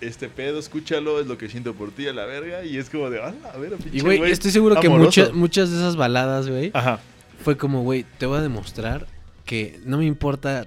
este 0.00 0.28
pedo, 0.28 0.58
escúchalo, 0.58 1.20
es 1.20 1.26
lo 1.26 1.38
que 1.38 1.48
siento 1.48 1.74
por 1.74 1.90
ti 1.90 2.06
a 2.08 2.12
la 2.12 2.24
verga. 2.26 2.64
Y 2.64 2.76
es 2.76 2.90
como 2.90 3.08
de, 3.10 3.20
ah, 3.22 3.32
a 3.54 3.58
ver, 3.58 3.74
pinche 3.76 3.96
Y, 3.98 4.00
güey, 4.00 4.30
estoy 4.30 4.50
seguro 4.50 4.78
que 4.80 4.86
amoroso". 4.88 5.06
muchas, 5.06 5.32
muchas 5.32 5.70
de 5.70 5.76
esas 5.78 5.96
baladas, 5.96 6.48
güey, 6.48 6.72
fue 7.42 7.56
como, 7.56 7.82
güey, 7.82 8.04
te 8.18 8.26
voy 8.26 8.38
a 8.38 8.42
demostrar 8.42 9.06
que 9.46 9.78
no 9.84 9.98
me 9.98 10.04
importa 10.06 10.66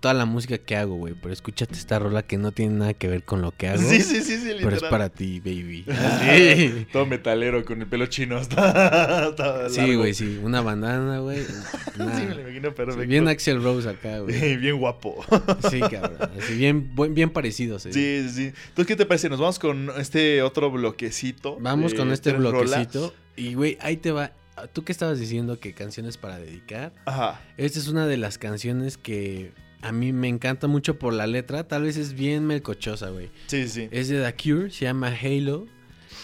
toda 0.00 0.14
la 0.14 0.24
música 0.26 0.58
que 0.58 0.76
hago, 0.76 0.94
güey, 0.96 1.14
pero 1.20 1.32
escúchate 1.32 1.74
esta 1.74 1.98
rola 1.98 2.22
que 2.22 2.38
no 2.38 2.52
tiene 2.52 2.74
nada 2.76 2.94
que 2.94 3.08
ver 3.08 3.24
con 3.24 3.42
lo 3.42 3.50
que 3.52 3.68
hago. 3.68 3.82
Sí, 3.82 4.00
sí, 4.00 4.22
sí, 4.22 4.36
sí, 4.38 4.42
Pero 4.58 4.68
es 4.68 4.74
literal. 4.74 4.90
para 4.90 5.08
ti, 5.08 5.40
baby. 5.40 5.84
Sí. 6.36 6.86
Todo 6.92 7.06
metalero 7.06 7.64
con 7.64 7.80
el 7.80 7.86
pelo 7.88 8.06
chino 8.06 8.36
hasta. 8.36 9.26
hasta 9.28 9.68
Sí, 9.70 9.94
güey, 9.96 10.14
sí. 10.14 10.40
Una 10.42 10.60
bandana, 10.60 11.18
güey. 11.18 11.42
Sí, 11.98 12.22
me 12.28 12.34
lo 12.36 12.40
imagino 12.42 12.74
perfecto. 12.74 13.00
sí, 13.02 13.06
bien 13.08 13.26
Axel 13.26 13.60
Rose 13.62 13.88
acá, 13.88 14.20
güey. 14.20 14.56
bien 14.56 14.78
guapo. 14.78 15.24
Sí, 15.68 15.80
cabrón. 15.80 16.30
Así 16.38 16.54
bien, 16.54 16.94
buen- 16.94 17.12
bien 17.14 17.30
parecidos. 17.30 17.84
eh. 17.86 17.92
Sí, 17.92 18.22
sí, 18.28 18.34
sí. 18.34 18.42
Entonces, 18.68 18.86
¿qué 18.86 18.94
te 18.96 19.04
parece? 19.04 19.28
Nos 19.28 19.40
vamos 19.40 19.58
con 19.58 19.90
este 19.98 20.42
otro 20.42 20.70
bloquecito. 20.70 21.58
Vamos 21.60 21.94
con 21.94 22.12
este 22.12 22.32
rolas. 22.32 22.52
bloquecito. 22.52 23.12
Y, 23.36 23.54
güey, 23.54 23.78
ahí 23.80 23.96
te 23.96 24.12
va. 24.12 24.32
Tú 24.72 24.84
que 24.84 24.92
estabas 24.92 25.18
diciendo 25.18 25.58
que 25.58 25.72
canciones 25.72 26.16
para 26.16 26.38
dedicar. 26.38 26.92
Ajá. 27.04 27.40
Esta 27.56 27.78
es 27.80 27.88
una 27.88 28.06
de 28.06 28.16
las 28.16 28.38
canciones 28.38 28.96
que 28.96 29.52
a 29.82 29.92
mí 29.92 30.12
me 30.12 30.28
encanta 30.28 30.66
mucho 30.66 30.98
por 30.98 31.12
la 31.12 31.26
letra. 31.26 31.66
Tal 31.66 31.82
vez 31.82 31.96
es 31.96 32.14
bien 32.14 32.46
melcochosa, 32.46 33.10
güey. 33.10 33.30
Sí, 33.46 33.68
sí. 33.68 33.88
Es 33.90 34.08
de 34.08 34.22
The 34.22 34.34
Cure, 34.34 34.70
se 34.70 34.84
llama 34.84 35.08
Halo. 35.08 35.66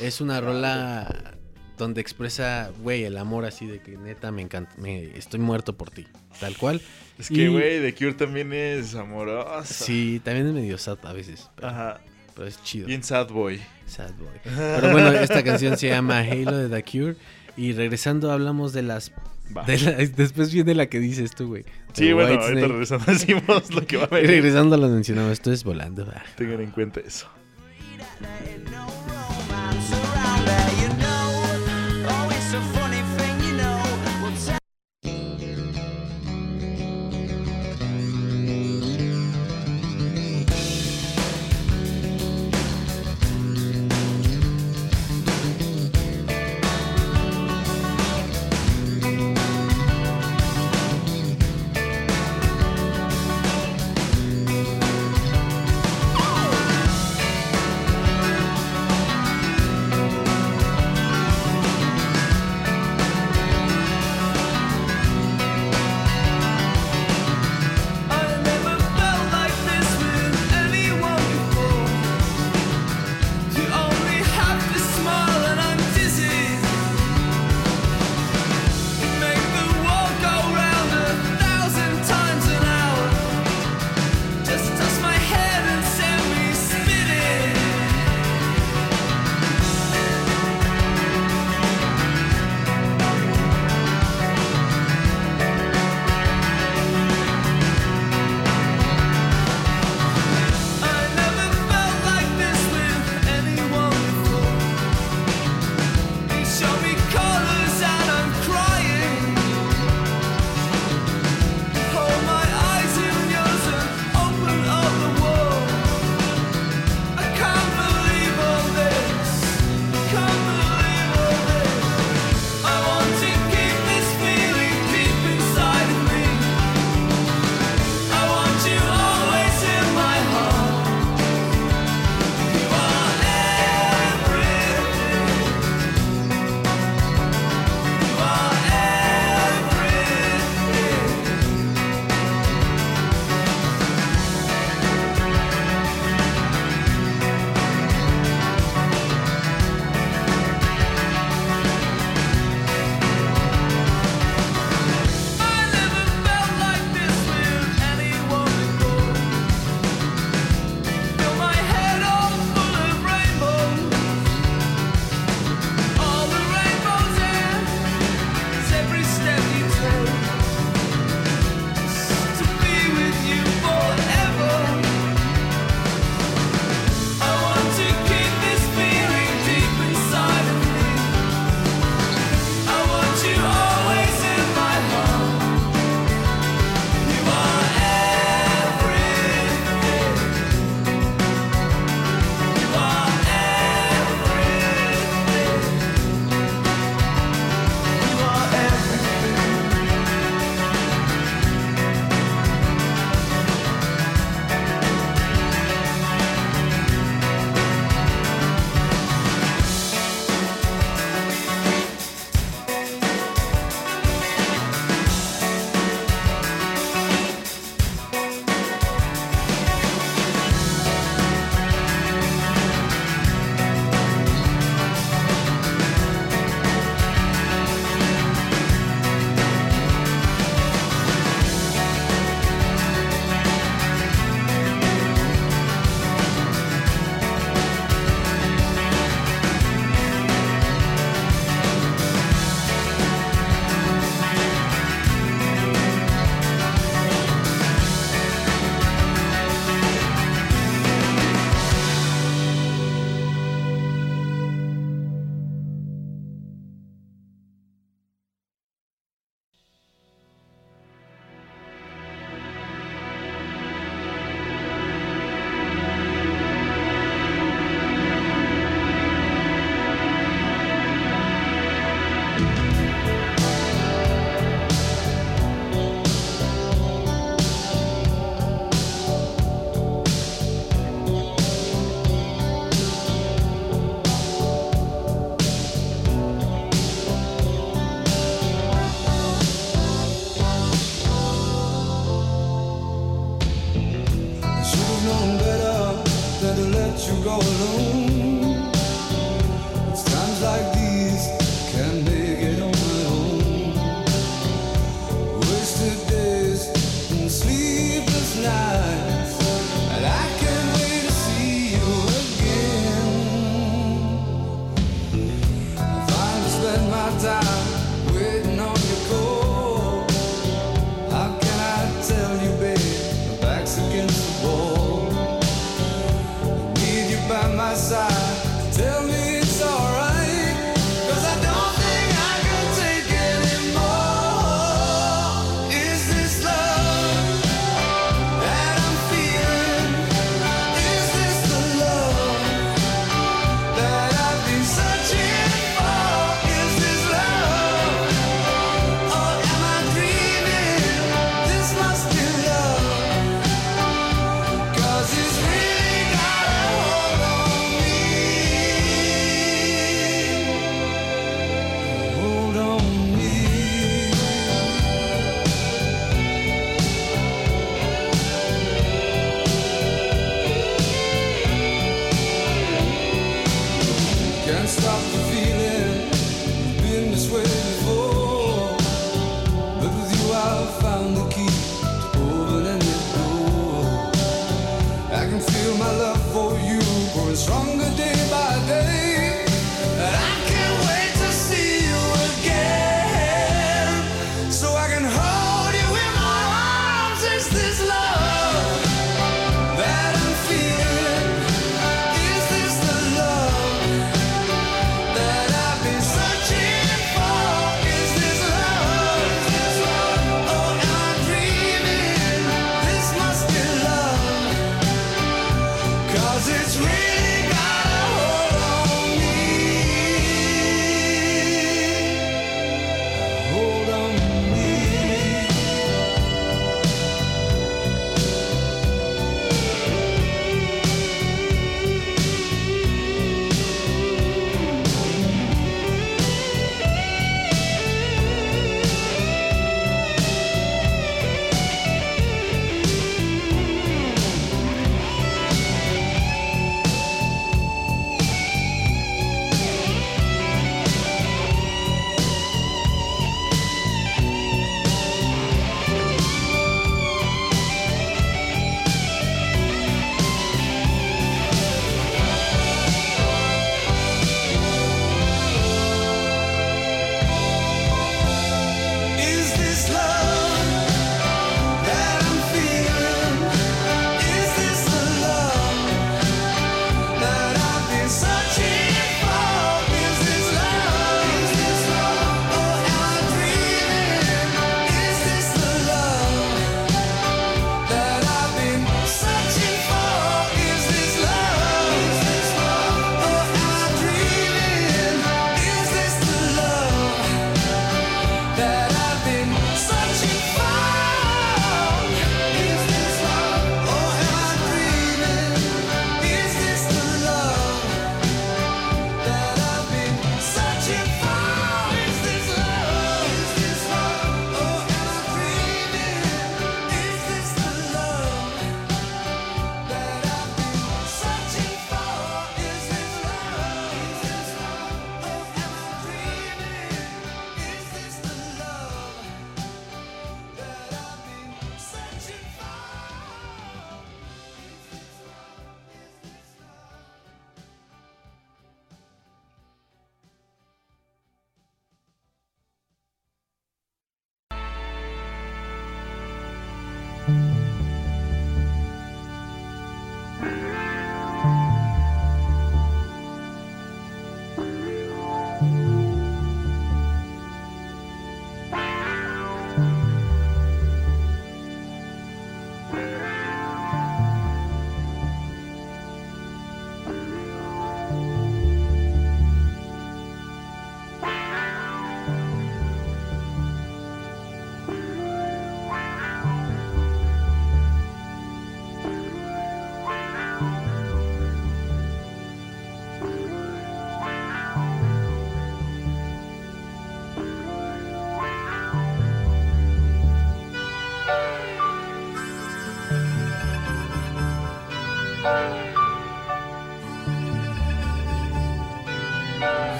Es 0.00 0.20
una 0.20 0.40
rola 0.40 1.34
donde 1.76 2.00
expresa, 2.00 2.70
güey, 2.82 3.04
el 3.04 3.16
amor 3.16 3.44
así 3.44 3.66
de 3.66 3.80
que 3.80 3.96
neta 3.96 4.30
me 4.30 4.42
encanta. 4.42 4.72
Me, 4.76 5.16
estoy 5.16 5.40
muerto 5.40 5.76
por 5.76 5.90
ti. 5.90 6.06
Tal 6.38 6.56
cual. 6.56 6.80
Es 7.18 7.28
que, 7.28 7.48
güey, 7.48 7.80
The 7.80 7.94
Cure 7.94 8.14
también 8.14 8.52
es 8.52 8.94
amorosa. 8.94 9.64
Sí, 9.64 10.20
también 10.24 10.46
es 10.46 10.54
medio 10.54 10.78
sad 10.78 10.98
a 11.02 11.12
veces. 11.12 11.50
Pero, 11.56 11.68
Ajá. 11.68 12.00
pero 12.34 12.46
es 12.46 12.62
chido. 12.62 12.86
Bien 12.86 13.02
sad 13.02 13.28
boy. 13.28 13.60
Sad 13.86 14.12
boy. 14.14 14.28
Pero 14.44 14.92
bueno, 14.92 15.10
esta 15.10 15.42
canción 15.42 15.76
se 15.76 15.88
llama 15.88 16.20
Halo 16.20 16.56
de 16.56 16.68
The 16.68 16.84
Cure. 16.88 17.16
Y 17.56 17.72
regresando 17.72 18.30
hablamos 18.30 18.72
de 18.72 18.82
las... 18.82 19.12
Va. 19.56 19.64
de 19.64 19.78
la- 19.78 19.92
después 19.92 20.52
viene 20.52 20.74
la 20.74 20.86
que 20.86 21.00
dices 21.00 21.32
tú, 21.34 21.48
güey. 21.48 21.64
Sí, 21.92 22.06
de 22.06 22.14
bueno, 22.14 22.40
ahorita 22.40 22.68
regresando 22.68 23.04
decimos 23.12 23.74
lo 23.74 23.86
que 23.86 23.96
va 23.96 24.04
a 24.04 24.06
Y 24.10 24.22
venir. 24.22 24.30
regresando 24.30 24.76
lo. 24.76 25.30
Esto 25.30 25.52
es 25.52 25.64
volando. 25.64 26.06
Tengan 26.36 26.60
en 26.60 26.70
cuenta 26.70 27.00
eso. 27.00 27.26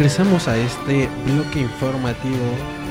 Regresamos 0.00 0.48
a 0.48 0.56
este 0.56 1.10
bloque 1.26 1.60
informativo 1.60 2.38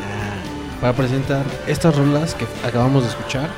ah, 0.05 0.79
para 0.79 0.93
presentar 0.93 1.43
estas 1.65 1.97
rolas 1.97 2.35
que 2.35 2.45
acabamos 2.63 3.01
de 3.01 3.09
escuchar. 3.09 3.49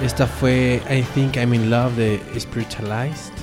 Esta 0.00 0.26
fue 0.26 0.80
I 0.88 1.02
Think 1.14 1.36
I'm 1.36 1.52
in 1.52 1.68
Love 1.68 1.94
de 1.94 2.22
Spiritualized. 2.40 3.34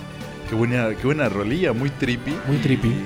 Qué 0.50 0.56
buena, 0.56 0.96
qué 0.96 1.06
buena 1.06 1.30
rolilla, 1.30 1.72
muy 1.72 1.92
trippy. 1.92 2.36
Muy 2.48 2.58
trippy. 2.58 3.06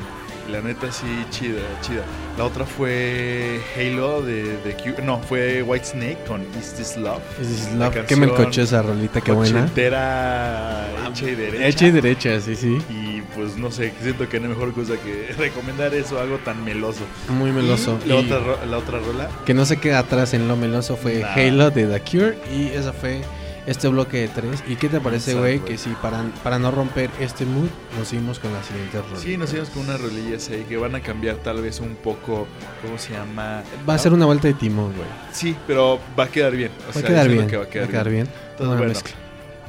La 0.50 0.62
neta 0.62 0.92
sí, 0.92 1.06
chida, 1.30 1.60
chida. 1.82 2.04
La 2.38 2.46
otra 2.46 2.66
fue 2.66 3.60
Halo 3.76 4.22
de, 4.22 4.44
de 4.64 4.74
Q- 4.76 5.02
No, 5.04 5.20
fue 5.20 5.62
White 5.64 5.86
Snake 5.86 6.18
con 6.28 6.42
Is 6.58 6.74
This 6.74 6.96
Love. 6.98 7.20
Is 7.42 7.48
This 7.50 7.70
La 7.78 7.90
Love. 7.90 8.06
Qué 8.06 8.16
melcoche 8.16 8.62
esa 8.62 8.82
rolita, 8.82 9.20
qué 9.20 9.32
buena. 9.34 9.64
Ochentera, 9.64 10.88
hecha 11.10 11.26
y 11.30 11.36
derecha. 11.36 11.68
Hecha 11.68 11.88
y 11.88 11.92
derecha, 11.92 12.40
sí, 12.42 12.56
sí. 12.56 12.78
Y 12.90 13.22
pues 13.36 13.58
no 13.58 13.72
sé, 13.72 13.92
siento 14.02 14.30
que 14.30 14.40
no 14.40 14.46
hay 14.48 14.54
mejor 14.54 14.74
cosa 14.74 14.94
que 14.94 15.34
recomendar 15.38 15.94
eso, 15.94 16.20
algo 16.20 16.38
tan 16.38 16.64
meloso. 16.64 17.02
Muy 17.30 17.52
meloso. 17.52 18.00
Y 18.06 18.10
La, 18.10 18.16
Y 18.16 18.18
otra, 18.32 18.66
la 18.66 18.78
otra 18.78 19.00
rola, 19.00 19.30
que 19.46 19.54
no 19.54 19.66
se 19.66 19.78
queda 19.78 20.00
atrás 20.00 20.34
en 20.34 20.48
lo 20.48 20.56
meloso 20.56 20.96
fue 20.96 21.20
Nah. 21.20 21.34
Halo 21.34 21.72
de 21.72 21.86
The 21.88 22.02
Cure. 22.02 22.38
Y 22.56 22.68
esa 22.68 22.94
fue 22.94 23.22
este 23.68 23.88
bloque 23.90 24.18
de 24.22 24.28
tres. 24.30 24.64
¿Y 24.68 24.76
qué 24.78 24.90
te 24.90 25.00
parece, 25.00 25.36
güey? 25.36 25.60
Que 25.60 25.78
si 25.78 25.90
para, 26.02 26.24
para 26.44 26.58
no 26.58 26.72
romper 26.72 27.12
este 27.20 27.46
mood, 27.46 27.68
nos 28.00 28.08
seguimos 28.08 28.40
con 28.40 28.52
la 28.54 28.64
siguiente 28.64 29.00
rola. 29.02 29.20
sí, 29.20 29.38
nos 29.38 29.52
íbamos 29.54 29.70
con 29.70 29.84
unas 29.84 30.02
rolillas 30.02 30.50
ahí 30.50 30.64
que 30.68 30.78
van 30.78 30.96
a 30.96 31.02
cambiar 31.02 31.36
tal 31.38 31.62
vez 31.62 31.80
un 31.80 31.96
poco, 31.96 32.48
¿cómo 32.82 32.98
se 32.98 33.14
llama? 33.14 33.62
Va 33.88 33.94
a 33.94 33.98
ser 34.00 34.14
una 34.14 34.26
vuelta 34.26 34.48
de 34.48 34.56
timón, 34.56 34.94
güey. 34.96 35.08
Sí, 35.32 35.56
pero 35.68 36.00
va 36.18 36.24
a 36.24 36.28
quedar 36.30 36.54
bien. 36.56 36.72
O 36.86 36.88
Va 36.88 36.94
sea, 36.94 37.02
a 37.02 37.06
quedar 37.06 37.28
bien. 37.30 37.48
que 37.48 37.58
Va 37.58 37.64
a 37.66 37.68
quedar 37.68 38.10
bien. 38.10 38.28
Entonces, 38.52 38.66
Una 38.68 38.76
bueno, 38.78 38.94
mezcla. 38.94 39.16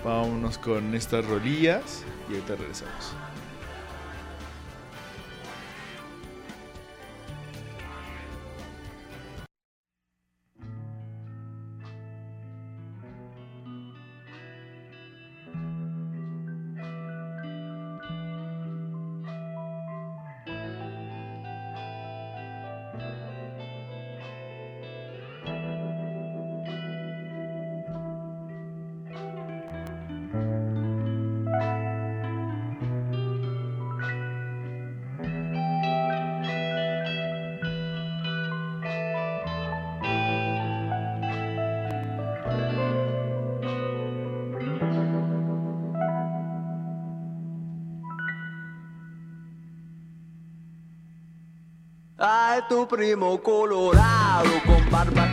vámonos 0.04 0.56
con 0.58 0.94
estas 0.94 1.26
rolillas 1.26 2.04
y 2.30 2.34
ahorita 2.34 2.54
regresamos. 2.56 3.12
Tu 52.68 52.86
primo 52.86 53.38
colorado 53.42 54.50
con 54.66 54.90
barba 54.90 55.26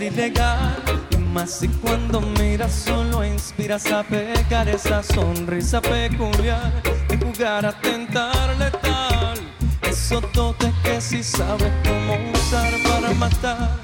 ser 0.00 0.12
ilegal. 0.12 0.76
Y 1.10 1.16
más 1.16 1.50
si 1.50 1.68
cuando 1.68 2.20
miras 2.20 2.72
solo 2.72 3.24
inspiras 3.24 3.86
a 3.92 4.02
pecar 4.02 4.68
esa 4.68 5.02
sonrisa 5.02 5.80
peculiar 5.80 6.72
de 7.08 7.16
jugar 7.18 7.66
a 7.66 7.72
tentar 7.72 8.56
letal. 8.58 9.38
Esos 9.82 10.22
dotes 10.32 10.72
que 10.82 11.00
si 11.00 11.22
sabes 11.22 11.72
cómo 11.84 12.16
usar 12.32 12.72
para 12.84 13.12
matar. 13.14 13.78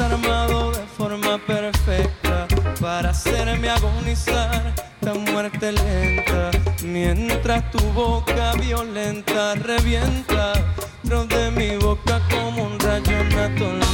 Armado 0.00 0.72
de 0.72 0.82
forma 0.96 1.36
perfecta 1.46 2.48
para 2.80 3.10
hacerme 3.10 3.68
agonizar. 3.68 4.72
La 5.02 5.12
muerte 5.12 5.72
lenta 5.72 6.50
mientras 6.82 7.70
tu 7.70 7.80
boca 7.92 8.54
violenta 8.54 9.56
revienta 9.56 10.54
dentro 11.02 11.26
de 11.26 11.50
mi 11.50 11.76
boca 11.76 12.18
como 12.30 12.64
un 12.64 12.78
rayo. 12.78 13.20
Tus 13.58 13.89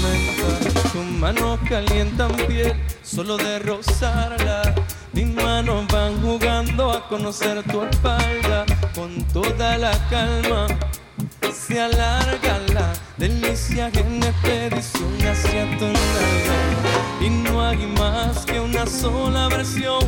manos 1.17 1.59
calientan 1.69 2.33
piel 2.49 2.75
solo 3.03 3.37
de 3.37 3.59
rozarla. 3.59 4.75
Mis 5.13 5.27
manos 5.27 5.87
van 5.89 6.21
jugando 6.21 6.93
a 6.93 7.09
conocer 7.09 7.63
tu 7.65 7.83
espalda 7.83 8.67
con 8.95 9.23
toda 9.33 9.79
la 9.79 9.93
calma. 10.09 10.67
Se 11.53 11.81
alarga 11.81 12.59
la 12.75 12.93
delicia 13.17 13.91
en 13.95 14.23
expedición 14.23 15.15
hacia 15.27 15.65
tu 15.79 15.87
nalga. 15.87 16.59
Y 17.21 17.31
no 17.31 17.67
hay 17.67 17.87
más 17.99 18.45
que 18.45 18.61
una 18.61 18.87
sola 18.87 19.49
versión, 19.49 20.05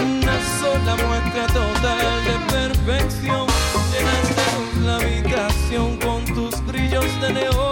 una 0.00 0.36
sola 0.60 0.96
muestra 1.06 1.46
total 1.48 2.24
de 2.24 2.52
perfección. 2.52 3.46
Llenas 3.92 4.28
de 4.28 4.44
luz 4.54 4.86
la 4.86 4.96
habitación 4.96 5.96
con 5.98 6.24
tus 6.34 6.64
brillos 6.66 7.20
de 7.20 7.32
neón 7.32 7.71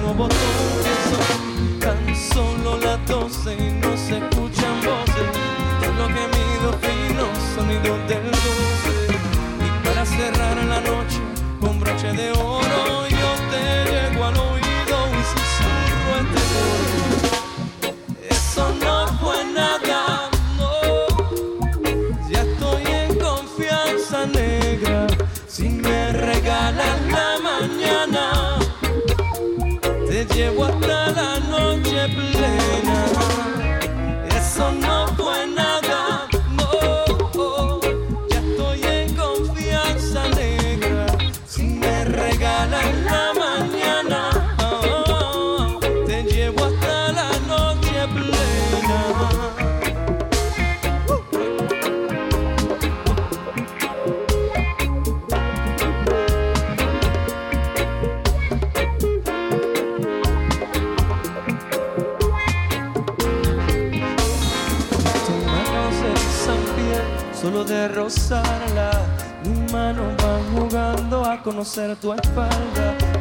ese 0.00 0.06
último 0.06 0.14
botón 0.14 0.99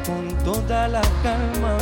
con 0.05 0.29
toda 0.45 0.87
la 0.87 1.01
calma. 1.21 1.77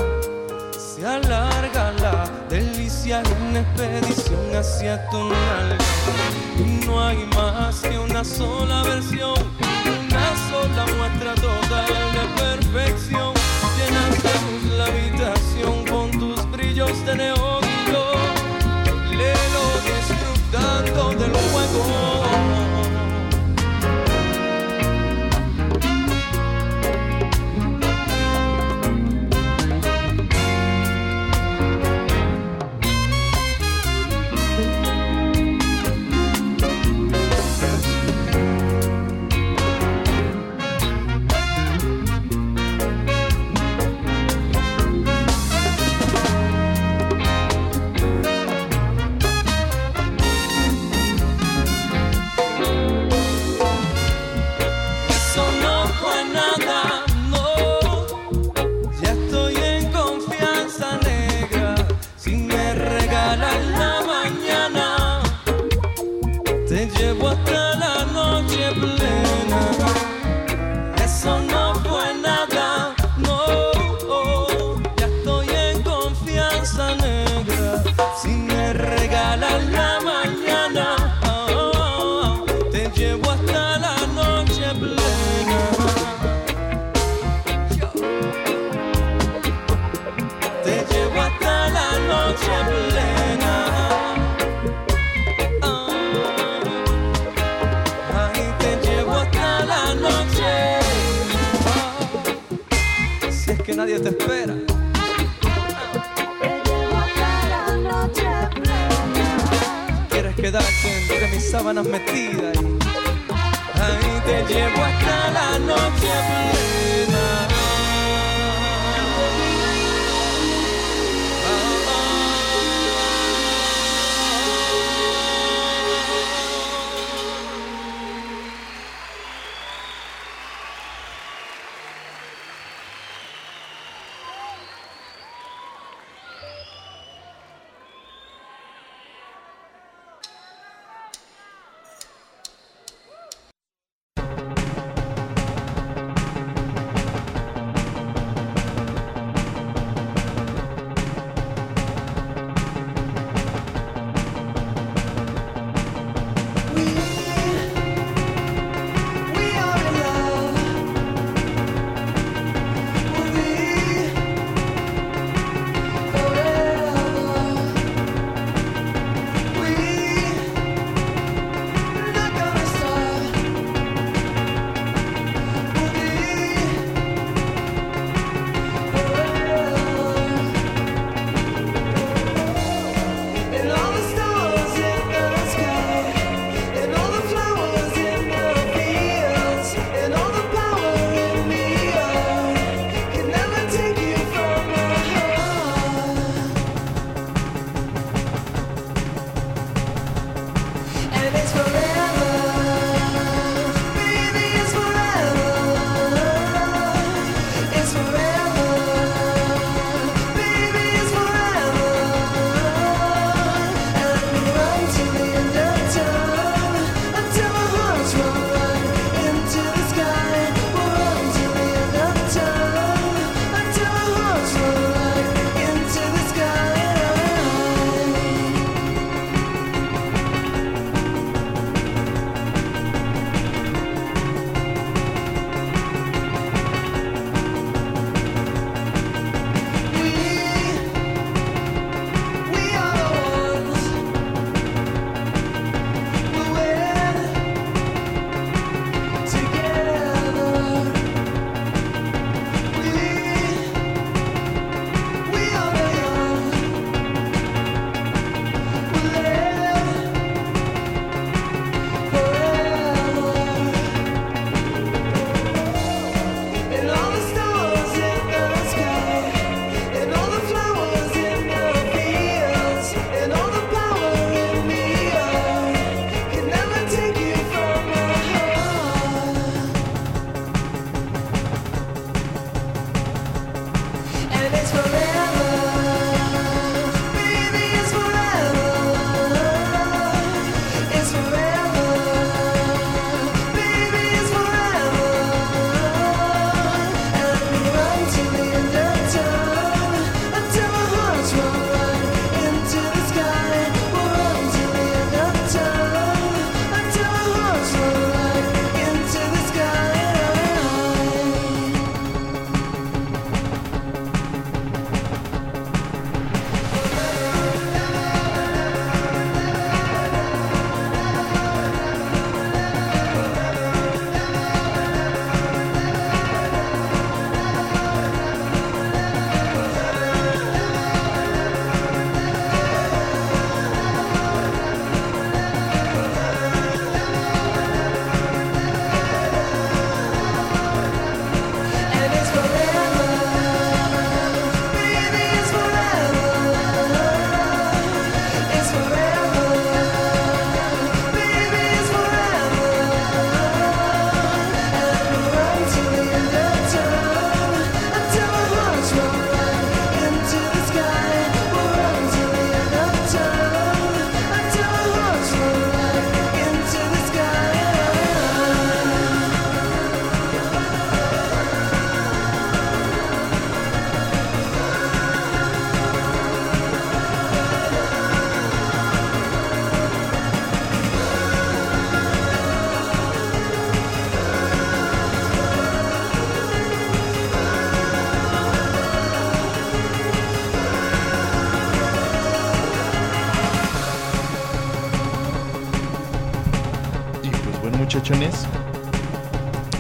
Se 0.72 1.06
alarga 1.06 1.92
la 2.02 2.28
delicia 2.50 3.22
en 3.22 3.58
expedición 3.58 4.56
hacia 4.56 5.08
tu 5.10 5.18
nalga. 5.30 5.78
No 6.88 7.00
hay 7.06 7.24
más 7.36 7.82
que 7.82 8.00
una 8.00 8.24
sola 8.24 8.82
versión, 8.82 9.38
una 10.08 10.36
sola 10.50 10.86
muestra 10.98 11.36
total 11.36 11.94
de 12.16 12.42
perfección. 12.42 13.34
Llenas 13.78 14.24
de 14.24 14.34
luz 14.44 14.78
la 14.78 14.86
habitación 14.86 15.86
con 15.86 16.10
tus 16.20 16.52
brillos 16.52 17.06
de 17.06 17.16
neón 17.18 17.47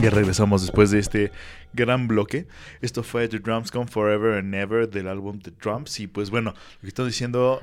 Ya 0.01 0.09
regresamos 0.09 0.61
después 0.61 0.91
de 0.91 0.99
este 0.99 1.31
gran 1.71 2.09
bloque. 2.09 2.45
Esto 2.81 3.01
fue 3.01 3.29
The 3.29 3.39
Drums 3.39 3.71
Come 3.71 3.87
Forever 3.87 4.37
and 4.37 4.53
Ever 4.53 4.89
del 4.89 5.07
álbum 5.07 5.39
The 5.39 5.51
Drums. 5.51 5.97
Y 6.01 6.07
pues 6.07 6.29
bueno, 6.29 6.53
lo 6.53 6.81
que 6.81 6.87
estoy 6.87 7.05
diciendo 7.05 7.61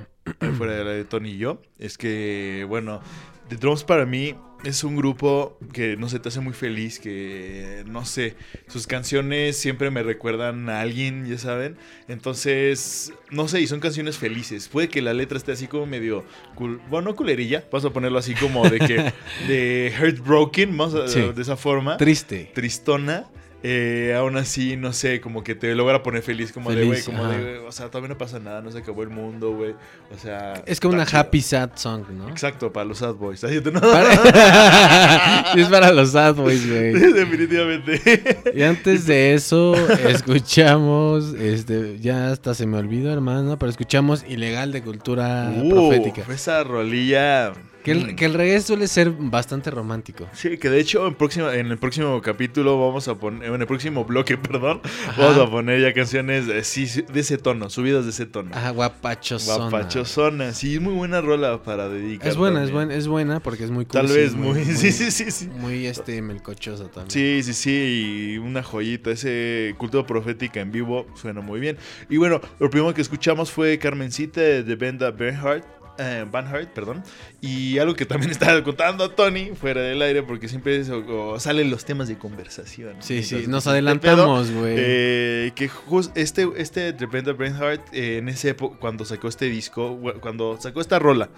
fuera 0.56 0.72
de 0.72 0.84
la 0.84 0.90
de 0.92 1.04
Tony 1.04 1.32
y 1.32 1.36
yo 1.36 1.60
es 1.78 1.98
que, 1.98 2.64
bueno, 2.66 3.02
The 3.50 3.56
Drums 3.56 3.84
para 3.84 4.06
mí 4.06 4.36
es 4.64 4.84
un 4.84 4.96
grupo 4.96 5.58
que, 5.74 5.98
no 5.98 6.08
sé, 6.08 6.18
te 6.18 6.30
hace 6.30 6.40
muy 6.40 6.54
feliz, 6.54 6.98
que, 6.98 7.84
no 7.94 8.04
sé, 8.04 8.34
sus 8.66 8.86
canciones 8.88 9.56
siempre 9.56 9.90
me 9.90 10.02
recuerdan 10.02 10.68
a 10.68 10.80
alguien, 10.80 11.26
ya 11.26 11.38
saben. 11.38 11.76
Entonces, 12.08 13.12
no 13.30 13.46
sé, 13.46 13.60
y 13.60 13.66
son 13.68 13.78
canciones 13.78 14.18
felices. 14.18 14.68
Puede 14.68 14.88
que 14.88 15.00
la 15.00 15.14
letra 15.14 15.38
esté 15.38 15.52
así 15.52 15.68
como 15.68 15.86
medio, 15.86 16.24
cul- 16.56 16.80
bueno, 16.90 17.10
no 17.10 17.16
culerilla, 17.16 17.64
vamos 17.70 17.84
a 17.84 17.90
ponerlo 17.90 18.18
así 18.18 18.34
como 18.34 18.68
de 18.68 18.80
que, 18.80 19.12
de 19.48 19.92
heartbroken, 19.96 20.76
vamos 20.76 20.94
a, 20.96 21.06
Sí. 21.08 21.20
de 21.34 21.40
esa 21.40 21.56
forma 21.56 21.96
Triste. 21.96 22.50
tristona. 22.52 23.26
Eh, 23.66 24.14
aún 24.14 24.36
así, 24.36 24.76
no 24.76 24.92
sé, 24.92 25.22
como 25.22 25.42
que 25.42 25.54
te 25.54 25.74
logra 25.74 26.02
poner 26.02 26.22
feliz, 26.22 26.52
como 26.52 26.70
de, 26.70 26.84
güey, 26.84 27.02
como 27.02 27.24
ajá. 27.24 27.32
de, 27.34 27.42
güey, 27.42 27.56
o 27.66 27.72
sea, 27.72 27.86
todavía 27.86 28.10
no 28.10 28.18
pasa 28.18 28.38
nada, 28.38 28.60
no 28.60 28.70
se 28.70 28.76
acabó 28.78 29.02
el 29.02 29.08
mundo, 29.08 29.52
güey. 29.54 29.74
O 30.14 30.18
sea. 30.20 30.62
Es 30.66 30.80
como 30.80 30.92
una 30.92 31.06
chido. 31.06 31.18
happy 31.20 31.40
sad 31.40 31.70
song, 31.74 32.04
¿no? 32.10 32.28
Exacto, 32.28 32.70
para 32.70 32.84
los 32.84 32.98
sad 32.98 33.14
boys. 33.14 33.42
No. 33.72 33.80
Para- 33.80 35.52
es 35.56 35.66
para 35.68 35.92
los 35.92 36.10
sad 36.10 36.34
boys, 36.34 36.68
güey. 36.68 36.92
Definitivamente. 37.14 38.00
Y 38.54 38.62
antes 38.62 39.06
de 39.06 39.32
eso, 39.32 39.74
escuchamos, 40.08 41.32
este, 41.34 41.98
ya 42.00 42.30
hasta 42.32 42.52
se 42.54 42.66
me 42.66 42.76
olvidó, 42.76 43.10
hermano, 43.12 43.58
pero 43.58 43.70
escuchamos 43.70 44.24
Ilegal 44.28 44.72
de 44.72 44.82
Cultura 44.82 45.50
Uh, 45.56 45.70
Profética. 45.70 46.22
Esa 46.30 46.62
rolilla. 46.64 47.52
Que 47.85 47.93
el, 47.93 48.12
mm, 48.12 48.16
que 48.16 48.24
el 48.24 48.32
reggae 48.32 48.61
suele 48.62 48.89
ser 48.89 49.11
bastante 49.11 49.70
romántico. 49.70 50.27
Sí, 50.32 50.56
que 50.56 50.70
de 50.70 50.81
hecho 50.81 51.06
en, 51.06 51.15
próxima, 51.15 51.55
en 51.55 51.66
el 51.66 51.77
próximo 51.77 52.20
capítulo 52.23 52.81
vamos 52.81 53.09
a 53.09 53.15
poner, 53.16 53.52
en 53.52 53.61
el 53.61 53.66
próximo 53.66 54.06
bloque, 54.06 54.39
perdón, 54.39 54.81
Ajá. 55.06 55.23
vamos 55.23 55.39
a 55.47 55.51
poner 55.51 55.82
ya 55.82 55.93
canciones 55.93 56.47
de, 56.47 56.65
sí, 56.65 56.86
de 57.02 57.20
ese 57.20 57.36
tono, 57.36 57.69
subidas 57.69 58.05
de 58.05 58.11
ese 58.11 58.24
tono. 58.24 58.51
Ajá, 58.55 58.70
guapachosona. 58.70 59.69
Guapachosona, 59.69 60.52
sí, 60.55 60.77
es 60.77 60.81
muy 60.81 60.94
buena 60.94 61.20
rola 61.20 61.62
para 61.62 61.90
dedicar. 61.90 62.27
Es 62.27 62.39
buena, 62.39 62.65
es 62.65 62.70
buena, 62.70 62.94
es 62.94 63.06
buena 63.06 63.40
porque 63.40 63.65
es 63.65 63.70
muy 63.70 63.85
Tal 63.85 64.06
cursi, 64.06 64.19
vez 64.19 64.35
muy, 64.35 64.65
sí, 64.65 64.90
sí, 64.93 65.11
sí, 65.11 65.31
sí. 65.31 65.48
Muy 65.48 65.86
este 65.86 66.23
melcochosa 66.23 66.85
también. 66.85 67.11
Sí, 67.11 67.43
sí, 67.43 67.52
sí, 67.52 68.32
y 68.35 68.39
una 68.39 68.62
joyita, 68.62 69.11
ese 69.11 69.74
culto 69.77 70.06
profética 70.06 70.61
en 70.61 70.73
vivo 70.73 71.06
suena 71.15 71.43
muy 71.43 71.61
bien. 71.61 71.77
Y 72.09 72.16
bueno, 72.16 72.40
lo 72.59 72.70
primero 72.70 72.94
que 72.94 73.02
escuchamos 73.02 73.51
fue 73.51 73.78
Carmencita 73.78 74.40
de 74.40 74.74
Benda 74.74 75.11
Bernhardt. 75.11 75.84
Eh, 75.98 76.26
Van 76.30 76.46
Hart, 76.48 76.70
perdón. 76.70 77.02
Y 77.40 77.78
algo 77.78 77.94
que 77.94 78.04
también 78.04 78.30
estaba 78.32 78.62
contando 78.64 79.10
Tony 79.10 79.50
fuera 79.54 79.80
del 79.80 80.02
aire, 80.02 80.22
porque 80.22 80.48
siempre 80.48 80.78
es- 80.80 80.90
o- 80.90 81.30
o 81.30 81.38
salen 81.40 81.70
los 81.70 81.84
temas 81.84 82.08
de 82.08 82.18
conversación. 82.18 82.96
Sí, 83.00 83.22
sí, 83.22 83.44
nos 83.46 83.66
adelantamos, 83.66 84.50
güey. 84.50 84.74
eh, 84.76 85.52
que 85.54 85.68
jus- 85.68 86.10
este, 86.14 86.48
este 86.56 86.92
de 86.92 87.06
Brenda 87.06 87.32
Bernhardt, 87.32 87.82
eh, 87.92 88.18
en 88.18 88.28
ese 88.28 88.50
época, 88.50 88.76
cuando 88.80 89.04
sacó 89.04 89.28
este 89.28 89.46
disco, 89.46 89.98
cuando 90.20 90.58
sacó 90.60 90.80
esta 90.80 90.98
rola 90.98 91.30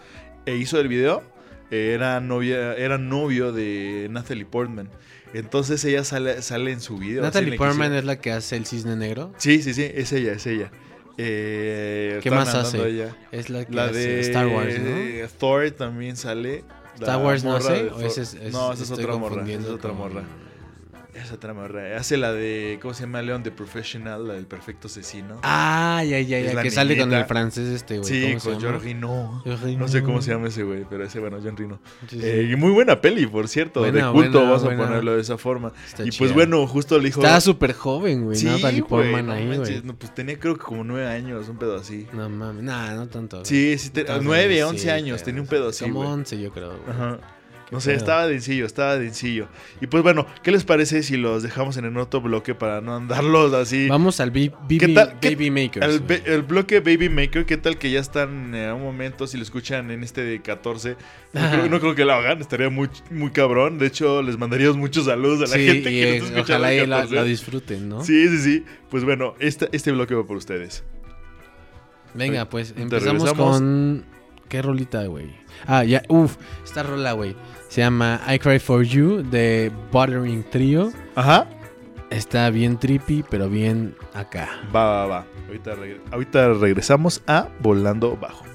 e 0.46 0.56
hizo 0.56 0.80
el 0.80 0.88
video, 0.88 1.22
eh, 1.70 1.92
era, 1.94 2.20
novia, 2.20 2.74
era 2.74 2.96
novio 2.96 3.52
de 3.52 4.08
Natalie 4.10 4.46
Portman. 4.46 4.88
Entonces 5.34 5.84
ella 5.84 6.02
sale, 6.04 6.40
sale 6.40 6.70
en 6.72 6.80
su 6.80 6.96
video. 6.96 7.20
Natalie 7.22 7.58
Portman 7.58 7.92
es 7.92 8.04
la 8.04 8.20
que 8.20 8.30
hace 8.32 8.56
el 8.56 8.64
cisne 8.64 8.96
negro. 8.96 9.34
Sí, 9.36 9.60
sí, 9.62 9.74
sí, 9.74 9.82
es 9.92 10.12
ella, 10.12 10.32
es 10.32 10.46
ella. 10.46 10.70
Eh, 11.18 12.20
¿Qué 12.22 12.30
más 12.30 12.55
hace? 12.55 12.88
ella. 12.88 13.14
Es 13.32 13.48
la 13.51 13.64
que 13.64 13.72
La 13.74 13.88
de 13.88 14.20
Star 14.20 14.47
Wars, 14.48 14.78
¿no? 14.80 15.28
Thor 15.38 15.70
también 15.70 16.16
sale. 16.16 16.64
Star 16.94 17.22
Wars 17.22 17.44
no 17.44 17.52
morra 17.52 17.72
hace, 17.74 17.88
o 17.90 18.01
ese 18.01 18.22
es, 18.22 18.34
es- 18.34 18.52
no, 18.52 18.72
esa 18.72 18.82
es 18.82 18.90
otra 18.90 19.16
morra. 19.16 19.43
Esa 19.48 19.60
es 19.60 19.66
otra 19.66 19.90
con- 19.90 19.98
morra. 21.16 21.24
Es 21.24 21.32
otra 21.32 21.55
morra. 21.55 21.97
Hace 21.97 22.16
la 22.16 22.32
de. 22.32 22.78
¿Cómo 22.80 22.94
se 22.94 23.02
llama? 23.02 23.22
Leon 23.22 23.43
The 23.43 23.51
Professional, 23.51 24.28
la 24.28 24.34
del 24.34 24.47
perfecto 24.47 24.86
asesino. 24.88 25.38
Ah, 25.43 26.02
ya, 26.05 26.20
ya, 26.20 26.40
ya, 26.40 26.62
que 26.62 26.70
sale 26.70 26.97
con 26.97 27.12
el 27.12 27.24
francés 27.24 27.68
este, 27.68 27.98
güey. 27.98 28.09
sí, 28.09 28.22
¿cómo 28.28 28.40
se 28.40 28.51
con? 28.51 28.62
John 28.62 28.82
Reno. 28.82 29.43
No 29.78 29.88
sé 29.88 30.02
cómo 30.02 30.22
se 30.22 30.30
llama 30.32 30.48
ese 30.48 30.62
güey, 30.62 30.84
pero 30.88 31.05
ese, 31.05 31.20
bueno, 31.20 31.38
John 31.43 31.56
Reno. 31.56 31.80
Sí, 32.09 32.20
sí. 32.20 32.26
Eh, 32.26 32.48
y 32.52 32.56
muy 32.56 32.70
buena 32.72 33.01
peli, 33.01 33.26
por 33.26 33.48
cierto. 33.48 33.80
Buena, 33.80 34.06
de 34.06 34.12
culto, 34.12 34.40
buena, 34.40 34.62
buena. 34.62 34.82
a 34.82 34.86
ponerlo 34.86 35.14
de 35.14 35.20
esa 35.20 35.38
forma. 35.38 35.72
Está 35.86 36.05
y 36.05 36.10
chida. 36.10 36.18
pues 36.18 36.32
bueno, 36.32 36.66
justo 36.66 36.98
le 36.98 37.05
dijo. 37.06 37.20
Estaba 37.20 37.40
súper 37.40 37.72
joven, 37.72 38.24
güey. 38.24 38.36
Sí, 38.36 38.47
Natalie 38.47 38.80
güey, 38.80 39.22
no 39.22 39.32
ahí, 39.32 39.47
güey. 39.56 39.82
no, 39.82 39.94
pues 39.97 40.14
tenía 40.14 40.38
creo 40.38 40.56
que 40.56 40.64
como 40.64 40.84
nueve 40.84 41.06
años, 41.06 41.48
un 41.48 41.59
pedo 41.59 41.76
así. 41.76 42.06
No 42.12 42.28
mames, 42.28 42.62
nah, 42.64 42.94
no 42.94 43.09
tanto. 43.09 43.38
güey. 43.38 43.47
Sí, 43.47 43.78
sí, 43.78 43.90
te- 43.90 44.05
nueve, 44.22 44.62
once 44.64 44.90
años, 44.90 45.22
tenía 45.22 45.40
un 45.40 45.48
pedo 45.48 45.68
así, 45.68 45.84
Como. 45.84 46.01
11, 46.01 46.40
yo 46.40 46.51
creo. 46.52 46.78
Ajá. 46.88 47.18
No 47.72 47.80
sé, 47.80 47.94
estaba 47.94 48.28
dencillo, 48.28 48.64
estaba 48.64 48.97
dencillo. 48.97 49.48
Y 49.80 49.88
pues 49.88 50.02
bueno, 50.05 50.24
¿qué 50.44 50.52
les 50.52 50.62
parece 50.62 51.02
si 51.02 51.16
los 51.16 51.43
dejamos 51.43 51.76
en 51.76 51.84
el 51.84 51.97
otro 51.97 52.20
bloque 52.20 52.55
para 52.55 52.80
no 52.80 52.94
andarlos 52.94 53.52
así? 53.55 53.88
Vamos 53.88 54.20
al 54.20 54.30
B- 54.30 54.52
¿Qué 54.68 54.86
Baby, 55.20 55.51
Makers. 55.51 56.01
El, 56.26 56.43
bloque 56.43 56.78
Baby 56.78 57.09
Maker, 57.09 57.44
¿qué 57.44 57.56
tal 57.56 57.76
que 57.76 57.90
ya 57.90 57.98
están 57.98 58.55
en 58.55 58.70
un 58.72 58.82
momento? 58.82 59.26
Si 59.26 59.36
lo 59.36 59.43
escuchan 59.43 59.90
en 59.90 60.05
este 60.05 60.22
de 60.22 60.40
14, 60.43 60.97
no, 61.32 61.51
creo, 61.51 61.68
no 61.68 61.80
creo 61.80 61.94
que 61.97 62.05
lo 62.05 62.12
hagan, 62.12 62.40
estaría 62.40 62.70
muy, 62.70 62.88
muy 63.10 63.30
cabrón. 63.32 63.78
De 63.78 63.86
hecho, 63.88 64.22
les 64.22 64.38
mandaríamos 64.38 64.76
muchos 64.76 65.06
saludos 65.06 65.38
a 65.51 65.52
la 65.56 65.60
Sí, 65.60 65.66
gente 65.66 65.90
y 65.90 66.01
que 66.01 66.20
nos 66.20 66.40
ojalá 66.43 66.72
y 66.72 66.86
la, 66.86 66.97
14. 66.98 67.14
la 67.16 67.24
disfruten, 67.24 67.88
¿no? 67.88 68.05
Sí, 68.05 68.28
sí, 68.28 68.38
sí. 68.38 68.64
Pues 68.90 69.02
bueno, 69.02 69.34
este, 69.40 69.68
este 69.72 69.90
bloque 69.90 70.14
va 70.14 70.24
por 70.24 70.36
ustedes. 70.36 70.84
Venga, 72.14 72.48
pues 72.48 72.74
empezamos 72.76 73.32
con. 73.34 74.05
¿Qué 74.48 74.62
rolita, 74.62 75.05
güey? 75.06 75.34
Ah, 75.66 75.82
ya, 75.82 76.02
uff, 76.09 76.36
esta 76.64 76.84
rola, 76.84 77.12
güey. 77.12 77.34
Se 77.76 77.82
llama 77.82 78.22
I 78.26 78.38
Cry 78.38 78.58
for 78.58 78.82
You 78.84 79.22
de 79.22 79.70
Buttering 79.92 80.44
Trio. 80.44 80.90
Ajá. 81.14 81.46
Está 82.08 82.48
bien 82.48 82.78
trippy, 82.78 83.22
pero 83.28 83.50
bien 83.50 83.94
acá. 84.14 84.48
Va, 84.74 84.86
va, 84.86 85.06
va. 85.06 85.26
Ahorita, 85.46 85.74
ahorita 86.10 86.54
regresamos 86.54 87.22
a 87.26 87.50
Volando 87.60 88.16
Bajo. 88.16 88.46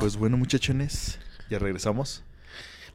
Pues 0.00 0.16
bueno, 0.16 0.38
muchachones, 0.38 1.18
ya 1.50 1.58
regresamos. 1.58 2.24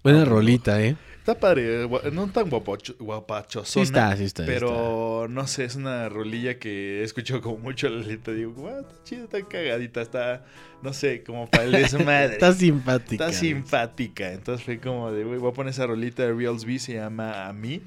Buena 0.03 0.25
rolita, 0.25 0.81
¿eh? 0.81 0.97
Está 1.19 1.39
padre, 1.39 1.87
no 2.11 2.27
tan 2.27 2.49
guapacho, 2.49 2.95
guapachosona. 2.99 3.65
Sí 3.73 3.79
está, 3.81 4.17
sí 4.17 4.23
está, 4.23 4.45
Pero 4.45 5.27
no 5.29 5.47
sé, 5.47 5.65
es 5.65 5.75
una 5.75 6.09
rolilla 6.09 6.59
que 6.59 7.01
he 7.01 7.03
escuchado 7.03 7.41
como 7.41 7.57
mucho 7.57 7.89
la 7.89 8.05
letra. 8.05 8.33
Digo, 8.33 8.53
"Guau, 8.53 8.81
está 8.81 9.03
chida, 9.03 9.23
está 9.23 9.41
cagadita, 9.47 10.01
está, 10.01 10.45
no 10.83 10.93
sé, 10.93 11.23
como 11.23 11.49
para 11.49 11.63
el 11.63 11.71
desmadre. 11.71 12.33
Está 12.33 12.53
simpática. 12.53 13.27
Está 13.27 13.39
simpática. 13.39 14.31
Entonces 14.33 14.65
fue 14.65 14.79
como 14.79 15.11
de, 15.11 15.23
güey, 15.23 15.39
voy 15.39 15.51
a 15.51 15.53
poner 15.53 15.71
esa 15.71 15.87
rolita 15.87 16.23
de 16.23 16.33
Reals 16.33 16.65
B, 16.65 16.77
se 16.77 16.93
llama 16.93 17.47
A 17.47 17.53
mí. 17.53 17.81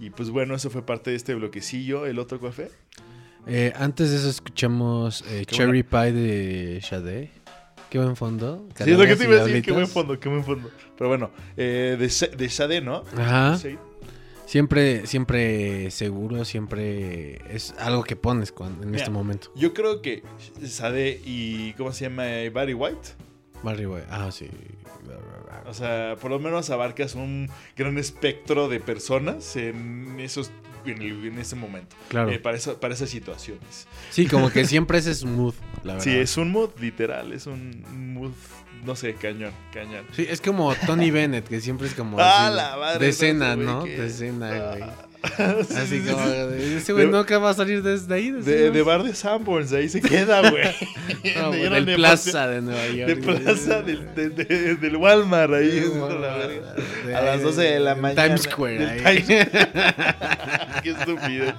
Y 0.00 0.10
pues 0.10 0.30
bueno, 0.30 0.54
eso 0.54 0.68
fue 0.70 0.84
parte 0.84 1.10
de 1.10 1.16
este 1.16 1.34
bloquecillo. 1.34 2.04
¿El 2.06 2.18
otro 2.18 2.38
fue? 2.52 2.70
Eh, 3.46 3.72
antes 3.76 4.10
de 4.10 4.16
eso 4.16 4.28
escuchamos 4.28 5.24
eh, 5.28 5.44
Cherry 5.46 5.82
Pie 5.82 6.12
de 6.12 6.80
Sade. 6.82 7.41
Qué 7.92 7.98
buen 7.98 8.16
fondo. 8.16 8.66
Sí, 8.74 8.90
es 8.90 8.98
lo 8.98 9.04
que 9.04 9.16
te 9.16 9.24
iba 9.24 9.34
a 9.36 9.44
decir, 9.44 9.62
qué 9.62 9.70
buen 9.70 9.86
fondo, 9.86 10.18
qué 10.18 10.26
buen 10.30 10.42
fondo. 10.42 10.70
Pero 10.96 11.08
bueno, 11.08 11.30
eh, 11.58 11.98
de, 12.00 12.08
Sa- 12.08 12.26
de 12.26 12.48
Sade, 12.48 12.80
¿no? 12.80 13.04
Ajá. 13.18 13.58
Sí. 13.58 13.76
Siempre, 14.46 15.06
siempre 15.06 15.90
seguro, 15.90 16.46
siempre 16.46 17.34
es 17.54 17.74
algo 17.78 18.02
que 18.02 18.16
pones 18.16 18.50
cuando- 18.50 18.82
en 18.82 18.92
Mira, 18.92 19.02
este 19.02 19.10
momento. 19.10 19.52
Yo 19.56 19.74
creo 19.74 20.00
que 20.00 20.22
Sade 20.66 21.20
y, 21.26 21.74
¿cómo 21.74 21.92
se 21.92 22.04
llama? 22.08 22.24
Barry 22.50 22.72
White. 22.72 23.10
Barry 23.62 23.84
White. 23.84 24.06
Ah, 24.08 24.30
sí. 24.32 24.48
O 25.66 25.74
sea, 25.74 26.16
por 26.18 26.30
lo 26.30 26.38
menos 26.38 26.70
abarcas 26.70 27.14
un 27.14 27.50
gran 27.76 27.98
espectro 27.98 28.68
de 28.70 28.80
personas 28.80 29.54
en 29.56 30.18
esos 30.18 30.50
en, 30.90 31.00
el- 31.02 31.26
en 31.26 31.38
ese 31.38 31.54
momento. 31.56 31.94
Claro. 32.08 32.30
Eh, 32.30 32.38
para, 32.38 32.56
esa- 32.56 32.78
para 32.80 32.94
esas 32.94 33.08
situaciones. 33.10 33.86
Sí, 34.10 34.26
como 34.26 34.50
que 34.50 34.64
siempre 34.66 34.98
es 34.98 35.04
smooth, 35.06 35.54
la 35.84 35.94
verdad. 35.94 36.04
Sí, 36.04 36.10
es 36.16 36.36
un 36.36 36.50
mood 36.50 36.70
literal, 36.80 37.32
es 37.32 37.46
un 37.46 37.84
mood, 38.14 38.32
no 38.84 38.96
sé, 38.96 39.14
cañón, 39.14 39.52
cañón. 39.72 40.04
Sí, 40.12 40.26
es 40.28 40.40
como 40.40 40.74
Tony 40.86 41.10
Bennett, 41.10 41.46
que 41.48 41.60
siempre 41.60 41.86
es 41.86 41.94
como 41.94 42.16
Ah, 42.20 42.50
la 42.54 42.76
madre, 42.76 43.04
de 43.06 43.10
ese 43.10 43.32
güey 43.32 43.56
¿no? 43.58 43.84
que- 43.84 43.96
De 44.00 44.06
escena, 44.06 44.48
güey. 44.70 44.82
Sí, 45.68 45.74
Así 45.76 46.00
sí, 46.02 46.10
como, 46.10 46.24
sí. 46.24 46.30
de- 46.32 46.76
ese 46.78 46.92
güey 46.92 47.06
De- 47.06 47.12
nunca 47.12 47.38
va 47.38 47.50
a 47.50 47.54
salir 47.54 47.82
desde 47.82 48.12
ahí. 48.14 48.30
De, 48.30 48.40
decimos. 48.42 48.74
de 48.74 48.82
bar 48.82 49.02
de 49.04 49.14
Sanborns, 49.14 49.72
ahí 49.72 49.88
se 49.88 50.00
queda, 50.00 50.50
güey. 50.50 50.64
No, 51.36 51.52
no 51.52 51.52
del 51.52 51.84
le 51.86 51.94
Plaza 51.94 52.48
de 52.48 52.60
Nueva 52.62 52.86
York. 52.88 53.08
De 53.08 53.16
plaza 53.16 53.82
del, 53.82 54.14
de- 54.14 54.30
de- 54.30 54.74
del 54.76 54.96
Walmart, 54.96 55.52
ahí. 55.54 55.68
De 55.80 55.88
Walmart, 55.88 56.20
la 56.20 56.36
de 57.06 57.14
a 57.16 57.22
las 57.22 57.42
12 57.42 57.62
de 57.62 57.80
la 57.80 57.94
mañana. 57.94 58.24
Times 58.24 58.42
Square, 58.42 58.86
ahí. 59.04 59.22
Times- 59.22 59.48
Qué 60.82 60.90
estupidez. 60.90 61.54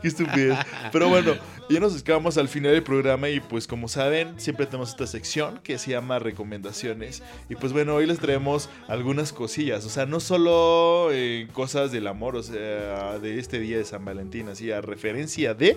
Qué 0.00 0.08
estupidez. 0.08 0.58
Pero 0.92 1.08
bueno, 1.08 1.34
ya 1.68 1.80
nos 1.80 1.92
acercamos 1.92 2.38
al 2.38 2.48
final 2.48 2.72
del 2.72 2.82
programa 2.82 3.28
y 3.28 3.40
pues 3.40 3.66
como 3.66 3.88
saben, 3.88 4.38
siempre 4.38 4.66
tenemos 4.66 4.90
esta 4.90 5.06
sección 5.06 5.58
que 5.64 5.78
se 5.78 5.90
llama 5.90 6.18
recomendaciones. 6.18 7.22
Y 7.48 7.56
pues 7.56 7.72
bueno, 7.72 7.94
hoy 7.96 8.06
les 8.06 8.18
traemos 8.18 8.68
algunas 8.88 9.32
cosillas. 9.32 9.84
O 9.84 9.88
sea, 9.88 10.06
no 10.06 10.20
solo 10.20 11.08
eh, 11.12 11.48
cosas 11.52 11.90
del 11.92 12.06
amor, 12.06 12.36
o 12.36 12.42
sea, 12.42 12.91
de 13.20 13.38
este 13.38 13.58
día 13.60 13.78
de 13.78 13.84
San 13.84 14.04
Valentín, 14.04 14.48
así 14.48 14.70
a 14.70 14.80
referencia 14.80 15.54
de, 15.54 15.76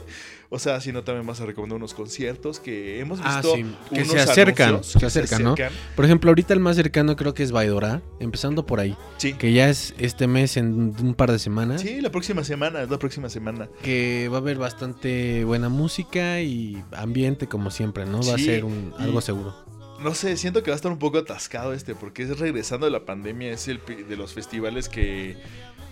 o 0.50 0.60
sea, 0.60 0.82
sino 0.82 1.04
también 1.04 1.26
vas 1.26 1.42
a 1.42 1.46
recomendar 1.46 1.78
unos 1.78 1.94
conciertos 1.94 2.60
que 2.60 3.00
hemos 3.00 3.20
Ah, 3.24 3.42
visto. 3.42 3.56
sí, 3.56 3.66
que 3.94 4.02
unos 4.02 4.12
se 4.14 4.20
acercan, 4.20 4.70
anuncios 4.70 5.00
se 5.02 5.06
acercan, 5.08 5.44
¿no? 5.44 5.56
Por 5.96 6.06
ejemplo, 6.06 6.30
ahorita 6.32 6.54
el 6.54 6.60
más 6.60 6.76
cercano 6.76 7.16
creo 7.16 7.34
que 7.34 7.44
es 7.44 7.52
Vaidora, 7.52 8.02
empezando 8.20 8.66
por 8.66 8.80
ahí. 8.80 8.96
Sí. 9.18 9.34
Que 9.34 9.54
ya 9.54 9.70
es 9.70 9.94
este 9.98 10.28
mes 10.28 10.58
en 10.58 10.74
un 11.02 11.14
par 11.16 11.32
de 11.32 11.40
semanas. 11.40 11.82
Sí, 11.82 12.02
la 12.02 12.12
próxima 12.12 12.44
semana, 12.44 12.82
es 12.84 12.90
la 12.90 13.00
próxima 13.00 13.30
semana. 13.30 13.70
Que 13.84 14.28
va 14.32 14.38
a 14.38 14.40
haber 14.42 14.58
bastante 14.58 15.44
buena 15.46 15.70
música 15.70 16.42
y 16.42 16.84
ambiente 16.92 17.48
como 17.48 17.72
siempre, 17.72 18.06
¿no? 18.06 18.22
Va 18.22 18.36
a 18.36 18.38
ser 18.38 18.66
un, 18.66 18.94
y- 19.00 19.04
algo 19.04 19.22
seguro. 19.22 19.56
no 20.04 20.14
sé, 20.14 20.36
siento 20.38 20.62
que 20.62 20.70
va 20.72 20.76
a 20.76 20.78
estar 20.78 20.92
un 20.92 21.00
poco 21.00 21.18
atascado 21.20 21.74
este, 21.74 21.96
porque 21.96 22.24
es 22.24 22.38
regresando 22.38 22.86
de 22.86 22.92
la 22.92 23.06
pandemia, 23.06 23.52
es 23.52 23.68
el 23.70 23.80
de 24.08 24.16
los 24.18 24.34
festivales 24.34 24.90
que 24.90 25.38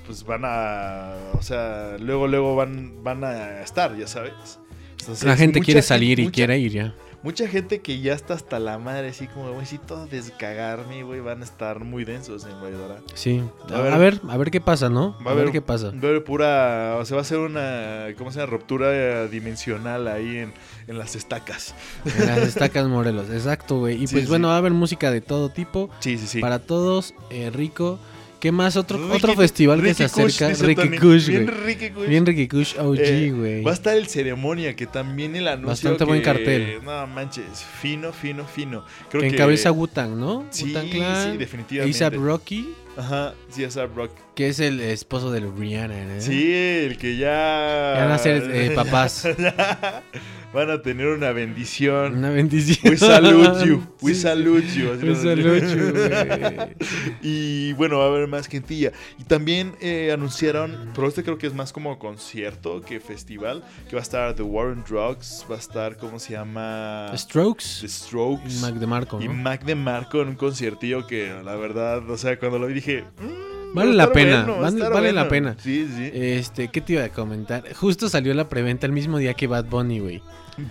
pues 0.06 0.24
van 0.26 0.42
a, 0.46 1.14
o 1.38 1.42
sea, 1.42 1.98
luego 2.00 2.28
luego 2.28 2.56
van 2.56 3.04
van 3.04 3.24
a 3.24 3.62
estar, 3.62 3.96
ya 3.98 4.08
sabes. 4.08 4.60
Entonces, 5.00 5.26
La 5.28 5.36
gente 5.36 5.60
quiere 5.60 5.82
salir 5.82 6.20
y 6.20 6.24
mucha- 6.24 6.34
quiere 6.36 6.60
ir 6.60 6.72
ya. 6.72 6.94
Mucha 7.24 7.48
gente 7.48 7.80
que 7.80 8.02
ya 8.02 8.14
está 8.14 8.34
hasta 8.34 8.60
la 8.60 8.78
madre, 8.80 9.08
así 9.08 9.28
como, 9.28 9.50
güey, 9.54 9.66
si 9.66 9.78
todo 9.78 10.08
descagarme, 10.08 11.04
güey, 11.04 11.22
van 11.22 11.40
a 11.40 11.46
estar 11.46 11.80
muy 11.80 12.04
densos 12.04 12.44
en 12.46 12.60
Guadalajara. 12.60 13.00
Sí. 13.14 13.42
A 13.72 13.78
A 13.78 13.82
ver. 13.82 13.98
ver, 13.98 14.22
a 14.28 14.36
ver, 14.36 14.52
qué 14.52 14.60
pasa, 14.60 14.90
¿no? 14.90 15.18
Va 15.26 15.32
A, 15.32 15.34
ver 15.34 15.52
qué 15.52 15.62
pasa. 15.62 15.92
Va 15.92 15.94
a 15.94 16.10
haber 16.10 16.24
pura, 16.26 16.98
o 17.00 17.06
sea, 17.06 17.16
va 17.16 17.22
a 17.22 17.26
ser 17.26 17.38
una, 17.40 18.08
¿cómo 18.18 18.30
se 18.32 18.40
llama? 18.42 18.52
Ruptura 18.52 18.88
eh, 18.92 19.30
dimensional 19.30 20.10
ahí 20.10 20.40
en, 20.40 20.54
en 20.88 20.98
las 21.00 21.16
estacas. 21.16 21.74
En 22.04 22.26
las 22.28 22.40
estacas 22.40 22.88
Morelos, 22.90 23.30
exacto, 23.30 23.80
güey. 23.80 24.04
Y 24.04 24.08
Sí, 24.08 24.16
pues 24.16 24.26
sí. 24.26 24.30
bueno, 24.30 24.50
va 24.50 24.56
a 24.56 24.58
haber 24.58 24.74
música 24.74 25.10
de 25.10 25.22
todo 25.22 25.48
tipo, 25.50 25.90
Sí, 26.00 26.18
sí, 26.18 26.28
sí. 26.28 26.42
para 26.42 26.60
todos, 26.60 27.14
eh, 27.30 27.50
rico. 27.54 28.00
¿Qué 28.44 28.52
más? 28.52 28.76
Otro, 28.76 28.98
Ricky- 28.98 29.16
otro 29.16 29.36
festival 29.36 29.82
que 29.82 29.94
se 29.94 30.10
Kush, 30.10 30.44
acerca. 30.44 30.84
Ricky. 30.84 30.98
Kush, 30.98 31.28
Bien 31.30 31.46
güey. 31.46 31.58
Ricky 31.66 31.90
Kush. 31.92 32.08
Bien 32.10 32.26
Ricky 32.26 32.48
Kush 32.50 32.76
OG, 32.78 32.98
Eh, 33.00 33.32
güey. 33.34 33.64
Va 33.64 33.72
a 33.72 33.74
estar 33.74 33.96
el 33.96 34.08
ceremonia, 34.08 34.76
que 34.76 34.86
también 34.86 35.34
el 35.38 35.48
anuncio. 35.48 35.70
Bastante 35.70 36.04
buen 36.04 36.22
cartel. 36.22 36.80
No 36.84 37.08
manches, 37.08 37.46
fino, 37.82 38.12
fino, 38.12 38.46
fino. 38.46 38.84
Creo 39.10 39.22
que 39.22 39.30
que 39.30 39.36
encabeza 39.36 39.72
Wu-Tang, 39.72 40.18
¿no? 40.18 40.46
Sí, 40.50 40.74
Clan, 40.74 41.32
sí, 41.32 41.38
definitivamente. 41.38 42.04
A$AP 42.04 42.16
Rocky, 42.18 42.74
Ajá, 42.98 43.34
sí, 43.50 43.64
A$AP 43.64 43.96
Rock. 43.96 44.12
que 44.36 44.50
es 44.50 44.60
el 44.60 44.82
esposo 44.82 45.32
de 45.32 45.40
Rihanna, 45.40 46.04
¿no? 46.04 46.20
Sí, 46.22 46.52
el 46.54 46.98
que 46.98 47.16
ya. 47.16 47.94
Ya 47.96 48.04
van 48.04 48.12
a 48.12 48.18
ser 48.18 48.44
eh, 48.54 48.72
papás. 48.76 49.26
Van 50.54 50.70
a 50.70 50.82
tener 50.84 51.08
una 51.08 51.32
bendición. 51.32 52.18
Una 52.18 52.30
bendición. 52.30 52.92
We 52.92 52.98
salute 52.98 53.66
you. 53.66 53.84
We 54.02 54.14
Sí. 54.14 54.22
salute 54.22 54.68
you. 54.76 54.90
We 55.02 55.16
salute 55.16 55.68
you, 55.76 56.76
y 57.22 57.74
bueno, 57.74 57.98
va 58.00 58.06
a 58.06 58.08
haber 58.10 58.28
más 58.28 58.48
gentilla. 58.48 58.92
Y 59.18 59.24
también 59.24 59.74
eh, 59.82 60.12
anunciaron, 60.14 60.92
pero 60.94 61.08
este 61.08 61.24
creo 61.24 61.38
que 61.38 61.48
es 61.48 61.54
más 61.56 61.74
como 61.74 61.98
concierto 61.98 62.82
que 62.82 63.00
festival, 63.00 63.64
que 63.90 63.96
va 63.96 64.02
a 64.02 64.04
estar 64.04 64.36
The 64.36 64.44
War 64.44 64.68
on 64.68 64.84
Drugs, 64.88 65.46
va 65.50 65.56
a 65.56 65.60
estar, 65.60 65.98
¿cómo 65.98 66.20
se 66.20 66.34
llama? 66.34 67.12
Strokes. 67.16 67.80
The 67.82 67.88
Strokes. 67.88 68.50
y 68.58 68.60
Mac 68.62 68.76
DeMarco, 68.76 69.22
Y 69.22 69.28
¿no? 69.28 69.34
Mac 69.34 69.64
DeMarco 69.66 70.22
en 70.22 70.30
un 70.30 70.36
conciertillo 70.36 71.08
que 71.08 71.34
la 71.44 71.56
verdad, 71.56 72.08
o 72.10 72.18
sea, 72.18 72.38
cuando 72.38 72.60
lo 72.60 72.68
vi 72.68 72.76
dije... 72.76 73.04
"Mm, 73.20 73.74
Vale 73.76 73.94
la 73.96 74.12
pena, 74.12 74.44
bueno, 74.46 74.60
vale- 74.62 75.12
la 75.14 75.24
bueno". 75.24 75.28
pena. 75.30 75.56
Sí, 75.60 75.88
sí. 75.98 76.12
Este, 76.14 76.68
¿qué 76.68 76.80
te 76.80 76.94
iba 76.94 77.06
a 77.06 77.10
comentar? 77.10 77.64
Justo 77.74 78.08
salió 78.08 78.32
la 78.36 78.48
preventa 78.48 78.86
el 78.86 78.92
mismo 78.92 79.18
día 79.18 79.34
que 79.34 79.48
Bad 79.48 79.66
Bunny, 79.66 79.98
güey. 80.00 80.22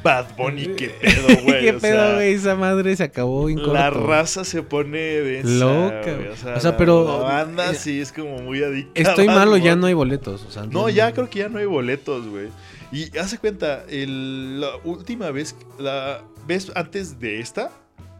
Bad 0.02 0.36
Bunny, 0.36 0.68
qué 0.76 0.88
pedo, 1.00 1.42
güey. 1.44 1.60
¿Qué 1.60 1.72
pedo, 1.74 2.14
güey? 2.14 2.32
Esa 2.34 2.54
madre 2.54 2.94
se 2.96 3.02
acabó 3.02 3.48
en 3.48 3.56
La 3.72 3.90
corto. 3.90 4.06
raza 4.06 4.44
se 4.44 4.62
pone 4.62 4.98
densa, 4.98 5.48
Loca, 5.64 6.00
güey, 6.02 6.16
güey. 6.16 6.28
O 6.28 6.36
sea, 6.36 6.54
O 6.56 6.60
sea, 6.60 6.70
la- 6.72 6.76
pero- 6.76 7.04
La 7.18 7.24
banda 7.24 7.70
eh, 7.70 7.74
sí 7.74 8.00
es 8.00 8.12
como 8.12 8.38
muy 8.38 8.62
adicta. 8.62 8.92
Estoy 9.00 9.26
malo, 9.26 9.56
ya 9.56 9.74
no 9.76 9.86
hay 9.86 9.94
boletos. 9.94 10.44
O 10.46 10.50
sea, 10.50 10.64
No, 10.66 10.88
ya 10.88 11.12
creo 11.12 11.28
que 11.28 11.40
ya 11.40 11.48
no 11.48 11.59
hay 11.59 11.66
boletos, 11.66 12.26
güey. 12.28 12.48
Y 12.92 13.16
hace 13.18 13.38
cuenta, 13.38 13.84
el- 13.88 14.60
la 14.60 14.76
última 14.84 15.30
vez, 15.30 15.56
la 15.78 16.22
vez 16.46 16.70
antes 16.74 17.18
de 17.18 17.40
esta, 17.40 17.70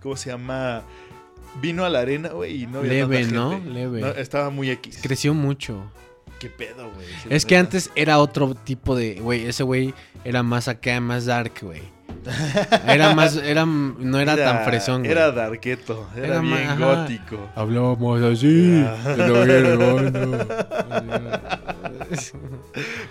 ¿cómo 0.02 0.16
se 0.16 0.30
llama? 0.30 0.82
Vino 1.60 1.84
a 1.84 1.90
la 1.90 2.01
arena, 2.01 2.30
güey, 2.30 2.62
y 2.62 2.66
no 2.66 2.78
había 2.78 2.93
Leve, 2.93 3.20
tanta 3.24 3.34
¿no? 3.36 3.59
Leve. 3.59 4.01
No, 4.01 4.09
estaba 4.09 4.48
muy 4.48 4.70
X. 4.70 5.01
Creció 5.02 5.34
mucho. 5.34 5.84
¿Qué 6.43 6.51
pedo, 6.51 6.90
güey? 6.90 7.06
Es 7.31 7.47
que 7.47 7.56
antes 7.56 7.93
era 7.94 8.19
otro 8.19 8.56
tipo 8.56 8.97
de, 8.97 9.20
güey, 9.20 9.47
ese 9.47 9.62
güey 9.62 9.94
era 10.24 10.43
más 10.43 10.66
acá, 10.66 11.01
más 11.01 11.27
dark, 11.27 11.52
güey. 11.62 11.82
Era 12.86 13.15
más, 13.15 13.36
era, 13.36 13.65
no 13.66 14.20
era, 14.20 14.36
tan 14.36 14.65
fresón, 14.65 15.01
güey. 15.01 15.11
Era 15.12 15.32
darketo, 15.32 16.09
era, 16.16 16.27
Era 16.27 16.40
bien 16.40 16.78
gótico. 16.78 17.49
Hablábamos 17.55 18.23
así. 18.23 18.85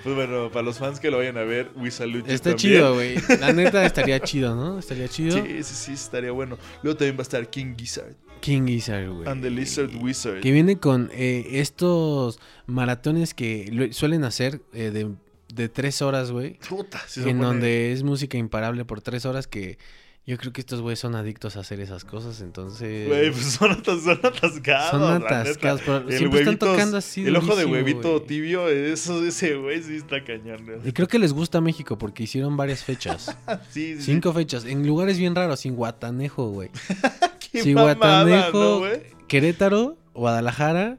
Pues 0.03 0.15
bueno, 0.15 0.49
para 0.51 0.63
los 0.63 0.77
fans 0.77 0.99
que 0.99 1.09
lo 1.09 1.17
vayan 1.17 1.37
a 1.37 1.43
ver, 1.43 1.71
We 1.75 1.91
Salute 1.91 2.27
You 2.27 2.33
Está 2.33 2.51
también. 2.51 2.57
chido, 2.57 2.93
güey. 2.93 3.15
La 3.39 3.51
neta 3.51 3.85
estaría 3.85 4.19
chido, 4.19 4.55
¿no? 4.55 4.79
Estaría 4.79 5.07
chido. 5.07 5.37
Sí, 5.43 5.63
sí, 5.63 5.75
sí, 5.75 5.93
estaría 5.93 6.31
bueno. 6.31 6.57
Luego 6.83 6.97
también 6.97 7.15
va 7.15 7.21
a 7.21 7.23
estar 7.23 7.47
King 7.49 7.73
Gizzard 7.77 8.15
King 8.41 8.65
Gizzard, 8.67 9.09
güey. 9.09 9.27
and 9.27 9.41
the 9.41 9.49
Lizard 9.49 9.91
Wizard. 10.01 10.41
Que 10.41 10.51
viene 10.51 10.77
con 10.77 11.09
eh, 11.13 11.47
estos 11.53 12.39
maratones 12.65 13.33
que 13.33 13.89
suelen 13.93 14.23
hacer 14.23 14.61
eh, 14.73 14.91
de, 14.91 15.09
de 15.55 15.69
tres 15.69 16.01
horas, 16.01 16.31
güey. 16.31 16.57
Puta, 16.69 17.01
sí 17.07 17.21
en 17.21 17.37
pone- 17.37 17.43
donde 17.47 17.91
es 17.93 18.03
música 18.03 18.37
imparable 18.37 18.85
por 18.85 19.01
tres 19.01 19.25
horas 19.25 19.47
que 19.47 19.77
yo 20.23 20.37
creo 20.37 20.53
que 20.53 20.61
estos 20.61 20.81
güeyes 20.81 20.99
son 20.99 21.15
adictos 21.15 21.57
a 21.57 21.61
hacer 21.61 21.79
esas 21.79 22.05
cosas, 22.05 22.41
entonces... 22.41 23.07
Güey, 23.07 23.31
pues 23.31 23.43
son, 23.53 23.71
atas- 23.71 24.03
son 24.03 24.19
atascados. 24.23 24.91
Son 24.91 25.03
atascados, 25.03 25.81
pero 25.83 25.97
El 26.07 26.17
siempre 26.17 26.39
están 26.41 26.55
huevitos- 26.59 26.71
tocando 26.73 26.97
así 26.97 27.25
El 27.25 27.35
ojo 27.35 27.55
de 27.55 27.65
huevito 27.65 28.21
tibio, 28.21 28.69
eso, 28.69 29.25
ese 29.25 29.55
güey 29.55 29.81
sí 29.81 29.95
está 29.95 30.23
cañón. 30.23 30.63
Y 30.85 30.91
creo 30.91 31.07
que 31.07 31.17
les 31.17 31.33
gusta 31.33 31.59
México 31.59 31.97
porque 31.97 32.23
hicieron 32.23 32.55
varias 32.55 32.83
fechas. 32.83 33.35
Sí, 33.71 33.95
sí. 33.97 34.03
Cinco 34.03 34.31
fechas, 34.31 34.65
en 34.65 34.85
lugares 34.85 35.17
bien 35.17 35.33
raros, 35.35 35.65
en 35.65 35.75
Guatanejo, 35.75 36.49
güey. 36.49 36.69
Mamada, 37.73 37.95
Guatanejo, 37.95 38.85
¿no? 38.87 39.27
Querétaro, 39.27 39.97
Guadalajara, 40.13 40.97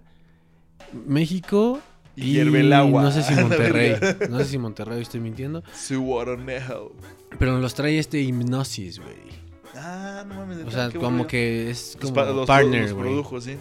México 1.06 1.80
Y 2.16 2.24
y 2.24 2.32
hierve 2.32 2.60
el 2.60 2.72
agua. 2.72 3.02
no 3.02 3.10
sé 3.10 3.22
si 3.22 3.34
Monterrey. 3.40 3.96
no 4.28 4.38
sé 4.38 4.44
si 4.46 4.58
Monterrey 4.58 5.00
estoy 5.02 5.20
mintiendo, 5.20 5.62
Suwaronejo. 5.74 6.92
pero 7.38 7.58
los 7.58 7.74
trae 7.74 7.98
este 7.98 8.20
Hipnosis, 8.20 8.98
güey. 8.98 9.42
Ah, 9.74 10.24
no 10.28 10.34
mames. 10.34 10.58
O 10.66 10.70
sea, 10.70 10.90
como 10.90 11.26
que 11.26 11.70
es 11.70 11.96
como 12.00 12.14
los, 12.22 12.46
partner, 12.46 12.82
los 12.90 12.92
produjo, 12.94 13.40
sí. 13.40 13.56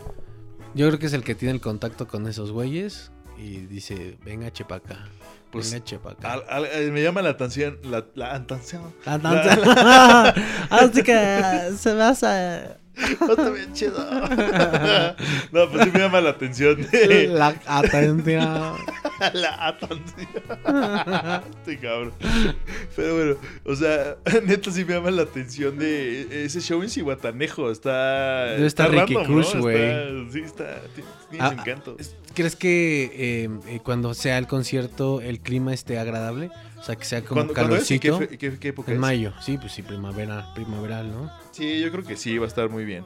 Yo 0.74 0.88
creo 0.88 1.00
que 1.00 1.06
es 1.06 1.14
el 1.14 1.24
que 1.24 1.36
tiene 1.36 1.54
el 1.54 1.62
contacto 1.62 2.08
con 2.08 2.28
esos 2.28 2.52
güeyes 2.52 3.12
y 3.38 3.58
dice, 3.68 4.18
venga 4.26 4.52
chepaca, 4.52 5.08
Pues, 5.52 5.72
venga 5.72 5.84
chepaca. 5.86 6.34
Al- 6.34 6.44
al- 6.50 6.66
eh, 6.66 6.92
me 6.92 7.02
llama 7.02 7.22
la 7.22 7.30
atención. 7.30 7.78
La, 7.84 8.06
la 8.16 8.36
atención. 8.36 8.84
La. 9.06 10.30
Así 10.70 11.02
que 11.04 11.72
se 11.78 11.94
vas 11.94 12.24
a... 12.24 12.78
Está 13.30 13.50
bien 13.50 13.74
chido. 13.74 13.98
no, 15.52 15.70
pues 15.70 15.84
sí 15.86 15.92
me 15.94 16.00
llama 16.00 16.22
la 16.22 16.32
atención. 16.32 16.78
La 17.30 17.56
atención. 17.66 18.76
la 19.34 19.68
atención. 19.68 20.30
este 21.60 21.78
cabrón. 21.80 22.14
Pero 22.96 23.16
bueno, 23.16 23.36
o 23.66 23.76
sea, 23.76 24.18
neta 24.46 24.72
sí 24.72 24.84
me 24.86 24.94
llama 24.96 25.12
la 25.12 25.24
atención 25.24 25.78
de 25.78 26.46
ese 26.46 26.60
show 26.62 26.82
en 26.84 26.90
Cihuatanejo. 26.90 27.72
Está. 27.72 28.46
Debe 28.46 28.66
está 28.68 28.86
estar 28.86 29.00
Ricky 29.08 29.14
¿no? 29.16 29.62
güey. 29.62 29.76
Está- 29.78 30.32
Sí, 30.32 30.40
está. 30.40 30.82
Tiene 31.30 31.46
Ah, 31.46 31.56
encanto. 31.58 31.98
¿Crees 32.34 32.56
que 32.56 33.12
eh, 33.14 33.50
eh, 33.68 33.80
cuando 33.84 34.14
sea 34.14 34.38
el 34.38 34.48
concierto 34.48 35.22
el 35.22 35.40
clima 35.40 35.74
esté 35.74 35.98
agradable? 36.00 36.50
O 36.82 36.84
sea, 36.84 36.96
que 36.96 37.06
sea 37.06 37.22
como 37.22 37.36
¿Cuándo- 37.42 37.54
cuándo 37.54 37.76
es 37.76 37.92
y 37.92 38.00
calorcito. 38.00 38.30
qué, 38.32 38.38
qué- 38.38 38.60
qué 38.60 38.68
época 38.70 38.92
en 38.92 38.96
es? 38.98 39.02
mayo, 39.02 39.34
sí, 39.40 39.58
pues 39.60 39.72
sí, 39.72 39.84
primavera, 39.84 40.52
primaveral, 40.56 41.12
¿no? 41.12 41.32
Sí, 41.52 41.80
yo 41.80 41.92
creo 41.92 42.04
que 42.04 42.18
sí, 42.18 42.38
va 42.40 42.46
a 42.46 42.48
estar 42.48 42.70
muy 42.70 42.86
bien. 42.86 43.06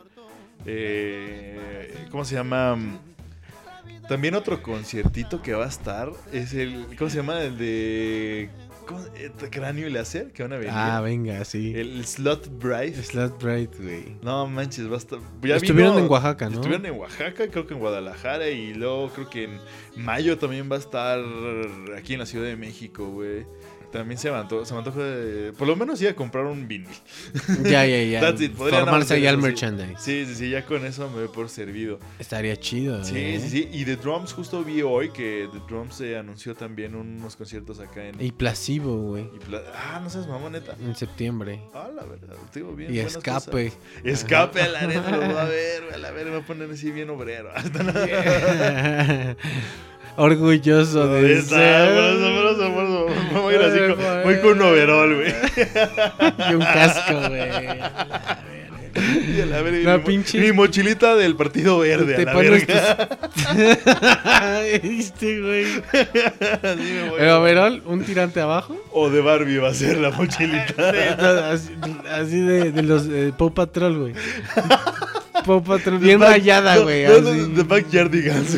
Eh, 0.66 2.06
¿Cómo 2.12 2.26
se 2.26 2.36
llama? 2.36 2.78
También 4.08 4.36
otro 4.36 4.62
conciertito 4.64 5.42
que 5.42 5.54
va 5.54 5.66
a 5.66 5.70
estar 5.70 6.10
es 6.32 6.54
el. 6.54 6.86
¿Cómo 6.98 7.10
se 7.10 7.18
llama? 7.18 7.42
El 7.42 7.58
de. 7.58 8.50
Eh, 9.16 9.32
Cráneo 9.50 9.88
y 9.88 9.92
láser, 9.92 10.32
que 10.32 10.44
van 10.44 10.54
a 10.54 10.58
venir. 10.58 10.72
Ah, 10.76 11.02
venga, 11.02 11.44
sí. 11.44 11.74
El 11.76 12.06
Slot 12.06 12.60
Bride. 12.60 13.02
Slot 13.04 13.42
Bright, 13.42 13.76
güey. 13.82 14.16
No 14.22 14.46
manches, 14.46 14.88
va 14.90 14.94
a 14.94 14.98
estar. 14.98 15.18
ya 15.42 15.56
Estuvieron 15.56 15.96
vino- 15.96 16.06
en 16.06 16.12
Oaxaca, 16.12 16.50
¿no? 16.50 16.56
Estuvieron 16.58 16.86
en 16.86 16.94
Oaxaca, 17.00 17.48
creo 17.50 17.66
que 17.66 17.74
en 17.74 17.80
Guadalajara. 17.80 18.48
Y 18.50 18.76
luego 18.76 19.10
creo 19.10 19.28
que 19.30 19.44
en 19.46 19.60
mayo 19.96 20.38
también 20.38 20.70
va 20.72 20.76
a 20.76 20.80
estar 20.80 21.20
aquí 21.98 22.14
en 22.14 22.20
la 22.20 22.26
Ciudad 22.28 22.46
de 22.46 22.56
México, 22.58 23.08
güey. 23.10 23.48
También 23.96 24.18
se 24.20 24.30
me 24.30 24.38
antojó, 24.38 24.66
se 24.66 24.74
me 24.74 24.82
de- 24.84 25.54
Por 25.54 25.68
lo 25.68 25.76
menos 25.76 26.02
ir 26.02 26.10
a 26.10 26.16
comprar 26.16 26.46
un 26.46 26.68
vinil. 26.68 26.88
Ya, 27.64 27.86
ya, 27.86 28.04
ya. 28.04 28.20
That's 28.26 28.42
it, 28.42 28.54
Formarse 28.56 29.18
eso, 29.18 29.36
sí. 29.36 29.42
merchandise. 29.42 29.96
Sí, 30.00 30.26
sí, 30.26 30.36
sí, 30.36 30.50
ya 30.50 30.66
con 30.66 30.86
eso 30.86 31.10
me 31.10 31.20
doy 31.20 31.28
por 31.30 31.48
servido. 31.50 32.00
Estaría 32.20 32.56
chido, 32.58 33.04
Sí, 33.04 33.14
¿eh? 33.18 33.40
sí, 33.42 33.50
sí. 33.50 33.70
Y 33.72 33.86
The 33.86 33.96
Drums, 33.96 34.34
justo 34.34 34.64
vi 34.64 34.82
hoy 34.82 35.10
que 35.12 35.48
The 35.52 35.60
Drums 35.68 35.96
se 35.96 36.18
anunció 36.18 36.56
también 36.56 36.96
unos 36.96 37.36
conciertos 37.36 37.80
acá 37.80 38.06
en. 38.08 38.22
Y 38.22 38.32
Placebo, 38.32 38.98
güey. 38.98 39.30
Pla- 39.48 39.64
ah, 39.74 40.00
no 40.04 40.10
seas 40.10 40.28
mamón, 40.28 40.52
neta. 40.52 40.76
En 40.84 40.96
septiembre. 40.96 41.62
Ah, 41.74 41.90
la 41.96 42.04
verdad, 42.04 42.36
digo 42.54 42.74
bien. 42.76 42.94
Y 42.94 43.00
escape. 43.00 43.70
cosas. 43.72 43.80
Escape 44.04 44.62
a 44.62 44.68
la 44.68 44.80
arena, 44.82 45.10
lo 45.12 45.34
va 45.34 45.44
a 45.44 45.46
ver, 45.50 45.84
a 45.94 45.98
la 45.98 46.12
ver, 46.12 46.26
me 46.26 46.32
va 46.32 46.38
a 46.40 46.46
poner 46.46 46.70
así 46.70 46.92
bien 46.92 47.10
obrero. 47.10 47.50
Orgulloso 50.18 51.08
de 51.08 51.34
está, 51.40 51.86
por 51.88 52.04
eso. 52.04 53.10
Me 53.34 53.40
voy 53.42 53.54
a 53.54 53.58
ir 53.58 53.64
así, 53.64 53.80
con- 53.80 54.24
voy 54.24 54.40
con 54.40 54.52
un 54.54 54.62
overall, 54.62 55.16
güey. 55.16 55.34
Y 56.52 56.54
un 56.54 56.62
casco, 56.62 57.14
güey. 57.28 57.50
A 58.96 59.02
la 59.02 59.04
verga. 59.04 59.32
Y 59.38 59.42
a 59.42 59.46
la 59.46 59.62
verga, 59.62 59.92
La 59.92 59.98
mi, 59.98 60.04
mo- 60.04 60.08
pinche- 60.10 60.40
mi 60.40 60.52
mochilita 60.52 61.16
del 61.16 61.36
partido 61.36 61.80
verde, 61.80 62.14
a 62.14 62.18
Te 62.18 62.26
la 62.26 62.34
pones 62.34 62.66
verga. 62.68 63.10
Este, 64.84 65.40
güey. 65.42 65.66
El 67.20 67.30
overall, 67.30 67.82
un 67.86 68.04
tirante 68.04 68.40
abajo. 68.42 68.76
O 68.92 69.10
de 69.10 69.22
Barbie 69.22 69.58
va 69.58 69.70
a 69.70 69.74
ser 69.74 69.98
la 69.98 70.12
mochilita. 70.12 71.50
así, 71.52 71.70
así 72.12 72.40
de, 72.40 72.72
de 72.72 72.84
los 72.84 73.06
eh, 73.08 73.34
Paw 73.38 73.54
Patrol, 73.54 73.98
güey. 74.00 74.14
Paw 75.46 75.64
Patrol, 75.64 76.00
bien 76.00 76.20
Back- 76.20 76.30
rayada, 76.32 76.78
güey. 76.78 77.04
no, 77.06 77.20
no. 77.22 77.56
The 77.56 77.64
Backyardigans. 77.64 78.56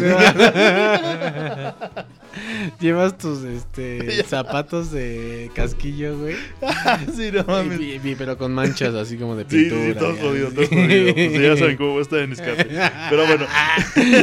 Llevas 2.80 3.18
tus 3.18 3.44
este, 3.44 4.24
zapatos 4.28 4.92
de 4.92 5.50
casquillo, 5.56 6.18
güey. 6.18 6.36
sí, 7.16 7.32
no 7.34 7.44
mames. 7.46 7.80
Y- 7.80 8.00
y- 8.04 8.16
pero 8.16 8.38
con 8.38 8.54
manchas 8.54 8.94
así 8.96 9.18
como 9.18 9.36
de 9.36 9.44
Sí, 9.50 9.66
sí, 9.66 9.70
pintura. 9.70 9.94
sí, 9.94 9.94
todos 10.00 10.16
ya. 10.16 10.22
jodidos, 10.24 10.54
todos 10.54 10.70
jodidos. 10.70 11.14
Pues 11.14 11.42
ya 11.42 11.58
saben 11.58 11.78
cómo 11.78 12.00
está 12.02 12.20
en 12.22 12.32
escape. 12.34 12.68
Pero 13.10 13.26
bueno, 13.28 13.46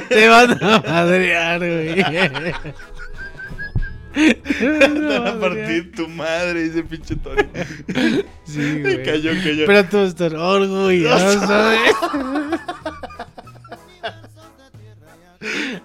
Te 0.09 0.29
van 0.29 0.53
a 0.63 0.81
madrear, 0.81 1.59
güey. 1.59 1.95
te 4.15 4.69
van 4.69 5.27
a 5.27 5.41
partir 5.41 5.91
tu 5.93 6.07
madre, 6.09 6.67
ese 6.67 6.85
pinche 6.85 7.17
Tony. 7.17 7.43
Sí, 8.45 8.81
güey. 8.81 9.03
Cayó, 9.03 9.33
cayó. 9.43 9.67
Pero 9.67 9.85
tú 9.87 9.99
estás 9.99 10.33
orgulloso, 10.33 11.73
¿eh? 11.73 11.79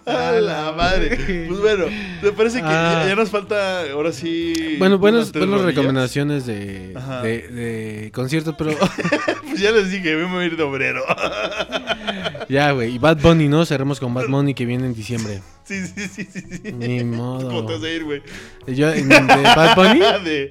A 0.06 0.32
la 0.32 0.72
madre. 0.76 1.46
Pues 1.48 1.60
bueno, 1.60 1.86
¿te 2.22 2.32
parece 2.32 2.60
que 2.60 2.66
Ah. 2.68 3.02
ya, 3.04 3.10
ya 3.10 3.16
nos 3.16 3.30
falta 3.30 3.84
ahora 3.92 4.12
sí? 4.12 4.76
Bueno, 4.80 4.98
buenas, 4.98 5.32
tres 5.32 5.46
buenas 5.46 5.62
rolillas? 5.62 5.76
recomendaciones 5.76 6.46
de, 6.46 6.94
de, 7.24 7.48
de 7.50 8.12
conciertos, 8.14 8.56
pero 8.58 8.72
Pues 9.50 9.60
ya 9.62 9.72
les 9.72 9.92
dije, 9.92 10.16
me 10.16 10.26
voy 10.26 10.44
a 10.44 10.48
ir 10.48 10.58
de 10.58 10.64
obrero. 10.64 11.02
ya, 12.50 12.72
güey. 12.72 12.96
Y 12.96 12.98
Bad 12.98 13.18
Bunny, 13.22 13.48
¿no? 13.48 13.66
Cerremos 13.66 14.00
con 14.00 14.14
Bad 14.14 14.28
Bunny 14.30 14.54
que 14.54 14.66
viene 14.66 14.86
en 14.86 14.94
diciembre. 14.94 15.42
Sí, 15.70 15.86
sí, 15.86 16.08
sí, 16.08 16.28
sí. 16.34 16.42
sí. 16.64 16.72
Ni 16.72 17.04
modo. 17.04 17.48
¿Cómo 17.48 17.66
te 17.68 17.74
vas 17.74 17.84
a 17.84 17.90
ir, 17.92 18.04
güey? 18.04 18.24
Yo, 18.66 18.90
¿De 18.90 19.04
Bad 19.04 19.76
Bunny? 19.76 20.00
De, 20.26 20.50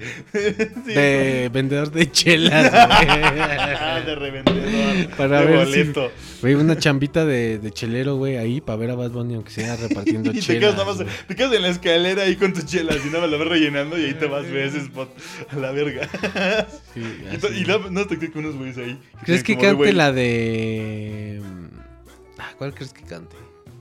sí, 0.86 0.93
De 0.95 1.51
vendedor 1.53 1.90
de 1.90 2.09
chelas, 2.12 2.70
güey. 2.70 2.81
Ah, 2.81 4.01
de 4.07 4.15
revendedor. 4.15 5.11
Para 5.16 5.40
de 5.40 5.47
ver 5.47 5.66
si- 5.66 5.70
boleto. 5.82 6.12
Güey, 6.40 6.55
una 6.55 6.78
chambita 6.78 7.27
de, 7.27 7.59
de 7.59 7.70
chelero, 7.73 8.15
güey, 8.15 8.36
ahí 8.36 8.61
para 8.61 8.77
ver 8.77 8.90
a 8.90 8.95
Bad 8.95 9.11
Bunny, 9.11 9.35
aunque 9.35 9.51
sea 9.51 9.74
repartiendo 9.74 10.31
Y 10.31 10.35
te 10.35 10.40
chelas. 10.40 10.61
quedas 10.61 10.74
nada 10.74 10.85
más, 10.86 10.97
güey. 10.99 11.09
te 11.27 11.35
quedas 11.35 11.53
en 11.53 11.62
la 11.62 11.69
escalera 11.70 12.23
ahí 12.23 12.36
con 12.36 12.53
tus 12.53 12.65
chelas 12.66 12.99
y 13.05 13.09
nada 13.09 13.23
más 13.23 13.31
la 13.31 13.36
vas 13.39 13.49
rellenando 13.49 13.99
y 13.99 14.05
ahí 14.05 14.15
te 14.15 14.27
vas, 14.27 14.49
ve 14.49 14.66
ese 14.66 14.78
spot 14.78 15.11
a 15.51 15.57
la 15.57 15.73
verga. 15.73 16.09
Sí, 16.95 17.01
y, 17.03 17.61
y 17.61 17.65
la- 17.65 17.78
no 17.90 18.07
te 18.07 18.16
quedas 18.20 18.31
con 18.32 18.45
unos 18.45 18.57
güeyes 18.57 18.78
ahí. 18.78 19.01
¿Crees 19.24 19.43
que 19.43 19.55
cante 19.57 19.73
güey, 19.73 19.93
la 19.93 20.12
de... 20.12 21.43
Ah, 22.39 22.53
¿Cuál 22.57 22.73
crees 22.73 22.93
que 22.93 23.03
cante? 23.03 23.35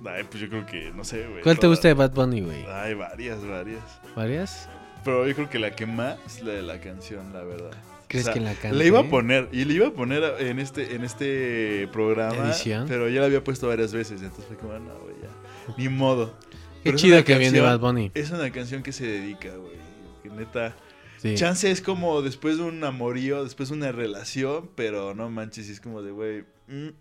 Ay, 0.06 0.24
pues 0.30 0.42
yo 0.42 0.50
creo 0.50 0.66
que, 0.66 0.92
no 0.92 1.04
sé, 1.04 1.28
güey. 1.28 1.42
¿Cuál 1.44 1.60
te 1.60 1.68
gusta 1.68 1.88
de 1.88 1.94
Bad 1.94 2.12
Bunny, 2.14 2.42
güey? 2.42 2.66
Ay, 2.68 2.94
varias, 2.94 3.46
varias. 3.46 3.84
¿Varias? 4.16 4.70
Pero 5.04 5.28
yo 5.28 5.36
creo 5.36 5.50
que 5.50 5.60
la 5.60 5.76
que 5.76 5.86
más 5.86 6.18
es 6.26 6.44
la 6.44 6.54
de 6.54 6.62
la 6.62 6.80
canción, 6.80 7.32
la 7.34 7.44
verdad. 7.44 7.72
¿Crees 8.08 8.30
que 8.30 8.40
la 8.40 8.54
cante? 8.54 8.78
La 8.78 8.86
iba 8.86 9.00
a 9.00 9.04
poner, 9.04 9.50
y 9.52 9.66
la 9.66 9.74
iba 9.74 9.88
a 9.88 9.92
poner 9.92 10.24
en 10.40 10.60
este, 10.60 10.96
en 10.96 11.04
este 11.04 11.90
programa. 11.92 12.46
Edición. 12.48 12.86
Pero 12.88 13.10
ya 13.10 13.20
la 13.22 13.26
había 13.26 13.44
puesto 13.44 13.68
varias 13.68 13.92
veces, 13.94 14.22
entonces 14.22 14.46
fue 14.46 14.56
como, 14.58 14.74
no, 14.80 14.94
güey, 15.00 15.16
ya. 15.22 15.74
Ni 15.78 15.90
modo. 15.94 16.34
Qué 16.84 16.92
Pero 16.92 16.98
chido 16.98 17.24
que 17.26 17.38
viene 17.38 17.58
canción- 17.60 17.66
Bad 17.66 17.80
Bunny. 17.80 18.12
Es 18.14 18.32
una 18.32 18.50
canción 18.52 18.82
que 18.84 18.94
se 18.94 19.06
dedica, 19.06 19.50
güey. 19.56 19.76
Que 20.24 20.30
neta. 20.30 20.76
Sí. 21.18 21.36
Chance 21.36 21.70
es 21.72 21.82
como 21.82 22.22
después 22.22 22.58
de 22.58 22.64
un 22.64 22.82
amorío, 22.84 23.44
después 23.44 23.70
de 23.70 23.76
una 23.76 23.92
relación, 23.92 24.70
pero 24.76 25.16
no 25.16 25.30
manches, 25.30 25.68
es 25.68 25.82
como 25.82 26.02
de, 26.02 26.12
güey. 26.12 26.42
mm, 26.68 26.74
mm. 26.88 26.94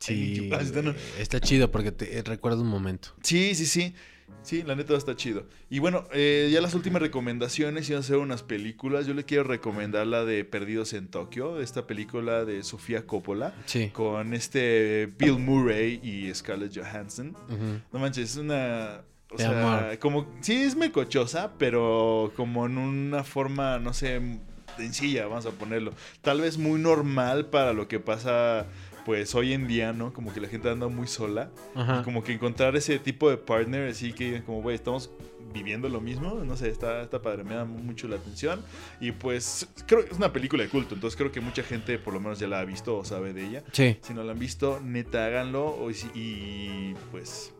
Sí, 0.00 0.50
está, 0.50 0.82
no- 0.82 0.92
güey, 0.92 1.04
está 1.18 1.40
chido 1.40 1.70
porque 1.70 1.92
te 1.92 2.18
eh, 2.18 2.22
recuerda 2.22 2.60
un 2.62 2.68
momento. 2.68 3.10
Sí, 3.22 3.54
sí, 3.54 3.66
sí. 3.66 3.94
Sí, 4.42 4.62
la 4.62 4.74
neta 4.74 4.96
está 4.96 5.14
chido. 5.16 5.44
Y 5.68 5.80
bueno, 5.80 6.04
eh, 6.12 6.48
ya 6.52 6.60
las 6.62 6.72
últimas 6.74 7.02
recomendaciones 7.02 7.90
iban 7.90 8.00
a 8.00 8.04
ser 8.04 8.16
unas 8.16 8.42
películas. 8.42 9.06
Yo 9.06 9.12
le 9.12 9.24
quiero 9.24 9.44
recomendar 9.44 10.06
la 10.06 10.24
de 10.24 10.44
Perdidos 10.44 10.92
en 10.94 11.08
Tokio, 11.08 11.60
esta 11.60 11.86
película 11.86 12.44
de 12.46 12.62
Sofía 12.62 13.06
Coppola, 13.06 13.52
Sí. 13.66 13.90
con 13.92 14.32
este 14.32 15.12
Bill 15.18 15.38
Murray 15.38 16.00
y 16.02 16.32
Scarlett 16.34 16.74
Johansson. 16.74 17.36
No 17.92 17.98
manches, 17.98 18.30
es 18.30 18.36
una... 18.36 19.02
O 19.32 19.36
sea, 19.38 19.50
amor. 19.84 19.98
como... 19.98 20.26
Sí, 20.40 20.54
es 20.54 20.74
mecochosa, 20.74 21.52
pero 21.58 22.32
como 22.34 22.64
en 22.66 22.78
una 22.78 23.22
forma, 23.24 23.78
no 23.78 23.92
sé, 23.92 24.20
sencilla, 24.76 25.26
vamos 25.26 25.46
a 25.46 25.50
ponerlo. 25.50 25.92
Tal 26.22 26.40
vez 26.40 26.56
muy 26.56 26.80
normal 26.80 27.46
para 27.46 27.72
lo 27.72 27.86
que 27.88 28.00
pasa, 28.00 28.66
pues, 29.04 29.34
hoy 29.34 29.52
en 29.52 29.66
día, 29.66 29.92
¿no? 29.92 30.12
Como 30.12 30.32
que 30.32 30.40
la 30.40 30.48
gente 30.48 30.68
anda 30.68 30.88
muy 30.88 31.06
sola. 31.06 31.50
Ajá. 31.74 32.00
Y 32.00 32.04
como 32.04 32.22
que 32.22 32.32
encontrar 32.32 32.76
ese 32.76 32.98
tipo 32.98 33.30
de 33.30 33.36
partner, 33.36 33.88
así 33.88 34.12
que 34.12 34.42
como, 34.44 34.62
güey, 34.62 34.76
estamos 34.76 35.10
viviendo 35.52 35.88
lo 35.88 36.00
mismo, 36.00 36.34
no 36.44 36.56
sé, 36.56 36.68
está, 36.68 37.02
está 37.02 37.20
padre, 37.22 37.44
me 37.44 37.54
da 37.54 37.64
mucho 37.64 38.08
la 38.08 38.16
atención. 38.16 38.62
Y 39.00 39.12
pues 39.12 39.68
creo 39.86 40.04
que 40.04 40.10
es 40.10 40.16
una 40.16 40.32
película 40.32 40.62
de 40.62 40.68
culto, 40.68 40.94
entonces 40.94 41.16
creo 41.16 41.32
que 41.32 41.40
mucha 41.40 41.62
gente 41.62 41.98
por 41.98 42.14
lo 42.14 42.20
menos 42.20 42.38
ya 42.38 42.48
la 42.48 42.60
ha 42.60 42.64
visto 42.64 42.96
o 42.96 43.04
sabe 43.04 43.32
de 43.32 43.46
ella. 43.46 43.64
Sí. 43.72 43.96
Si 44.02 44.14
no 44.14 44.22
la 44.22 44.32
han 44.32 44.38
visto, 44.38 44.80
neta 44.80 45.26
háganlo 45.26 45.76
y 46.14 46.94
pues 47.10 47.52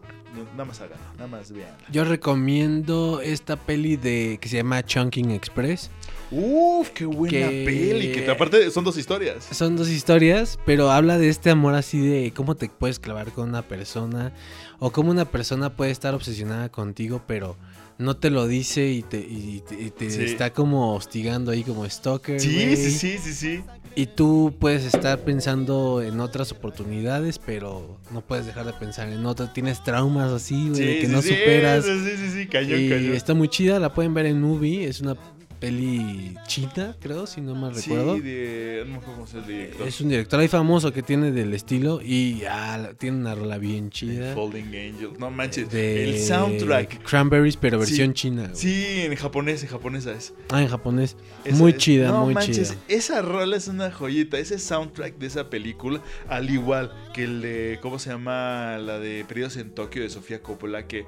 nada 0.53 0.65
más 0.65 0.81
háganlo, 0.81 1.05
nada 1.17 1.27
más 1.29 1.53
vean. 1.53 1.75
Yo 1.93 2.05
recomiendo 2.05 3.21
esta 3.21 3.57
peli 3.57 3.97
de 3.97 4.39
que 4.41 4.49
se 4.49 4.57
llama 4.57 4.85
Chunking 4.85 5.31
Express. 5.31 5.91
Uf, 6.31 6.91
qué 6.91 7.05
buena 7.07 7.49
Que- 7.49 7.65
peli, 7.67 8.13
que 8.13 8.31
aparte 8.31 8.71
son 8.71 8.85
dos 8.85 8.97
historias. 8.97 9.45
Son 9.51 9.77
dos 9.77 9.89
historias, 9.89 10.59
pero 10.65 10.91
habla 10.91 11.19
de 11.19 11.29
este 11.29 11.51
amor 11.51 11.75
así 11.75 11.99
de 12.01 12.33
cómo 12.33 12.55
te 12.55 12.69
puedes 12.69 13.01
clavar 13.01 13.33
con 13.33 13.49
una 13.49 13.63
persona 13.63 14.33
o 14.79 14.93
cómo 14.93 15.11
una 15.11 15.25
persona 15.25 15.71
puede 15.71 15.91
estar 15.91 16.15
obsesionada 16.15 16.69
contigo, 16.69 17.21
pero 17.27 17.57
no 18.01 18.17
te 18.17 18.31
lo 18.31 18.47
dice 18.49 18.89
y 18.91 19.03
te, 19.03 19.19
y 19.19 19.63
te- 19.69 19.81
y 19.81 19.91
te 19.91 20.11
Sí. 20.11 20.23
está 20.25 20.53
como 20.53 20.95
hostigando 20.95 21.51
ahí 21.53 21.63
como 21.63 21.89
stalker. 21.89 22.41
Sí, 22.41 22.75
sí, 22.77 22.91
sí, 22.91 23.19
sí, 23.23 23.33
sí. 23.35 23.63
Y 23.95 24.07
tú 24.07 24.55
puedes 24.59 24.85
estar 24.85 25.21
pensando 25.21 26.01
en 26.03 26.21
otras 26.21 26.53
oportunidades, 26.53 27.39
pero 27.39 27.99
no 28.13 28.21
puedes 28.23 28.47
dejar 28.47 28.65
de 28.67 28.73
pensar 28.73 29.09
en 29.09 29.27
otras. 29.27 29.53
Tienes 29.53 29.83
traumas 29.85 30.31
así, 30.33 30.69
güey, 30.71 30.95
Sí, 30.95 31.01
que 31.01 31.07
sí, 31.07 31.13
no 31.13 31.23
superas. 31.23 31.85
Sí, 31.85 31.93
sí, 32.17 32.31
sí, 32.33 32.47
cañón, 32.47 32.81
y 32.81 32.89
cañón. 32.89 33.15
está 33.15 33.35
muy 33.35 33.49
chida, 33.49 33.79
la 33.79 33.93
pueden 33.93 34.15
ver 34.15 34.27
en 34.27 34.41
Movie. 34.41 34.85
Es 34.87 35.01
una 35.01 35.17
peli 35.61 36.35
china, 36.47 36.97
creo, 37.01 37.27
si 37.27 37.41
no 37.41 37.55
mal 37.55 37.75
recuerdo. 37.75 38.15
Sí, 38.17 38.21
de... 38.23 38.83
No 38.87 38.93
me 38.93 38.97
acuerdo 38.97 39.15
cómo 39.15 39.27
se 39.27 39.35
llama 39.35 39.47
el 39.47 39.53
director. 39.59 39.89
Es 39.89 40.01
un 40.01 40.09
director 40.09 40.41
ahí 40.41 40.49
famoso 40.49 40.93
que 40.93 41.03
tiene 41.03 41.31
del 41.33 41.53
estilo 41.55 42.01
y 42.03 42.43
ah, 42.49 42.91
tiene 42.99 43.19
una 43.19 43.35
rola 43.35 43.59
bien 43.59 43.91
chida. 43.91 44.35
Folding 44.35 44.65
Angel. 44.67 45.11
No 45.19 45.31
manches. 45.31 45.71
De 45.71 46.09
el 46.09 46.19
soundtrack. 46.19 47.03
Cranberries, 47.03 47.57
pero 47.57 47.79
Sí. 47.79 47.91
versión 47.91 48.15
china. 48.15 48.43
güey. 48.45 48.57
Sí, 48.57 48.85
en 49.03 49.15
japonés, 49.15 49.63
en 49.63 49.69
japonesa 49.69 50.13
es. 50.13 50.33
Ah, 50.49 50.63
en 50.63 50.69
japonés. 50.69 51.17
Esa 51.45 51.57
muy 51.57 51.73
es- 51.73 51.77
chida, 51.79 52.09
no 52.09 52.25
muy 52.25 52.35
manches, 52.35 52.71
chida. 52.71 52.81
Esa 52.89 53.23
rola 53.23 53.57
es 53.57 53.69
una 53.69 53.91
joyita. 53.91 54.39
Ese 54.39 54.59
soundtrack 54.59 55.19
de 55.19 55.27
esa 55.27 55.51
película, 55.51 56.01
al 56.29 56.49
igual 56.51 56.93
que 57.15 57.25
el 57.25 57.43
de, 57.43 57.79
¿cómo 57.83 57.99
se 57.99 58.11
llama? 58.11 58.79
La 58.79 58.99
de 58.99 59.25
Perdidos 59.29 59.57
en 59.59 59.71
Tokio 59.71 60.03
de 60.03 60.09
Sofía 60.11 60.43
Coppola, 60.43 60.87
que 60.87 61.05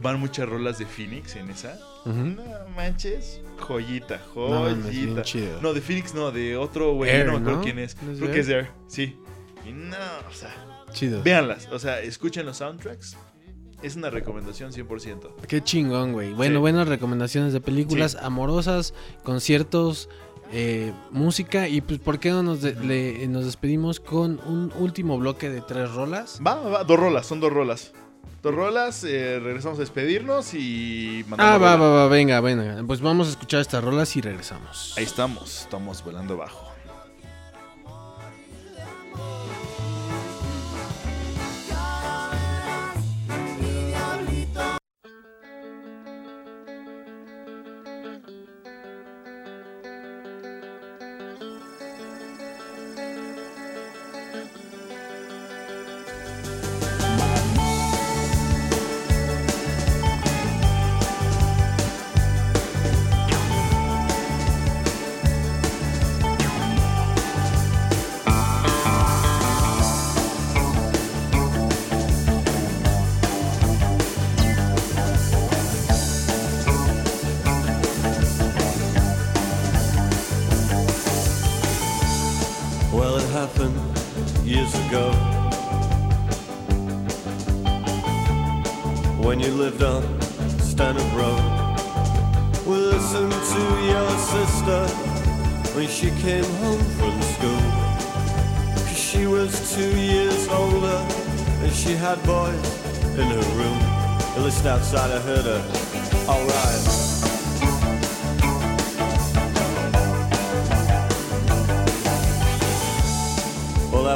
van 0.00 0.20
muchas 0.20 0.48
rolas 0.48 0.78
de 0.78 0.86
Phoenix 0.86 1.34
en 1.36 1.50
esa. 1.50 1.78
No 2.06 2.68
manches, 2.74 3.40
joyita, 3.58 4.20
No 4.34 4.64
joyita. 4.82 5.22
chido. 5.22 5.60
No, 5.60 5.74
de 5.74 5.80
Phoenix 5.80 6.14
no, 6.14 6.30
de 6.30 6.56
otro 6.56 6.92
güey, 6.94 7.10
Air, 7.10 7.26
no 7.26 7.32
me 7.32 7.38
acuerdo 7.38 7.58
¿no? 7.58 7.64
quién 7.64 7.78
es. 7.78 7.96
¿No 8.02 8.16
Creo 8.16 8.32
que 8.32 8.40
es 8.40 8.48
Air? 8.48 8.68
Sí. 8.86 9.18
Y 9.66 9.72
no, 9.72 9.96
o 10.30 10.32
sea, 10.32 10.54
Chido. 10.92 11.22
véanlas, 11.22 11.68
o 11.72 11.78
sea, 11.78 12.00
escuchen 12.00 12.46
los 12.46 12.58
soundtracks. 12.58 13.16
Es 13.82 13.94
una 13.96 14.08
recomendación 14.08 14.72
100%. 14.72 15.34
Qué 15.48 15.62
chingón, 15.62 16.12
güey. 16.12 16.32
Bueno, 16.32 16.54
Sí. 16.56 16.60
buenas 16.60 16.88
recomendaciones 16.88 17.52
de 17.52 17.60
películas 17.60 18.16
amorosas, 18.16 18.94
conciertos, 19.22 20.08
eh, 20.50 20.92
música. 21.10 21.68
Y 21.68 21.82
pues, 21.82 21.98
¿por 21.98 22.18
qué 22.18 22.30
no 22.30 22.42
nos, 22.42 22.62
de- 22.62 22.74
le- 22.74 23.26
nos 23.28 23.44
despedimos 23.44 24.00
con 24.00 24.40
un 24.46 24.72
último 24.78 25.18
bloque 25.18 25.50
de 25.50 25.60
tres 25.60 25.90
rolas? 25.92 26.40
Va, 26.44 26.54
va, 26.54 26.84
dos 26.84 26.98
rolas, 26.98 27.26
son 27.26 27.38
dos 27.40 27.52
rolas. 27.52 27.92
Dos 28.42 28.54
rolas, 28.54 29.02
eh, 29.04 29.40
regresamos 29.40 29.78
a 29.78 29.80
despedirnos 29.80 30.54
y 30.54 31.24
Ah, 31.38 31.58
va, 31.58 31.76
va, 31.76 31.88
va, 31.88 32.08
venga, 32.08 32.40
venga. 32.40 32.82
Pues 32.86 33.00
vamos 33.00 33.26
a 33.26 33.30
escuchar 33.30 33.60
estas 33.60 33.82
rolas 33.82 34.14
y 34.16 34.20
regresamos. 34.20 34.94
Ahí 34.96 35.04
estamos, 35.04 35.62
estamos 35.62 36.04
volando 36.04 36.36
bajo. 36.36 36.65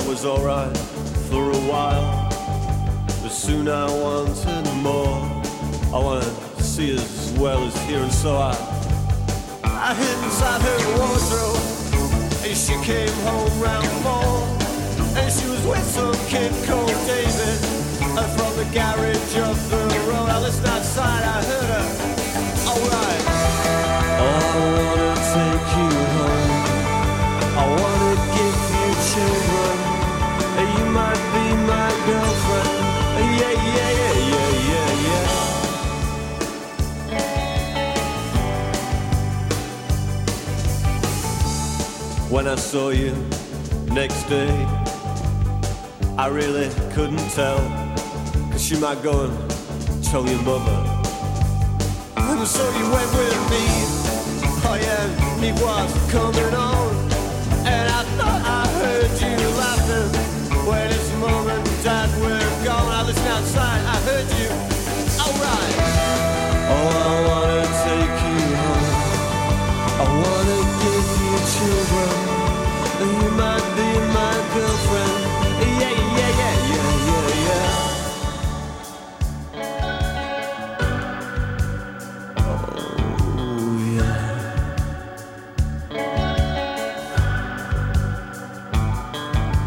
That 0.01 0.09
was 0.09 0.25
alright 0.25 0.75
for 1.29 1.51
a 1.51 1.63
while. 1.69 2.27
But 3.23 3.29
soon 3.29 3.69
I 3.69 3.85
wanted 3.85 4.75
more. 4.77 5.21
I 5.93 5.99
wanted 6.03 6.33
to 6.57 6.63
see 6.63 6.95
as 6.95 7.37
well 7.39 7.63
as 7.65 7.77
hear, 7.85 7.99
and 7.99 8.11
so 8.11 8.35
I, 8.35 8.57
I 9.63 9.93
hid 9.93 10.25
inside 10.25 10.63
her 10.63 10.81
wardrobe. 10.97 11.61
And 12.49 12.57
she 12.57 12.73
came 12.81 13.13
home 13.29 13.53
round 13.61 13.87
four. 14.01 15.21
And 15.21 15.31
she 15.31 15.47
was 15.51 15.67
with 15.67 15.85
some 15.85 16.17
kid 16.33 16.51
called 16.67 16.89
David. 17.05 17.61
And 18.17 18.31
from 18.41 18.57
the 18.57 18.65
garage 18.73 19.37
up 19.37 19.57
the 19.69 20.01
road, 20.09 20.31
I 20.31 20.41
listened 20.41 20.67
outside, 20.67 21.25
I 21.25 21.43
heard 21.45 21.71
her. 21.77 21.87
Alright. 22.73 23.25
I 24.17 24.49
wanna 24.57 25.15
take 25.29 25.77
you 25.77 26.09
home. 26.17 26.40
When 42.41 42.49
I 42.49 42.55
saw 42.55 42.89
you 42.89 43.13
next 43.93 44.23
day, 44.31 44.49
I 46.17 46.29
really 46.33 46.71
couldn't 46.95 47.29
tell. 47.37 47.61
Cause 48.51 48.71
you 48.71 48.79
might 48.81 49.03
go 49.03 49.27
and 49.27 50.03
tell 50.03 50.27
your 50.27 50.41
mother. 50.41 50.79
And 52.17 52.49
so 52.49 52.65
you 52.79 52.87
went 52.97 53.13
with 53.13 53.41
me. 53.53 53.65
Oh 54.65 54.79
yeah, 54.81 55.39
me 55.39 55.53
was 55.53 55.93
coming 56.11 56.55
on. 56.55 56.97
And 57.69 57.87
I 57.93 58.05
thought 58.17 58.43
I 58.59 58.67
heard 58.81 59.13
you 59.21 59.37
laughing. 59.61 60.11
When 60.67 60.87
it's 60.89 61.13
mom 61.21 61.47
and 61.47 61.67
dad 61.85 62.09
were 62.23 62.65
gone, 62.65 62.89
I 62.89 63.03
listened 63.03 63.29
outside, 63.29 63.85
I 63.85 63.97
heard 64.09 64.29
you. 64.41 64.49
Alright. 65.21 65.77
Oh, 66.73 66.89
I 67.05 67.19
wanna 67.29 67.67
take 67.85 68.17
you 68.25 68.57
home. 68.57 68.89
I 70.01 70.09
wanna 70.25 70.59
give 70.81 71.09
you 71.21 71.37
children. 71.53 72.30
Oh, 73.03 73.07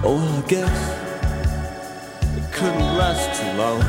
oh, 0.03 0.43
I 0.43 0.47
guess 0.47 0.79
it 2.37 2.53
couldn't 2.53 2.97
last 2.97 3.39
too 3.39 3.51
long. 3.57 3.81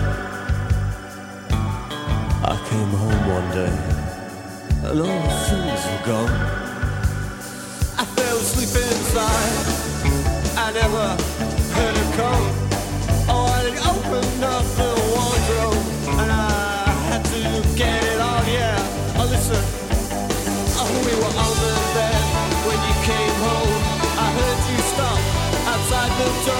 I 2.42 2.56
came 2.70 2.88
home 2.88 3.28
one 3.28 3.50
day 3.50 3.76
and 4.88 5.00
all 5.00 5.22
the 5.22 5.34
things 5.50 5.84
were 5.84 6.06
gone. 6.06 6.63
Inside. 9.14 10.58
I 10.58 10.72
never 10.72 11.06
heard 11.74 11.96
her 11.96 12.10
come. 12.18 12.46
Oh, 13.30 13.46
I 13.46 13.62
opened 13.86 14.42
up 14.42 14.66
the 14.74 14.90
wardrobe 15.14 16.18
and 16.18 16.32
I 16.32 16.90
had 17.06 17.22
to 17.22 17.76
get 17.76 18.02
it 18.02 18.20
on, 18.20 18.44
yeah. 18.48 18.74
Oh, 19.16 19.26
listen. 19.30 19.62
Oh, 20.74 20.90
we 21.06 21.14
were 21.14 21.30
the 21.30 21.74
bed 21.94 22.22
when 22.66 22.78
you 22.88 22.94
came 23.06 23.34
home. 23.46 23.74
I 24.18 24.26
heard 24.34 24.60
you 24.72 24.78
stop 24.82 25.20
outside 25.70 26.10
the 26.18 26.26
door. 26.46 26.53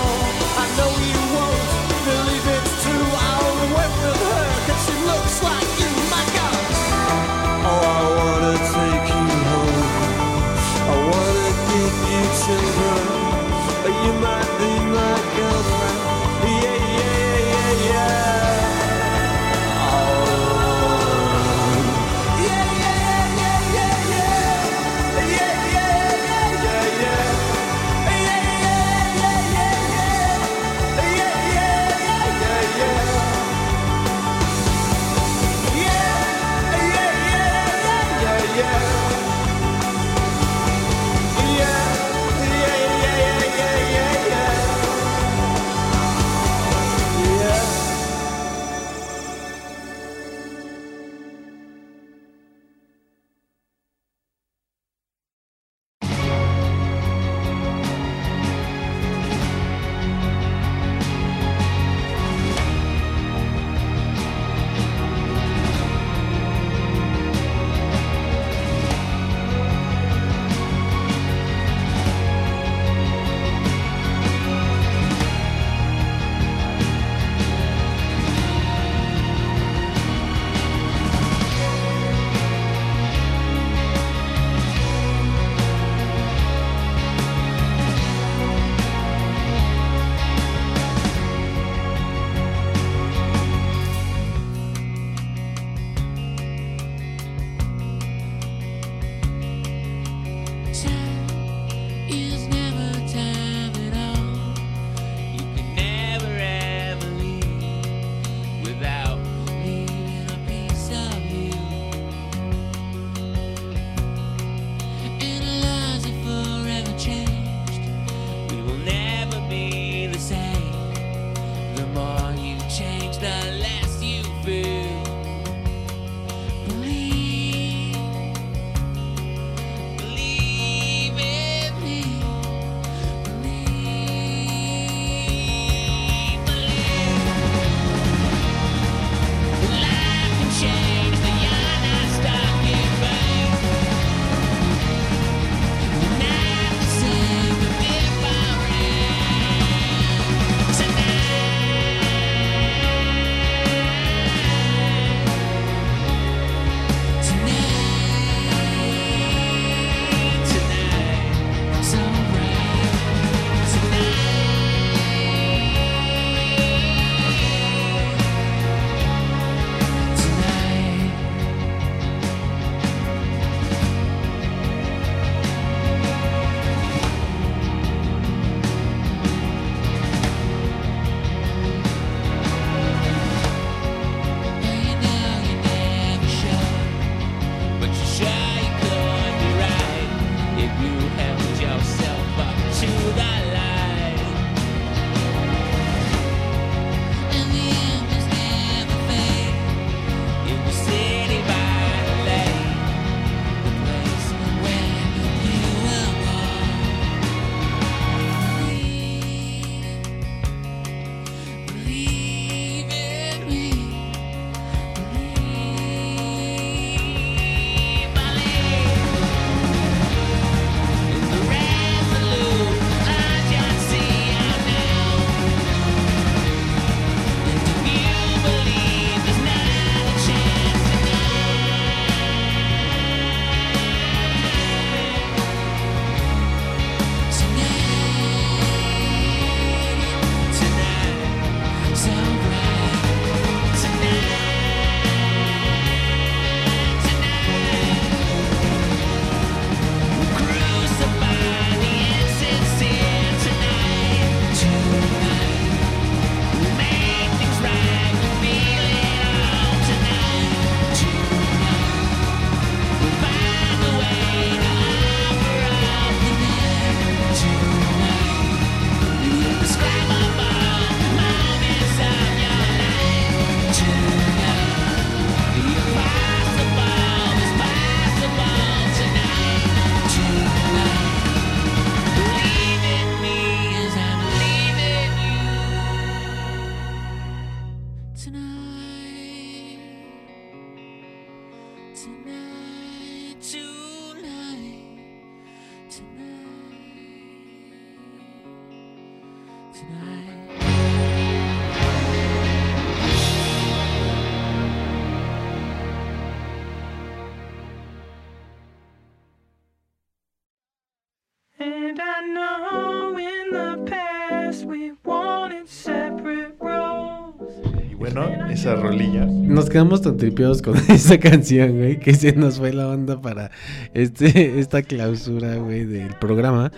Esa 318.64 318.76
rolilla. 318.76 319.26
Nos 319.26 319.68
quedamos 319.68 320.00
tan 320.00 320.16
tripeados 320.16 320.62
con 320.62 320.76
esa 320.88 321.18
canción, 321.18 321.76
güey, 321.76 321.98
que 321.98 322.14
se 322.14 322.32
nos 322.32 322.58
fue 322.58 322.72
la 322.72 322.88
onda 322.88 323.20
para 323.20 323.50
este 323.92 324.58
esta 324.58 324.82
clausura, 324.82 325.56
güey, 325.56 325.84
del 325.84 326.14
programa. 326.16 326.72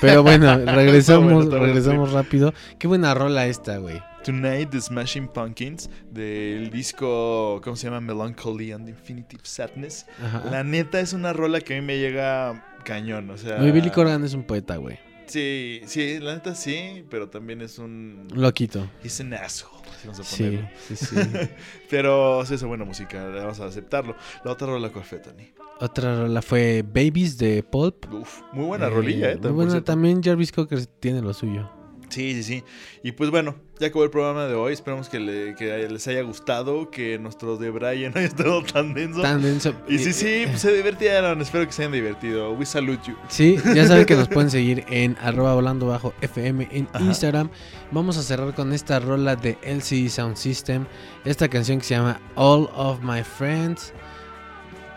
Pero 0.00 0.22
bueno, 0.22 0.56
regresamos, 0.66 1.46
Bueno, 1.46 1.64
regresamos 1.64 2.12
rápido. 2.12 2.54
Qué 2.78 2.86
buena 2.86 3.12
rola 3.14 3.46
esta, 3.46 3.78
güey. 3.78 4.00
Tonight, 4.24 4.70
The 4.70 4.80
Smashing 4.80 5.26
Pumpkins, 5.26 5.90
del 6.12 6.70
disco, 6.70 7.60
¿cómo 7.64 7.74
se 7.74 7.88
llama? 7.88 8.00
Melancholy 8.00 8.70
and 8.70 8.88
Infinitive 8.88 9.42
Sadness. 9.42 10.06
Ajá. 10.22 10.44
La 10.48 10.62
neta 10.62 11.00
es 11.00 11.12
una 11.12 11.32
rola 11.32 11.60
que 11.60 11.76
a 11.76 11.80
mí 11.80 11.84
me 11.84 11.98
llega 11.98 12.64
cañón, 12.84 13.30
o 13.30 13.36
sea... 13.36 13.58
Billy 13.58 13.90
Corgan 13.90 14.22
es 14.22 14.34
un 14.34 14.44
poeta, 14.44 14.76
güey. 14.76 15.00
Sí, 15.26 15.80
sí, 15.86 16.20
la 16.20 16.34
neta 16.34 16.54
sí, 16.54 17.04
pero 17.10 17.30
también 17.30 17.62
es 17.62 17.78
un... 17.78 18.28
Loquito. 18.32 18.88
He's 19.02 19.20
an 19.20 19.34
asshole, 19.34 19.81
así 20.02 20.08
vamos 20.08 20.20
a 20.20 20.24
Sí, 20.24 20.44
ponerlo. 20.44 20.68
sí, 20.88 20.96
sí. 20.96 21.16
pero 21.90 22.44
sí, 22.46 22.54
es 22.54 22.64
buena 22.64 22.84
música, 22.84 23.24
vamos 23.28 23.60
a 23.60 23.66
aceptarlo. 23.66 24.14
La 24.44 24.52
otra 24.52 24.66
rola, 24.66 24.90
¿cuál 24.90 25.04
fue, 25.04 25.18
Tony? 25.18 25.52
Otra 25.80 26.22
rola 26.22 26.42
fue 26.42 26.82
Babies 26.86 27.38
de 27.38 27.62
Pulp. 27.62 28.12
Uf, 28.12 28.40
muy 28.52 28.66
buena 28.66 28.88
rolilla, 28.88 29.32
¿eh? 29.32 29.38
Muy 29.40 29.50
buena, 29.52 29.82
también 29.82 30.22
Jarvis 30.22 30.52
Cocker 30.52 30.86
tiene 30.86 31.20
lo 31.22 31.32
suyo. 31.32 31.70
Sí, 32.12 32.34
sí, 32.34 32.42
sí. 32.42 32.64
Y 33.02 33.12
pues 33.12 33.30
bueno, 33.30 33.56
ya 33.80 33.88
acabó 33.88 34.04
el 34.04 34.10
programa 34.10 34.46
de 34.46 34.54
hoy. 34.54 34.72
Esperamos 34.72 35.08
que, 35.08 35.18
le- 35.18 35.54
que 35.56 35.88
les 35.88 36.06
haya 36.06 36.22
gustado, 36.22 36.90
que 36.90 37.18
nuestro 37.18 37.56
de 37.56 37.70
Brian 37.70 38.12
haya 38.16 38.26
estado 38.26 38.62
tan 38.62 38.94
denso. 38.94 39.22
Tan 39.22 39.42
denso. 39.42 39.74
Y 39.88 39.98
sí, 39.98 40.12
sí, 40.12 40.44
pues 40.46 40.60
se 40.60 40.72
divirtieron. 40.72 41.40
Espero 41.40 41.66
que 41.66 41.72
se 41.72 41.82
hayan 41.82 41.92
divertido. 41.92 42.52
We 42.52 42.66
salute 42.66 43.02
you. 43.08 43.16
Sí, 43.28 43.56
ya 43.74 43.86
saben 43.86 44.04
que 44.06 44.14
nos 44.14 44.28
pueden 44.28 44.50
seguir 44.58 44.84
en 44.88 45.16
arroba 45.20 45.54
volando 45.54 45.86
bajo 45.86 46.14
FM 46.20 46.68
en 46.70 46.88
Ajá. 46.92 47.04
Instagram. 47.04 47.50
Vamos 47.90 48.16
a 48.18 48.22
cerrar 48.22 48.54
con 48.54 48.72
esta 48.72 49.00
rola 49.00 49.34
de 49.36 49.58
LCD 49.62 50.08
Sound 50.08 50.36
System. 50.36 50.86
Esta 51.24 51.48
canción 51.48 51.78
que 51.78 51.84
se 51.84 51.94
llama 51.94 52.20
All 52.36 52.68
of 52.74 53.00
My 53.02 53.22
Friends. 53.22 53.92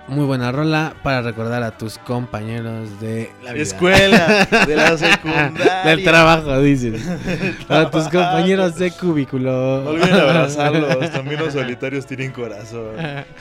Muy 0.08 0.26
buena 0.26 0.52
rola 0.52 0.94
para 1.02 1.24
recordar 1.24 1.64
a 1.64 1.76
tus 1.78 1.98
compañeros 1.98 3.00
de 3.02 3.32
la 3.44 3.54
vida. 3.54 3.64
Escuela, 3.64 4.46
de 4.68 4.76
la 4.76 4.96
secundaria. 4.98 5.84
Del 5.84 6.04
trabajo, 6.04 6.62
dices. 6.62 7.02
A 7.70 7.90
tus 7.90 8.04
compañeros 8.04 8.76
de 8.76 8.92
cubículo. 8.92 9.82
No 9.84 9.90
olviden 9.90 10.14
abrazarlos. 10.14 11.12
También 11.12 11.40
los 11.40 11.54
solitarios 11.54 12.06
tienen 12.06 12.32
corazón. 12.32 12.92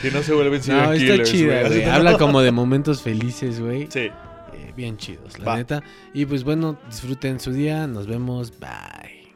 Si 0.00 0.10
no 0.10 0.22
se 0.22 0.32
vuelven 0.32 0.62
No, 0.68 0.92
está 0.92 0.94
killers, 0.94 1.30
chida, 1.30 1.60
güey. 1.60 1.80
güey. 1.80 1.84
Habla 1.84 2.16
como 2.16 2.40
de 2.40 2.50
momentos 2.50 3.02
felices, 3.02 3.60
güey. 3.60 3.86
Sí. 3.90 4.10
Eh, 4.54 4.72
bien 4.74 4.96
chidos, 4.96 5.38
la 5.38 5.44
Va. 5.44 5.56
neta. 5.56 5.82
Y 6.14 6.24
pues 6.24 6.44
bueno, 6.44 6.78
disfruten 6.88 7.40
su 7.40 7.52
día. 7.52 7.86
Nos 7.86 8.06
vemos. 8.06 8.52
Bye. 8.58 9.34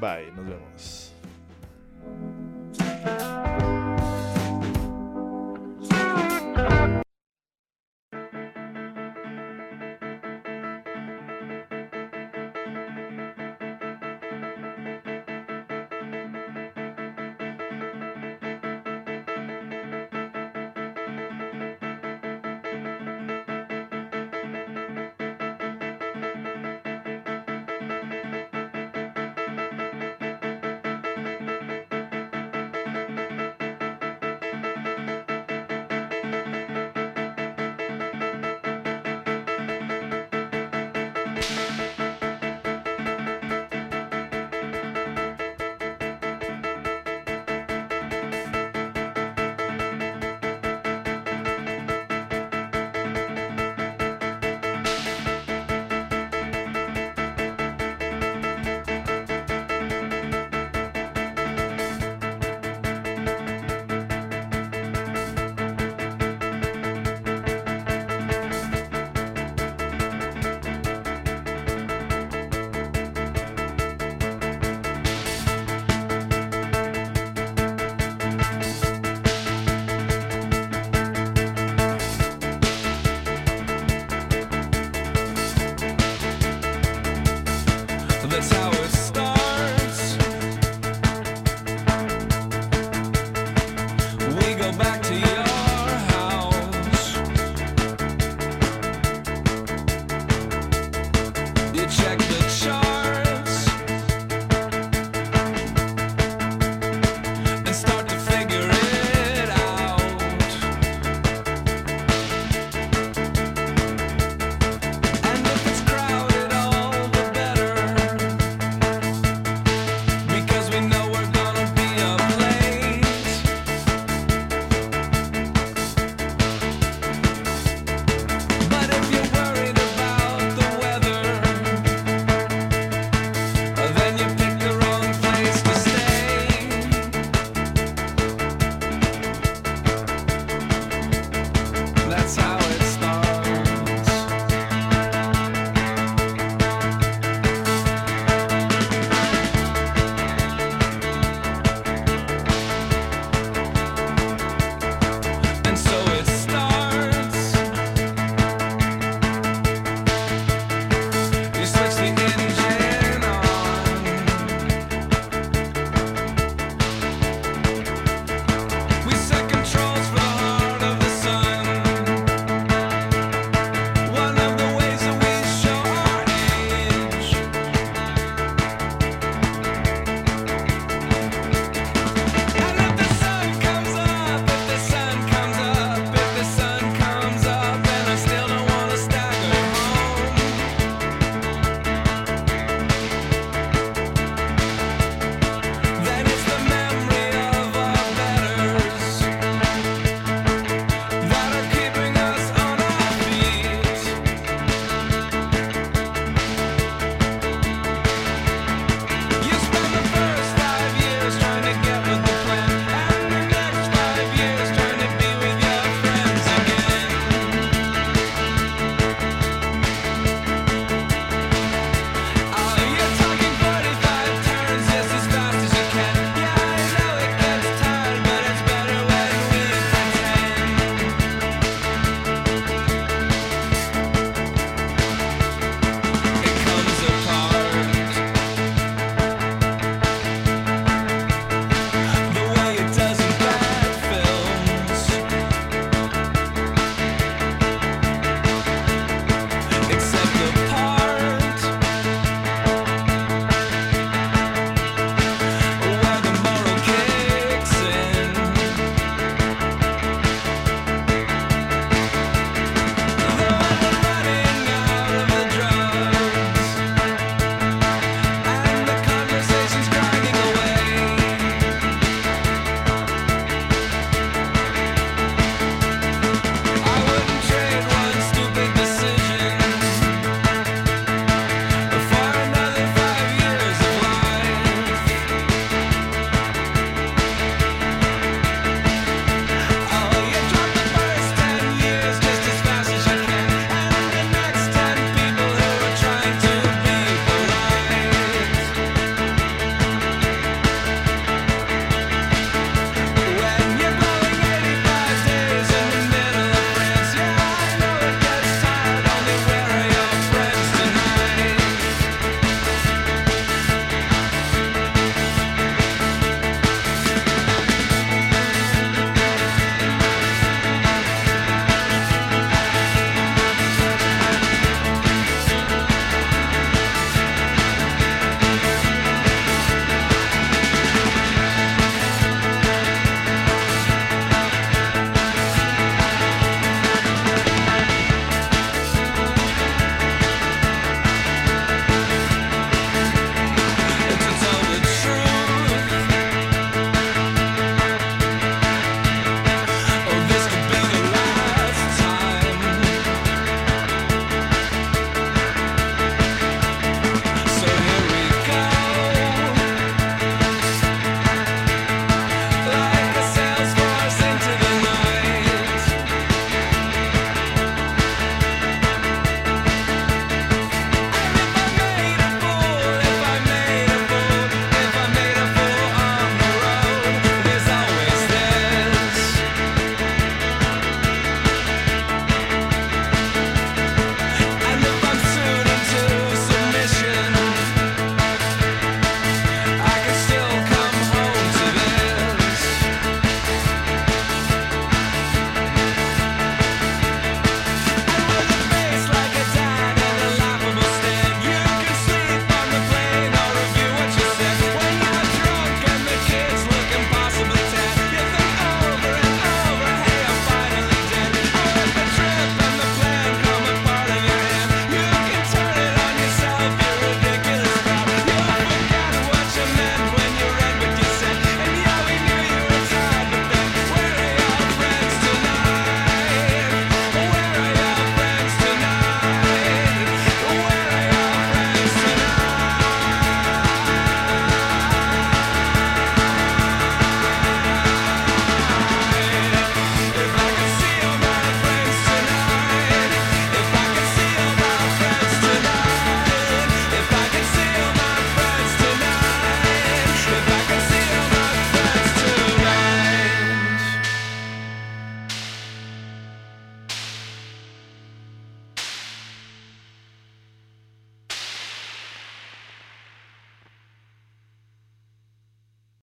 Bye, 0.00 0.32
nos 0.34 0.46
vemos. 0.46 1.03